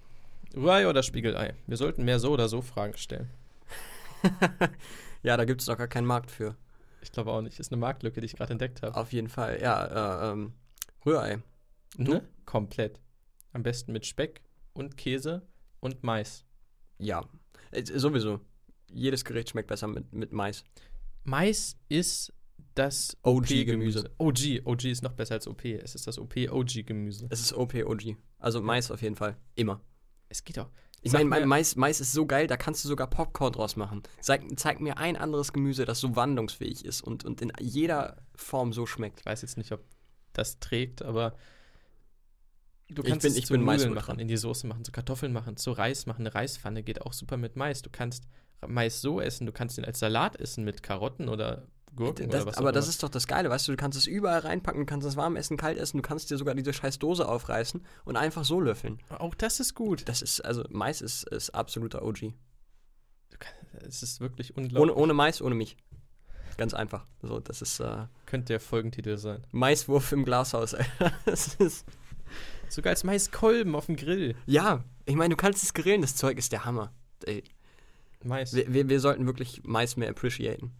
[0.55, 1.55] Rührei oder Spiegelei?
[1.67, 3.31] Wir sollten mehr so oder so Fragen stellen.
[5.23, 6.57] ja, da gibt es doch gar keinen Markt für.
[7.03, 7.59] Ich glaube auch nicht.
[7.59, 8.97] Ist eine Marktlücke, die ich gerade entdeckt habe.
[8.97, 9.61] Auf jeden Fall.
[9.61, 10.53] Ja, äh, ähm,
[11.05, 11.43] Rührei.
[11.97, 12.27] Ne?
[12.45, 13.01] Komplett.
[13.53, 14.43] Am besten mit Speck
[14.73, 15.43] und Käse
[15.81, 16.45] und Mais.
[16.99, 17.25] Ja.
[17.73, 18.41] Äh, sowieso.
[18.91, 20.65] Jedes Gericht schmeckt besser mit, mit Mais.
[21.25, 22.33] Mais ist
[22.75, 24.11] das OG-Gemüse.
[24.19, 24.63] OG.
[24.65, 25.65] OG ist noch besser als OP.
[25.65, 27.27] Es ist das OP-OG-Gemüse.
[27.31, 28.17] Es ist OP, OG.
[28.39, 29.37] Also Mais auf jeden Fall.
[29.55, 29.81] Immer.
[30.29, 30.71] Es geht auch.
[31.03, 34.03] Ich meine, mir- Mais, Mais ist so geil, da kannst du sogar Popcorn draus machen.
[34.21, 38.73] Zeig, zeig mir ein anderes Gemüse, das so wandlungsfähig ist und, und in jeder Form
[38.73, 39.21] so schmeckt.
[39.21, 39.85] Ich weiß jetzt nicht, ob
[40.33, 41.37] das trägt, aber
[42.89, 44.13] du Ich kannst bin- es ich zu bin Nudeln Mais-Ultra.
[44.13, 46.23] machen, in die Soße machen, zu Kartoffeln machen, zu Reis machen.
[46.23, 47.83] Eine Reispfanne geht auch super mit Mais.
[47.83, 48.25] Du kannst
[48.67, 52.51] Mais so essen, du kannst ihn als Salat essen mit Karotten oder Gurken Das, oder
[52.51, 54.87] was aber das ist doch das Geile, weißt du, du kannst es überall reinpacken, du
[54.87, 58.17] kannst es warm essen, kalt essen, du kannst dir sogar diese scheiß Dose aufreißen und
[58.17, 58.99] einfach so löffeln.
[59.11, 60.09] Auch das ist gut.
[60.09, 62.33] Das ist, also Mais ist, ist absoluter OG.
[63.87, 64.81] Es ist wirklich unglaublich.
[64.81, 65.77] Ohne, ohne Mais, ohne mich.
[66.57, 67.07] Ganz einfach.
[67.23, 69.45] So, das ist äh, Könnte der Folgentitel sein.
[69.51, 71.13] Maiswurf im Glashaus, Alter.
[71.25, 71.85] Das ist,
[72.69, 74.37] Sogar als Maiskolben auf dem Grill.
[74.47, 76.93] ja, ich meine, du kannst es grillen, das Zeug ist der Hammer.
[77.25, 77.45] Ey,
[78.23, 78.55] Mais.
[78.55, 80.73] wir, wir, wir sollten wirklich Mais mehr appreciaten.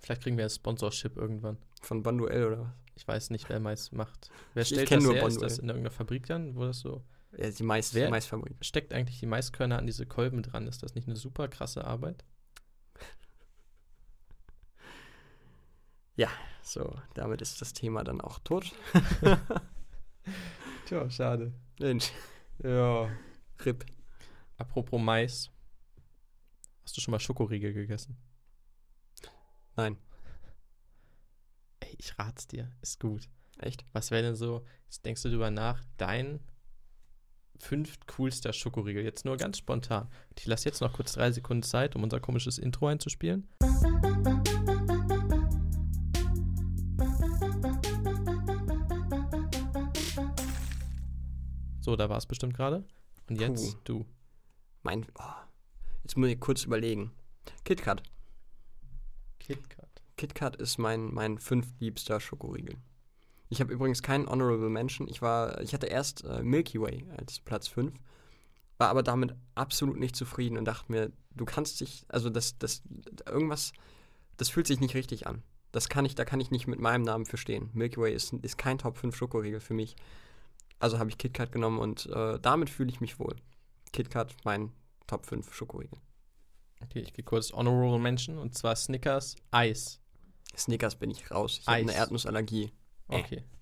[0.00, 1.58] Vielleicht kriegen wir ein Sponsorship irgendwann.
[1.82, 2.68] Von Bonduell oder was?
[2.94, 4.30] Ich weiß nicht, wer Mais macht.
[4.54, 5.22] Wer Ich- ich stellt kenn das nur her?
[5.26, 5.48] Ist Bonduell.
[5.50, 7.04] das in irgendeiner Fabrik dann, wo das so
[7.36, 8.56] Ja, die Mais, Wer- Maisfabrik.
[8.62, 10.66] steckt eigentlich die Maiskörner an diese Kolben dran?
[10.66, 12.24] Ist das nicht eine super krasse Arbeit?
[16.68, 18.72] So, damit ist das Thema dann auch tot.
[20.86, 21.52] Tja, schade.
[21.78, 22.10] Mensch,
[22.60, 23.08] Ja.
[23.64, 23.86] RIP.
[24.58, 25.48] Apropos Mais.
[26.82, 28.16] Hast du schon mal Schokoriegel gegessen?
[29.76, 29.98] Nein,
[31.80, 32.72] Ey, ich rat's dir.
[32.80, 33.28] Ist gut.
[33.58, 33.84] echt?
[33.92, 36.40] Was wäre denn so, jetzt denkst du drüber nach, dein
[37.58, 39.04] fünft coolster Schokoriegel?
[39.04, 40.08] Jetzt nur ganz spontan.
[40.38, 43.48] Ich lasse jetzt noch kurz drei Sekunden Zeit, um unser komisches Intro einzuspielen.
[51.80, 52.84] So, da war es bestimmt gerade.
[53.28, 53.80] Und jetzt Puh.
[53.84, 54.06] du.
[54.82, 55.22] Mein, oh,
[56.02, 57.12] jetzt muss ich kurz überlegen.
[57.64, 58.02] KitKat.
[59.46, 60.02] KitKat.
[60.16, 62.76] KitKat ist mein, mein fünftliebster Schokoriegel.
[63.48, 65.06] Ich habe übrigens keinen Honorable Mention.
[65.06, 67.94] Ich war, ich hatte erst äh, Milky Way als Platz 5,
[68.78, 72.82] war aber damit absolut nicht zufrieden und dachte mir, du kannst dich, also das, das,
[73.24, 73.72] irgendwas,
[74.36, 75.44] das fühlt sich nicht richtig an.
[75.70, 77.70] Das kann ich, da kann ich nicht mit meinem Namen für stehen.
[77.72, 79.94] Milky Way ist, ist kein Top 5 Schokoriegel für mich.
[80.80, 83.36] Also habe ich KitKat genommen und äh, damit fühle ich mich wohl.
[83.92, 84.72] KitKat, mein
[85.06, 86.00] Top 5 Schokoriegel.
[86.86, 90.00] Okay, ich gehe kurz Honorable Mention und zwar Snickers Eis.
[90.56, 91.58] Snickers bin ich raus.
[91.60, 91.94] Ich habe eine.
[91.94, 92.72] Erdnussallergie.
[93.08, 93.44] Okay.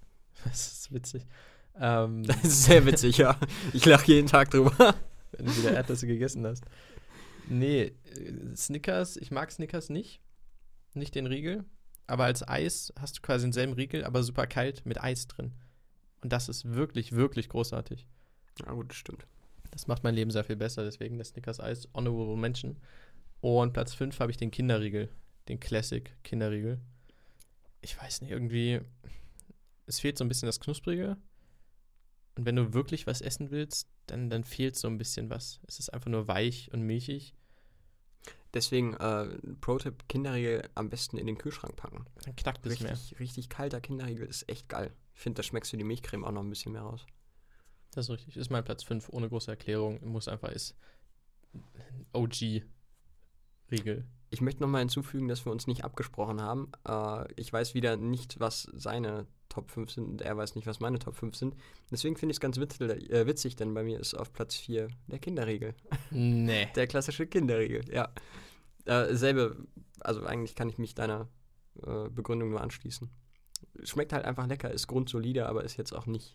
[0.44, 1.26] Das ist witzig.
[1.78, 3.38] Ähm, Das ist sehr witzig, ja.
[3.72, 4.72] Ich lache jeden Tag drüber.
[5.32, 6.64] wenn du wieder Erdnüsse gegessen hast.
[7.48, 10.20] Nee, äh, Snickers, ich mag Snickers nicht.
[10.94, 11.64] Nicht den Riegel.
[12.06, 15.52] Aber als Eis hast du quasi denselben Riegel, aber super kalt mit Eis drin.
[16.20, 18.06] Und das ist wirklich, wirklich großartig.
[18.60, 19.26] Ja, gut, das stimmt.
[19.70, 22.76] Das macht mein Leben sehr viel besser, deswegen das Snickers Eis Honorable Mention.
[23.44, 25.10] Und Platz 5 habe ich den Kinderriegel,
[25.48, 26.80] den Classic Kinderriegel.
[27.82, 28.80] Ich weiß nicht, irgendwie,
[29.84, 31.18] es fehlt so ein bisschen das Knusprige.
[32.36, 35.60] Und wenn du wirklich was essen willst, dann, dann fehlt so ein bisschen was.
[35.66, 37.34] Es ist einfach nur weich und milchig.
[38.54, 39.26] Deswegen, äh,
[39.60, 42.06] Pro-Tipp, Kinderriegel am besten in den Kühlschrank packen.
[42.24, 42.98] Dann knackt es mehr.
[43.20, 44.90] Richtig, kalter Kinderriegel ist echt geil.
[45.12, 47.04] Ich finde, da schmeckst du die Milchcreme auch noch ein bisschen mehr raus.
[47.90, 48.38] Das ist richtig.
[48.38, 50.02] Ist mein Platz 5 ohne große Erklärung.
[50.02, 50.74] Muss einfach ist
[53.74, 54.04] OG-Riegel.
[54.30, 56.72] Ich möchte nochmal hinzufügen, dass wir uns nicht abgesprochen haben.
[56.86, 60.80] Äh, ich weiß wieder nicht, was seine Top 5 sind und er weiß nicht, was
[60.80, 61.54] meine Top 5 sind.
[61.90, 64.88] Deswegen finde ich es ganz witzig, äh, witzig, denn bei mir ist auf Platz 4
[65.06, 65.74] der Kinderriegel.
[66.10, 66.68] Nee.
[66.74, 68.12] Der klassische Kinderriegel, ja.
[68.86, 69.66] Äh, selbe,
[70.00, 71.28] also eigentlich kann ich mich deiner
[71.86, 73.08] äh, Begründung nur anschließen.
[73.84, 76.34] Schmeckt halt einfach lecker, ist grundsolide, aber ist jetzt auch nicht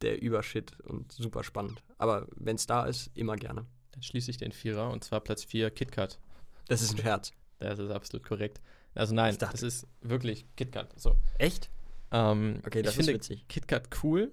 [0.00, 1.82] der Übershit und super spannend.
[1.98, 3.66] Aber wenn es da ist, immer gerne.
[3.92, 6.18] Dann schließe ich den Vierer und zwar Platz 4 KitKat.
[6.68, 7.32] Das ist ein Scherz.
[7.58, 8.60] Das ist absolut korrekt.
[8.94, 10.98] Also nein, das ist wirklich KitKat.
[10.98, 11.16] So.
[11.38, 11.70] Echt?
[12.10, 13.48] Ähm, Okay, das ich ist finde witzig.
[13.48, 14.32] KitKat cool.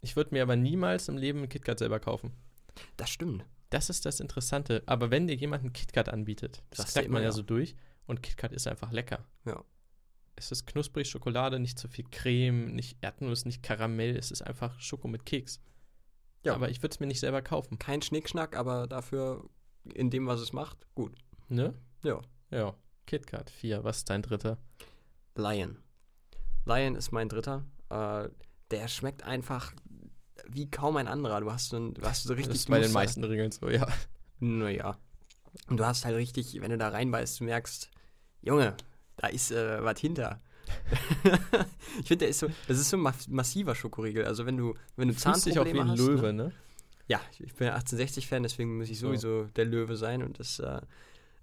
[0.00, 2.32] Ich würde mir aber niemals im Leben einen KitKat selber kaufen.
[2.96, 3.44] Das stimmt.
[3.70, 4.82] Das ist das Interessante.
[4.86, 7.32] Aber wenn dir jemand einen KitKat anbietet, das du knackt man ja.
[7.32, 7.74] so durch
[8.06, 9.24] und KitKat ist einfach lecker.
[9.44, 9.64] Ja.
[10.36, 14.16] Es ist knusprig, Schokolade, nicht zu viel Creme, nicht Erdnuss, nicht Karamell.
[14.16, 15.60] Es ist einfach Schoko mit Keks.
[16.44, 16.54] Ja.
[16.54, 17.78] Aber ich würde es mir nicht selber kaufen.
[17.78, 19.48] Kein Schnickschnack, aber dafür
[19.94, 21.16] in dem, was es macht, gut.
[21.48, 21.74] Ne?
[22.02, 22.20] Ja.
[22.50, 22.74] Ja.
[23.06, 23.84] KitKat 4.
[23.84, 24.58] Was ist dein dritter?
[25.36, 25.78] Lion.
[26.64, 27.64] Lion ist mein dritter.
[27.90, 28.28] Äh,
[28.70, 29.72] der schmeckt einfach
[30.48, 31.40] wie kaum ein anderer.
[31.40, 32.52] Du hast so, ein, du hast so richtig.
[32.52, 33.86] das ist bei den meisten Regeln so, ja.
[34.40, 34.96] Naja.
[35.68, 37.90] Und du hast halt richtig, wenn du da reinbeißt, du merkst,
[38.42, 38.76] Junge,
[39.16, 40.40] da ist äh, was hinter.
[42.00, 44.24] ich finde, der ist so, das ist so ein ma massiver Schokoriegel.
[44.24, 45.98] Also wenn du, wenn du dich auch wie Zahnprobleme ein hast.
[45.98, 46.44] Löwe, Ne?
[46.44, 46.52] ne?
[47.06, 49.08] Ja, ich bin ja 1860-Fan, deswegen muss ich So.
[49.08, 50.22] sowieso der Löwe sein.
[50.22, 50.80] Und das äh,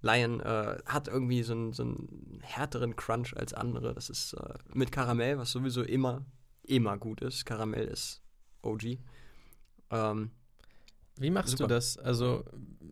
[0.01, 3.93] Lion äh, hat irgendwie so einen, so einen härteren Crunch als andere.
[3.93, 6.25] Das ist äh, mit Karamell, was sowieso immer,
[6.63, 7.45] immer gut ist.
[7.45, 8.21] Karamell ist
[8.63, 8.97] OG.
[9.91, 10.31] Ähm,
[11.17, 11.67] Wie machst Super.
[11.67, 11.97] du das?
[11.97, 12.43] Also,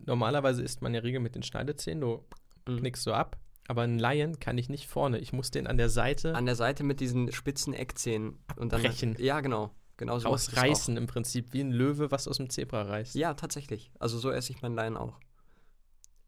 [0.06, 2.24] normalerweise isst man ja Regel mit den Schneidezähnen, du
[2.68, 2.78] Mhm.
[2.78, 3.38] knickst so ab.
[3.68, 5.18] Aber einen Lion kann ich nicht vorne.
[5.18, 8.38] Ich muss den an der Seite an der Seite mit diesen spitzen Eckzähnen.
[8.56, 9.16] Und dann, Abbrechen.
[9.18, 9.70] Ja, genau.
[9.96, 13.14] Genau so rausreißen im Prinzip, wie ein Löwe, was aus dem Zebra reißt.
[13.14, 13.92] Ja, tatsächlich.
[13.98, 15.20] Also so esse ich meinen Lion auch.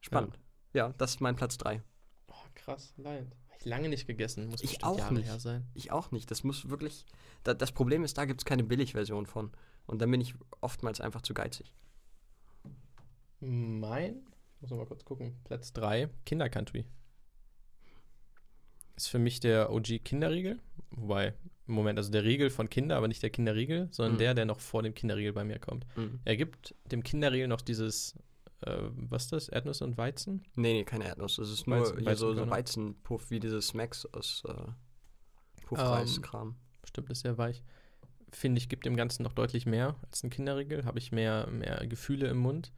[0.01, 0.35] Spannend.
[0.37, 0.42] Ja,
[0.73, 1.83] das ist mein Platz 3.
[2.29, 3.31] Oh, krass, Lion.
[3.51, 4.49] Hab ich lange nicht gegessen.
[4.49, 5.27] Muss Ich auch Jahre nicht.
[5.27, 5.67] her sein.
[5.75, 6.31] Ich auch nicht.
[6.31, 7.05] Das muss wirklich.
[7.45, 9.51] Da, das Problem ist, da gibt es keine Billigversion von.
[9.87, 11.73] Und dann bin ich oftmals einfach zu geizig.
[13.41, 14.23] Mein,
[14.61, 16.85] muss noch mal kurz gucken, Platz 3, Kindercountry.
[18.97, 20.61] Ist für mich der OG Kinderriegel.
[20.91, 21.35] Wobei,
[21.67, 24.19] im Moment, also der Riegel von Kinder, aber nicht der Kinderriegel, sondern Mhm.
[24.19, 25.87] der, der noch vor dem Kinderriegel bei mir kommt.
[25.97, 26.21] Mhm.
[26.25, 28.15] Er gibt dem Kinderriegel noch dieses,
[28.67, 30.45] äh, was ist das, Erdnuss und Weizen?
[30.55, 31.37] Nee, nee, keine Erdnuss.
[31.37, 32.51] Das ist nur Weizen- so, so.
[32.51, 34.53] Weizenpuff, wie dieses Max aus äh,
[35.67, 36.57] Puffreiskram.
[36.85, 37.63] Stimmt, ist sehr weich.
[38.31, 40.85] Finde ich, gibt dem Ganzen noch deutlich mehr als ein Kinderriegel.
[40.85, 42.73] Habe ich mehr, mehr Gefühle im Mund.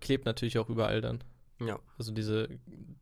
[0.00, 1.22] Klebt natürlich auch überall dann.
[1.60, 1.78] Ja.
[1.98, 2.48] Also diese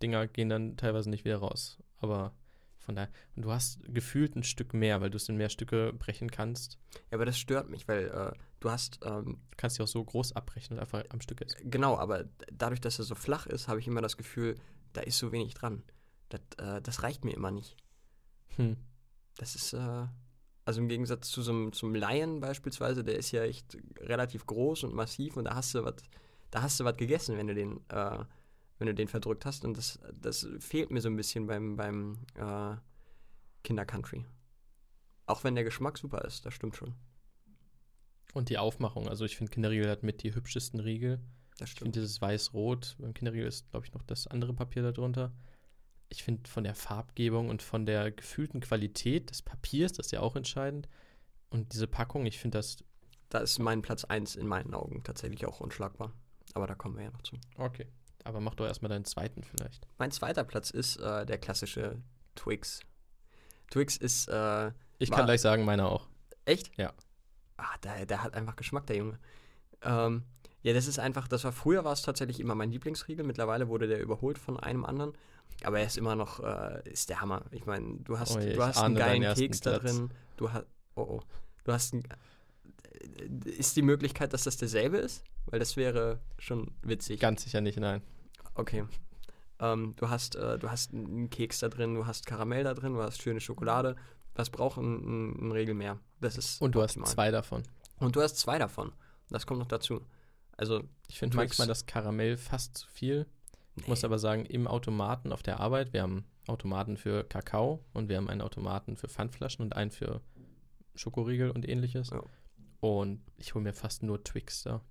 [0.02, 1.78] Dinger gehen dann teilweise nicht wieder raus.
[1.98, 2.34] Aber
[2.78, 3.10] von daher.
[3.34, 6.78] Und du hast gefühlt ein Stück mehr, weil du es in mehr Stücke brechen kannst.
[7.10, 8.32] ja, aber das stört mich, weil äh,
[8.64, 11.70] du hast, ähm, Du kannst die auch so groß abbrechen und einfach am Stück essen.
[11.70, 14.56] genau, aber dadurch, dass er so flach ist, habe ich immer das Gefühl,
[14.92, 15.82] da ist so wenig dran.
[16.28, 17.76] Das, äh, das reicht mir immer nicht.
[18.56, 18.76] Hm.
[19.36, 20.06] Das ist, äh,
[20.64, 24.84] also im Gegensatz zu so einem, zum Lion beispielsweise, der ist ja echt relativ groß
[24.84, 25.96] und massiv und da hast du was,
[26.50, 28.24] da hast du was gegessen, wenn du den, äh,
[28.78, 29.64] wenn du den verdrückt hast.
[29.64, 32.76] Und das, das fehlt mir so ein bisschen beim, beim äh,
[33.62, 34.24] Kinder-Country.
[35.26, 36.94] Auch wenn der Geschmack super ist, das stimmt schon.
[38.34, 39.08] Und die Aufmachung.
[39.08, 41.20] Also ich finde, Kinderriegel hat mit die hübschesten Riegel.
[41.58, 41.94] Das Ich finde stimmt.
[41.96, 45.32] dieses weiß-rot, beim Kinderriegel ist, glaube ich, noch das andere Papier darunter.
[46.08, 50.20] Ich finde von der Farbgebung und von der gefühlten Qualität des Papiers, das ist ja
[50.20, 50.88] auch entscheidend.
[51.48, 52.76] Und diese Packung, ich finde das.
[53.30, 56.12] Da ist mein Platz 1 in meinen Augen tatsächlich auch unschlagbar.
[56.54, 57.36] Aber da kommen wir ja noch zu.
[57.56, 57.86] Okay.
[58.24, 59.86] Aber mach doch erstmal deinen zweiten vielleicht.
[59.98, 62.00] Mein zweiter Platz ist äh, der klassische
[62.36, 62.80] Twix.
[63.70, 66.08] Twix ist, äh, Ich kann gleich sagen, meiner auch.
[66.44, 66.70] Echt?
[66.76, 66.92] Ja.
[67.56, 69.18] Ah, der, der hat einfach Geschmack, der Junge.
[69.82, 70.24] Ähm,
[70.62, 73.24] ja, das ist einfach, das war früher war es tatsächlich immer mein Lieblingsriegel.
[73.24, 75.12] Mittlerweile wurde der überholt von einem anderen.
[75.62, 77.44] Aber er ist immer noch, äh, ist der Hammer.
[77.50, 80.10] Ich meine, du hast, Oh je, du hast einen geilen Keks da drin.
[80.36, 80.66] Du hast,
[80.96, 81.20] oh oh.
[81.64, 82.04] Du hast einen,
[83.44, 85.22] ist die Möglichkeit, dass das derselbe ist?
[85.46, 87.20] Weil das wäre schon witzig.
[87.20, 88.02] Ganz sicher nicht, nein.
[88.54, 88.84] Okay.
[89.60, 92.94] Ähm, du, hast, äh, du hast einen Keks da drin, du hast Karamell da drin,
[92.94, 93.96] du hast schöne Schokolade.
[94.34, 96.00] Was braucht ein, ein, Regel mehr?
[96.20, 97.10] Das ist Und du hast optimal.
[97.10, 97.62] zwei davon.
[97.98, 98.92] Und du hast zwei davon.
[99.30, 100.00] Das kommt noch dazu.
[100.56, 103.26] Also, Ich finde manchmal das Karamell fast zu viel.
[103.76, 104.06] Ich muss nee.
[104.06, 108.28] aber sagen, im Automaten auf der Arbeit, wir haben Automaten für Kakao und wir haben
[108.28, 110.20] einen Automaten für Pfandflaschen und einen für
[110.94, 112.10] Schokoriegel und ähnliches.
[112.10, 112.22] Ja.
[112.80, 114.82] Und ich hole mir fast nur Twix da.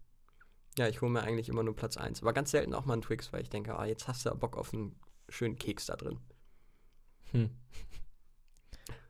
[0.77, 2.21] ja, ich hole mir eigentlich immer nur Platz 1.
[2.21, 4.57] Aber ganz selten auch mal einen Twix, weil ich denke, ah, jetzt hast du Bock
[4.57, 4.95] auf einen
[5.29, 6.19] schönen Keks da drin.
[7.31, 7.51] Hm.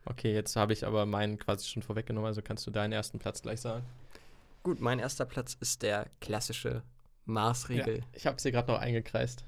[0.06, 3.42] Okay, jetzt habe ich aber meinen quasi schon vorweggenommen, also kannst du deinen ersten Platz
[3.42, 3.84] gleich sagen.
[4.62, 6.82] Gut, mein erster Platz ist der klassische Ja,
[7.26, 8.02] Maßriegel.
[8.12, 9.44] ich habe es hier gerade noch eingekreist.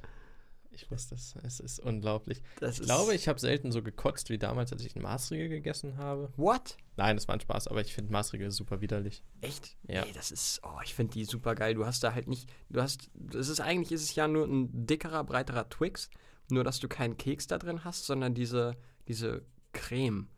[0.71, 1.35] Ich wusste es.
[1.43, 2.43] Es ist unglaublich.
[2.61, 5.49] Das Ich ist- glaube, ich habe selten so gekotzt wie damals, als ich einen Maßriegel
[5.49, 6.31] gegessen habe.
[6.37, 6.77] What?
[6.97, 9.23] Nein, das war ein Spaß, aber ich finde Maßriegel super widerlich.
[9.41, 9.75] Echt?
[9.89, 10.05] Ja.
[10.05, 11.73] Nee, das ist, oh, ich finde die super geil.
[11.75, 14.87] Du hast da halt nicht, du hast, es ist eigentlich, ist es ja nur ein
[14.87, 16.11] dickerer, breiterer Twix,
[16.51, 18.77] nur dass du keinen Keks da drin hast, sondern diese,
[19.09, 20.29] diese Creme.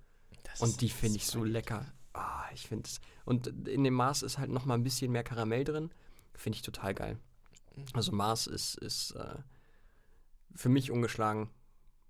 [0.61, 1.87] Und die finde ich so lecker.
[2.13, 3.01] Ah, ich finde es.
[3.25, 5.91] Und in dem Maß ist halt noch mal ein bisschen mehr Karamell drin.
[6.35, 7.19] Finde ich total geil.
[7.93, 9.39] Also Mars ist, ist äh,
[10.55, 11.51] für mich ungeschlagen.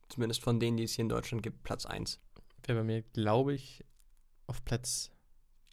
[0.09, 2.21] Zumindest von denen, die es hier in Deutschland gibt, Platz 1.
[2.65, 3.85] Wäre bei mir, glaube ich,
[4.47, 5.11] auf Platz,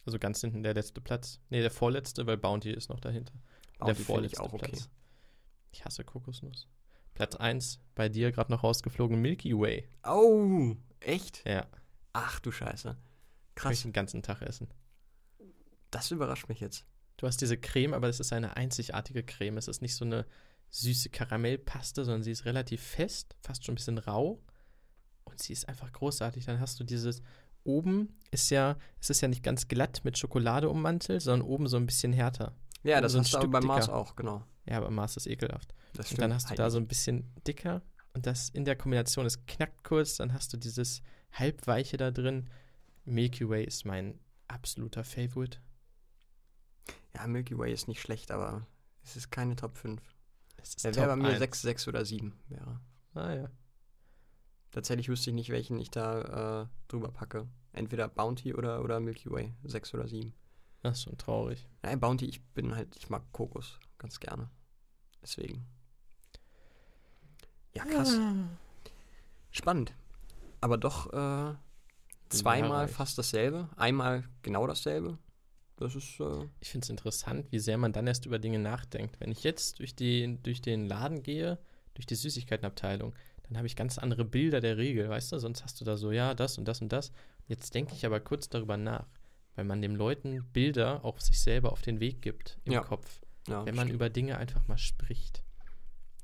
[0.04, 1.40] also ganz hinten der letzte Platz.
[1.48, 3.32] Nee, der vorletzte, weil Bounty ist noch dahinter.
[3.78, 4.68] Bounty der finde ich vorletzte auch okay.
[4.68, 4.90] Platz.
[5.72, 6.68] Ich hasse Kokosnuss.
[7.14, 9.88] Platz 1, bei dir gerade noch rausgeflogen, Milky Way.
[10.04, 11.42] Oh, echt?
[11.46, 11.66] Ja,
[12.16, 12.96] Ach du Scheiße.
[13.54, 14.68] kann ich Krass, den ganzen Tag essen.
[15.90, 16.84] das überrascht mich jetzt.
[17.16, 19.56] Du hast diese Creme, aber das ist eine einzigartige Creme.
[19.56, 20.26] Es ist nicht so eine
[20.70, 24.42] süße Karamellpaste, sondern sie ist relativ fest, fast schon ein bisschen rau.
[25.24, 26.44] Und sie ist einfach großartig.
[26.44, 27.22] Dann hast du dieses,
[27.64, 31.76] oben ist ja, es ist ja nicht ganz glatt mit Schokolade ummantelt, sondern oben so
[31.76, 32.54] ein bisschen härter.
[32.82, 34.44] Ja, das so ein hast du aber Stück beim Mars auch, genau.
[34.66, 35.74] Ja, aber Mars ist ekelhaft.
[35.94, 37.82] Das Und dann hast du da so ein bisschen dicker
[38.14, 41.02] und das in der Kombination, es knackt kurz, dann hast du dieses
[41.32, 42.50] halbweiche da drin.
[43.04, 45.58] Milky Way ist mein absoluter Favorite.
[47.14, 48.66] Ja, Milky Way ist nicht schlecht, aber
[49.02, 50.02] es ist keine Top 5.
[50.56, 51.38] Es ist Der wäre bei mir 1.
[51.38, 52.80] 6, 6 oder 7 wäre.
[53.14, 53.50] Ah ja.
[54.70, 57.48] Tatsächlich wüsste ich nicht, welchen ich da äh, drüber packe.
[57.72, 59.54] Entweder Bounty oder, oder Milky Way.
[59.64, 60.34] 6 oder 7.
[60.82, 61.66] Das ist schon traurig.
[61.82, 64.50] Nein, Bounty, ich bin halt, ich mag Kokos ganz gerne.
[65.22, 65.66] Deswegen.
[67.74, 68.14] Ja, krass.
[68.14, 68.34] Ah.
[69.50, 69.94] Spannend.
[70.66, 71.54] Aber doch äh,
[72.28, 73.68] zweimal fast dasselbe.
[73.76, 75.16] Einmal genau dasselbe.
[75.76, 79.20] Das ist, äh, Ich finde es interessant, wie sehr man dann erst über Dinge nachdenkt.
[79.20, 81.58] Wenn ich jetzt durch den, durch den Laden gehe,
[81.94, 83.14] durch die Süßigkeitenabteilung,
[83.44, 85.38] dann habe ich ganz andere Bilder der Regel, weißt du?
[85.38, 87.12] Sonst hast du da so, ja, das und das und das.
[87.46, 89.06] Jetzt denke ich aber kurz darüber nach,
[89.54, 92.80] weil man den Leuten Bilder auch sich selber auf den Weg gibt im Ja.
[92.80, 93.94] Kopf, ja, wenn man stimmt.
[93.94, 95.44] über Dinge einfach mal spricht.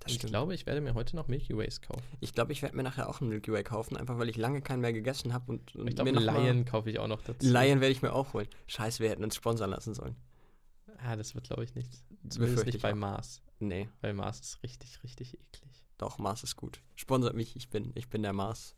[0.03, 0.33] Das ich stimmt.
[0.33, 2.03] glaube, ich werde mir heute noch Milky Ways kaufen.
[2.21, 4.61] Ich glaube, ich werde mir nachher auch einen Milky Way kaufen, einfach weil ich lange
[4.63, 7.47] keinen mehr gegessen habe und, und Ich glaube, Lion kaufe ich auch noch dazu.
[7.47, 8.49] Lion werde ich mir auch holen.
[8.67, 10.17] Scheiße, wir hätten uns sponsern lassen sollen.
[10.99, 12.05] Ah, das wird, glaube ich, nichts.
[12.29, 12.97] Zumindest nicht ich bei auch.
[12.97, 13.43] Mars.
[13.59, 15.85] Nee, Weil Mars ist richtig, richtig eklig.
[15.99, 16.81] doch, Mars ist gut.
[16.97, 18.75] Sponsert mich, ich bin, ich bin der Mars.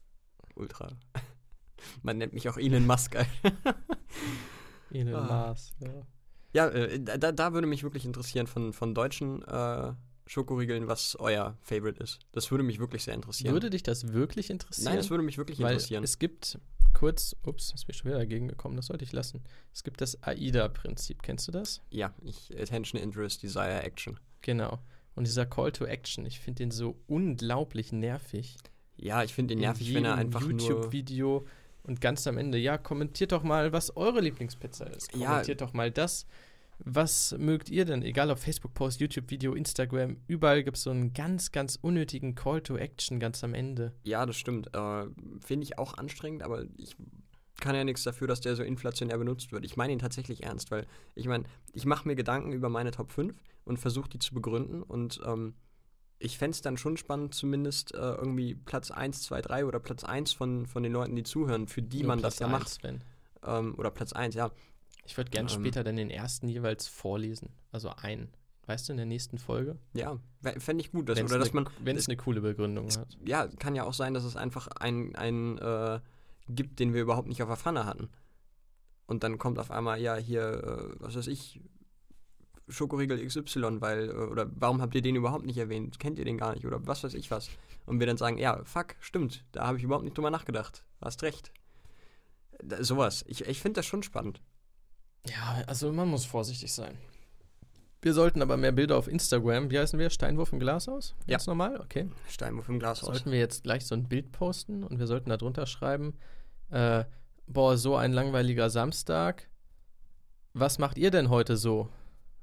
[0.55, 0.89] Ultra.
[2.03, 3.17] Man nennt mich auch Elon Musk.
[4.93, 5.27] Elon Ah.
[5.27, 6.07] Mars, ja.
[6.53, 9.93] ja, äh, da, da würde mich wirklich interessieren von, von deutschen äh,
[10.27, 12.19] Schokoriegeln, was euer Favorite ist.
[12.33, 13.53] Das würde mich wirklich sehr interessieren.
[13.53, 14.87] Würde dich das wirklich interessieren?
[14.87, 16.03] Nein, das würde mich wirklich Weil interessieren.
[16.03, 16.59] es gibt
[16.95, 19.43] kurz, ups, ist mir schon wieder dagegen gekommen, das sollte ich lassen.
[19.73, 21.83] Es gibt das AIDA-Prinzip, kennst du das?
[21.91, 24.19] ja, ich, Attention, Interest, Desire, Action.
[24.43, 24.79] Genau.
[25.15, 28.57] Und dieser Call to Action, ich finde den so unglaublich nervig.
[28.97, 30.51] Ja, ich finde ihn In nervig, wenn er einfach nur...
[30.51, 31.47] YouTube-Video
[31.83, 35.15] und ganz am Ende, ja, kommentiert doch mal, was eure Lieblingspizza ist.
[35.15, 35.29] Ja.
[35.29, 36.27] Kommentiert doch mal das.
[36.79, 38.03] Was mögt ihr denn?
[38.03, 42.77] Egal ob Facebook-Post, YouTube-Video, Instagram, überall gibt es so einen ganz, ganz unnötigen Call to
[42.77, 43.95] Action ganz am Ende.
[44.03, 44.75] Ja, das stimmt.
[44.75, 45.07] Äh,
[45.41, 46.97] Finde ich auch anstrengend, aber ich
[47.61, 49.65] kann ja nichts dafür, dass der so inflationär benutzt wird.
[49.65, 53.13] Ich meine ihn tatsächlich ernst, weil ich meine, ich mache mir Gedanken über meine Top
[53.13, 55.55] 5 und versuche die zu begründen und ähm,
[56.19, 60.05] ich fände es dann schon spannend, zumindest äh, irgendwie Platz 1, 2, 3 oder Platz
[60.05, 62.53] 1 von, von den Leuten, die zuhören, für die Nur man Platz das ja eins,
[62.53, 62.69] macht.
[62.69, 63.05] Sven.
[63.45, 64.51] Ähm, oder Platz 1, ja.
[65.07, 65.49] Ich würde gern Ähm.
[65.51, 67.51] später dann den ersten jeweils vorlesen.
[67.73, 68.29] Also einen.
[68.67, 69.77] Weißt du, in der nächsten Folge?
[69.93, 70.19] Ja,
[70.59, 71.09] fände ich gut.
[71.09, 73.19] Dass, Wenn's oder dass eine- man, Wenn es es- eine coole Begründung hat.
[73.27, 76.01] ja, kann ja auch sein, dass es einfach einen, einen äh,
[76.49, 78.09] gibt, den wir überhaupt nicht auf der Pfanne hatten.
[79.07, 80.43] Und dann kommt auf einmal, ja, hier,
[80.95, 81.61] äh, was weiß ich,
[82.69, 85.99] Schokoriegel XY, weil, äh, oder warum habt ihr den überhaupt nicht erwähnt?
[86.01, 86.65] Kennt ihr den gar nicht?
[86.67, 87.51] Oder was weiß ich was?
[87.85, 90.87] Und wir dann sagen, ja, fuck, stimmt, da habe ich überhaupt nicht drüber nachgedacht.
[91.03, 91.53] Hast recht.
[92.63, 93.25] Da, sowas.
[93.29, 94.41] Ich, ich finde das schon spannend.
[95.29, 96.99] Ja, also man muss vorsichtig sein.
[98.03, 99.71] Wir sollten aber mehr Bilder auf Instagram.
[99.71, 100.11] Wie heißen wir?
[100.11, 101.15] Steinwurf im Glashaus?
[101.27, 101.33] Ja.
[101.39, 101.81] Ganz normal?
[101.81, 102.11] Okay.
[102.29, 103.07] Steinwurf im Glashaus.
[103.09, 106.19] Sollten wir jetzt gleich so ein Bild posten und wir sollten da drunter schreiben,
[106.71, 107.05] äh,
[107.47, 109.49] boah, so ein langweiliger Samstag.
[110.53, 111.89] Was macht ihr denn heute so?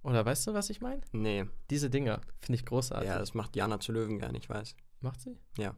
[0.01, 1.01] Oder weißt du, was ich meine?
[1.11, 3.07] Nee, Diese Dinger finde ich großartig.
[3.07, 4.75] ja, das macht Jana zu Löwen gern, ich weiß.
[5.01, 5.37] Macht sie?
[5.57, 5.75] Das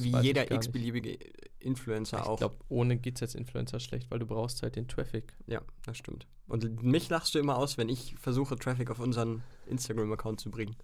[0.00, 1.18] Wie ich jeder x-beliebige
[1.58, 2.38] Influencer ich auch.
[2.38, 5.34] glaube, ohne geht's jetzt Influencer schlecht, weil du brauchst halt den Traffic.
[5.46, 6.26] Ja, das stimmt.
[6.46, 10.76] Und mich lachst du immer aus, wenn ich versuche, Traffic auf unseren Instagram-Account zu bringen.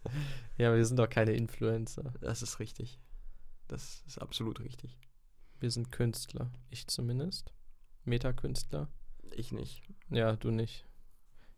[0.57, 2.15] Ja, wir sind doch keine Influencer.
[2.21, 3.01] Das ist richtig.
[3.67, 4.99] Das ist absolut richtig.
[5.61, 6.51] Wir sind Künstler.
[6.71, 7.53] Ich zumindest.
[8.05, 8.89] Metakünstler.
[9.37, 9.83] Ich nicht.
[10.09, 10.87] Ja, du nicht.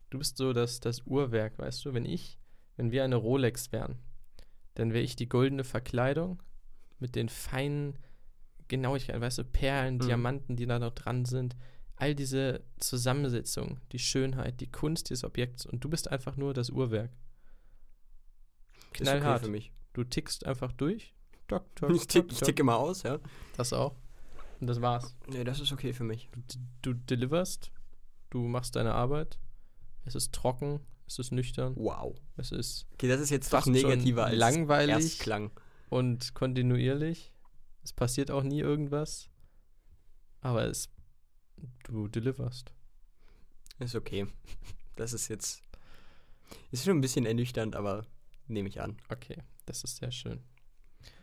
[0.09, 1.95] Du bist so das, das Uhrwerk, weißt du?
[1.95, 2.39] Wenn ich,
[2.77, 3.99] wenn wir eine Rolex wären,
[4.75, 6.43] dann wäre ich die goldene Verkleidung
[7.01, 7.99] mit den feinen
[8.69, 10.01] Genauigkeiten, weißt du, Perlen, Mhm.
[10.01, 11.57] Diamanten, die da noch dran sind.
[11.97, 16.71] All diese Zusammensetzung, die Schönheit, die Kunst dieses Objekts und du bist einfach nur das
[16.71, 17.11] Uhrwerk.
[18.95, 19.45] Ist okay Knallhart.
[19.45, 19.73] für mich.
[19.93, 21.15] Du tickst einfach durch.
[21.49, 23.19] Tock, tock, Ich tick, tock, ich tick immer aus, ja.
[23.57, 23.97] Das auch.
[24.61, 25.17] Und das war's.
[25.29, 26.29] Nee, das ist okay für mich.
[26.35, 27.73] Du, du deliverst,
[28.31, 29.39] du machst deine Arbeit.
[30.05, 32.17] Es ist trocken, es ist nüchtern, Wow.
[32.37, 34.97] es ist Okay, das ist jetzt Fast negativer als langweilig.
[34.97, 35.51] es erst klang.
[35.91, 37.33] Und kontinuierlich.
[37.83, 39.29] Es passiert auch nie irgendwas.
[40.41, 40.89] Aber es,
[41.85, 42.73] du deliverst.
[43.79, 44.27] Ist okay.
[44.97, 45.63] Das ist jetzt.
[46.73, 48.05] Ist schon ein bisschen ernüchternd, aber
[48.49, 48.99] nehme ich an.
[49.09, 50.43] Okay, das ist sehr schön.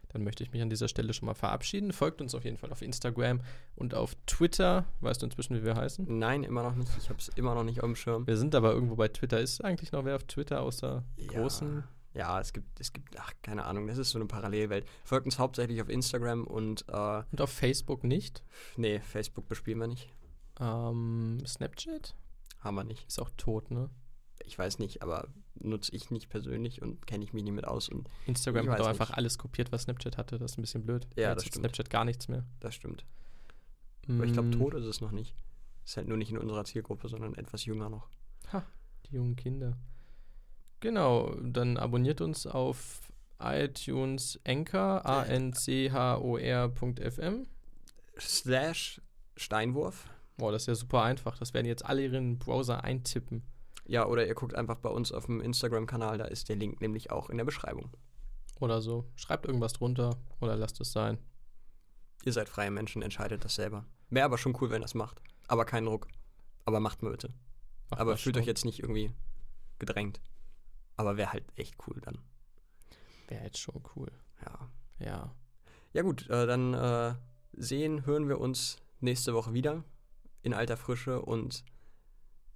[0.07, 1.94] Dann möchte ich mich an dieser Stelle schon mal verabschieden.
[1.94, 3.41] Folgt uns auf jeden Fall auf Instagram
[3.76, 4.85] und auf Twitter.
[5.02, 6.06] Weißt du inzwischen, wie wir heißen?
[6.18, 6.89] Nein, immer noch nicht.
[6.98, 8.26] Ich habe es immer noch nicht auf dem Schirm.
[8.26, 9.39] Wir sind aber irgendwo bei Twitter.
[9.39, 11.84] Ist eigentlich noch wer auf Twitter außer großen?
[12.18, 14.88] Ja, es gibt, es gibt, ach, keine Ahnung, das ist so eine Parallelwelt.
[15.03, 18.44] Folgt uns hauptsächlich auf Instagram und, äh, Und auf Facebook nicht?
[18.76, 20.10] nee, Facebook bespielen wir nicht.
[20.60, 22.15] Ähm, Snapchat?
[22.60, 23.06] Haben wir nicht.
[23.07, 23.89] Ist auch tot, ne?
[24.45, 27.89] Ich weiß nicht, aber nutze ich nicht persönlich und kenne ich mich nicht mit aus
[27.89, 29.18] und Instagram hat auch einfach nicht.
[29.18, 30.38] alles kopiert, was Snapchat hatte.
[30.39, 31.07] Das ist ein bisschen blöd.
[31.15, 31.64] Ja, Jetzt das stimmt.
[31.64, 32.45] Snapchat gar nichts mehr.
[32.60, 33.06] das stimmt.
[34.10, 35.35] Aber ich glaube, Mm, tot ist es noch nicht.
[35.85, 38.10] Ist halt nur nicht in unserer Zielgruppe, sondern etwas jünger noch.
[39.10, 39.77] Die jungen Kinder.
[40.80, 43.02] Genau, dann abonniert uns auf
[43.40, 45.88] iTunes Anchor, a-n-c-h-o-r.fm.
[48.20, 49.02] Slash
[49.36, 50.10] Steinwurf.
[50.38, 51.38] Boah, das ist ja super einfach.
[51.38, 53.44] Das werden jetzt alle ihren Browser eintippen.
[53.86, 57.10] Ja, oder ihr guckt einfach bei uns auf dem Instagram-Kanal, da ist der Link nämlich
[57.12, 57.90] auch in der Beschreibung.
[58.60, 59.10] Oder so.
[59.16, 61.20] Schreibt irgendwas drunter oder lasst es sein.
[62.26, 63.86] Ihr seid freie Menschen, entscheidet das selber.
[64.10, 65.22] Wäre aber schon cool, wenn ihr das macht.
[65.48, 66.08] Aber kein Druck.
[66.66, 67.34] Aber macht mal bitte.
[67.90, 68.41] Macht aber fühlt schon.
[68.41, 69.14] euch jetzt nicht irgendwie
[69.80, 70.20] gedrängt.
[70.98, 72.18] Aber wäre halt echt cool dann.
[73.28, 74.11] Wäre jetzt schon cool.
[74.45, 74.69] Ja.
[74.99, 75.36] Ja.
[75.94, 77.15] Ja gut, äh, dann äh,
[77.53, 79.84] sehen, hören wir uns nächste Woche wieder
[80.41, 81.64] in alter Frische und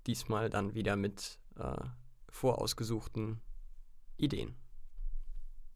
[0.08, 1.86] diesmal dann wieder mit äh,
[2.30, 3.42] vorausgesuchten
[4.18, 4.56] Ideen.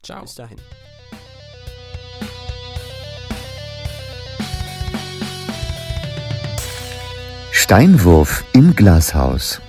[0.04, 0.22] Ciao.
[0.22, 0.60] Bis dahin.
[7.52, 9.60] Steinwurf im Glashaus.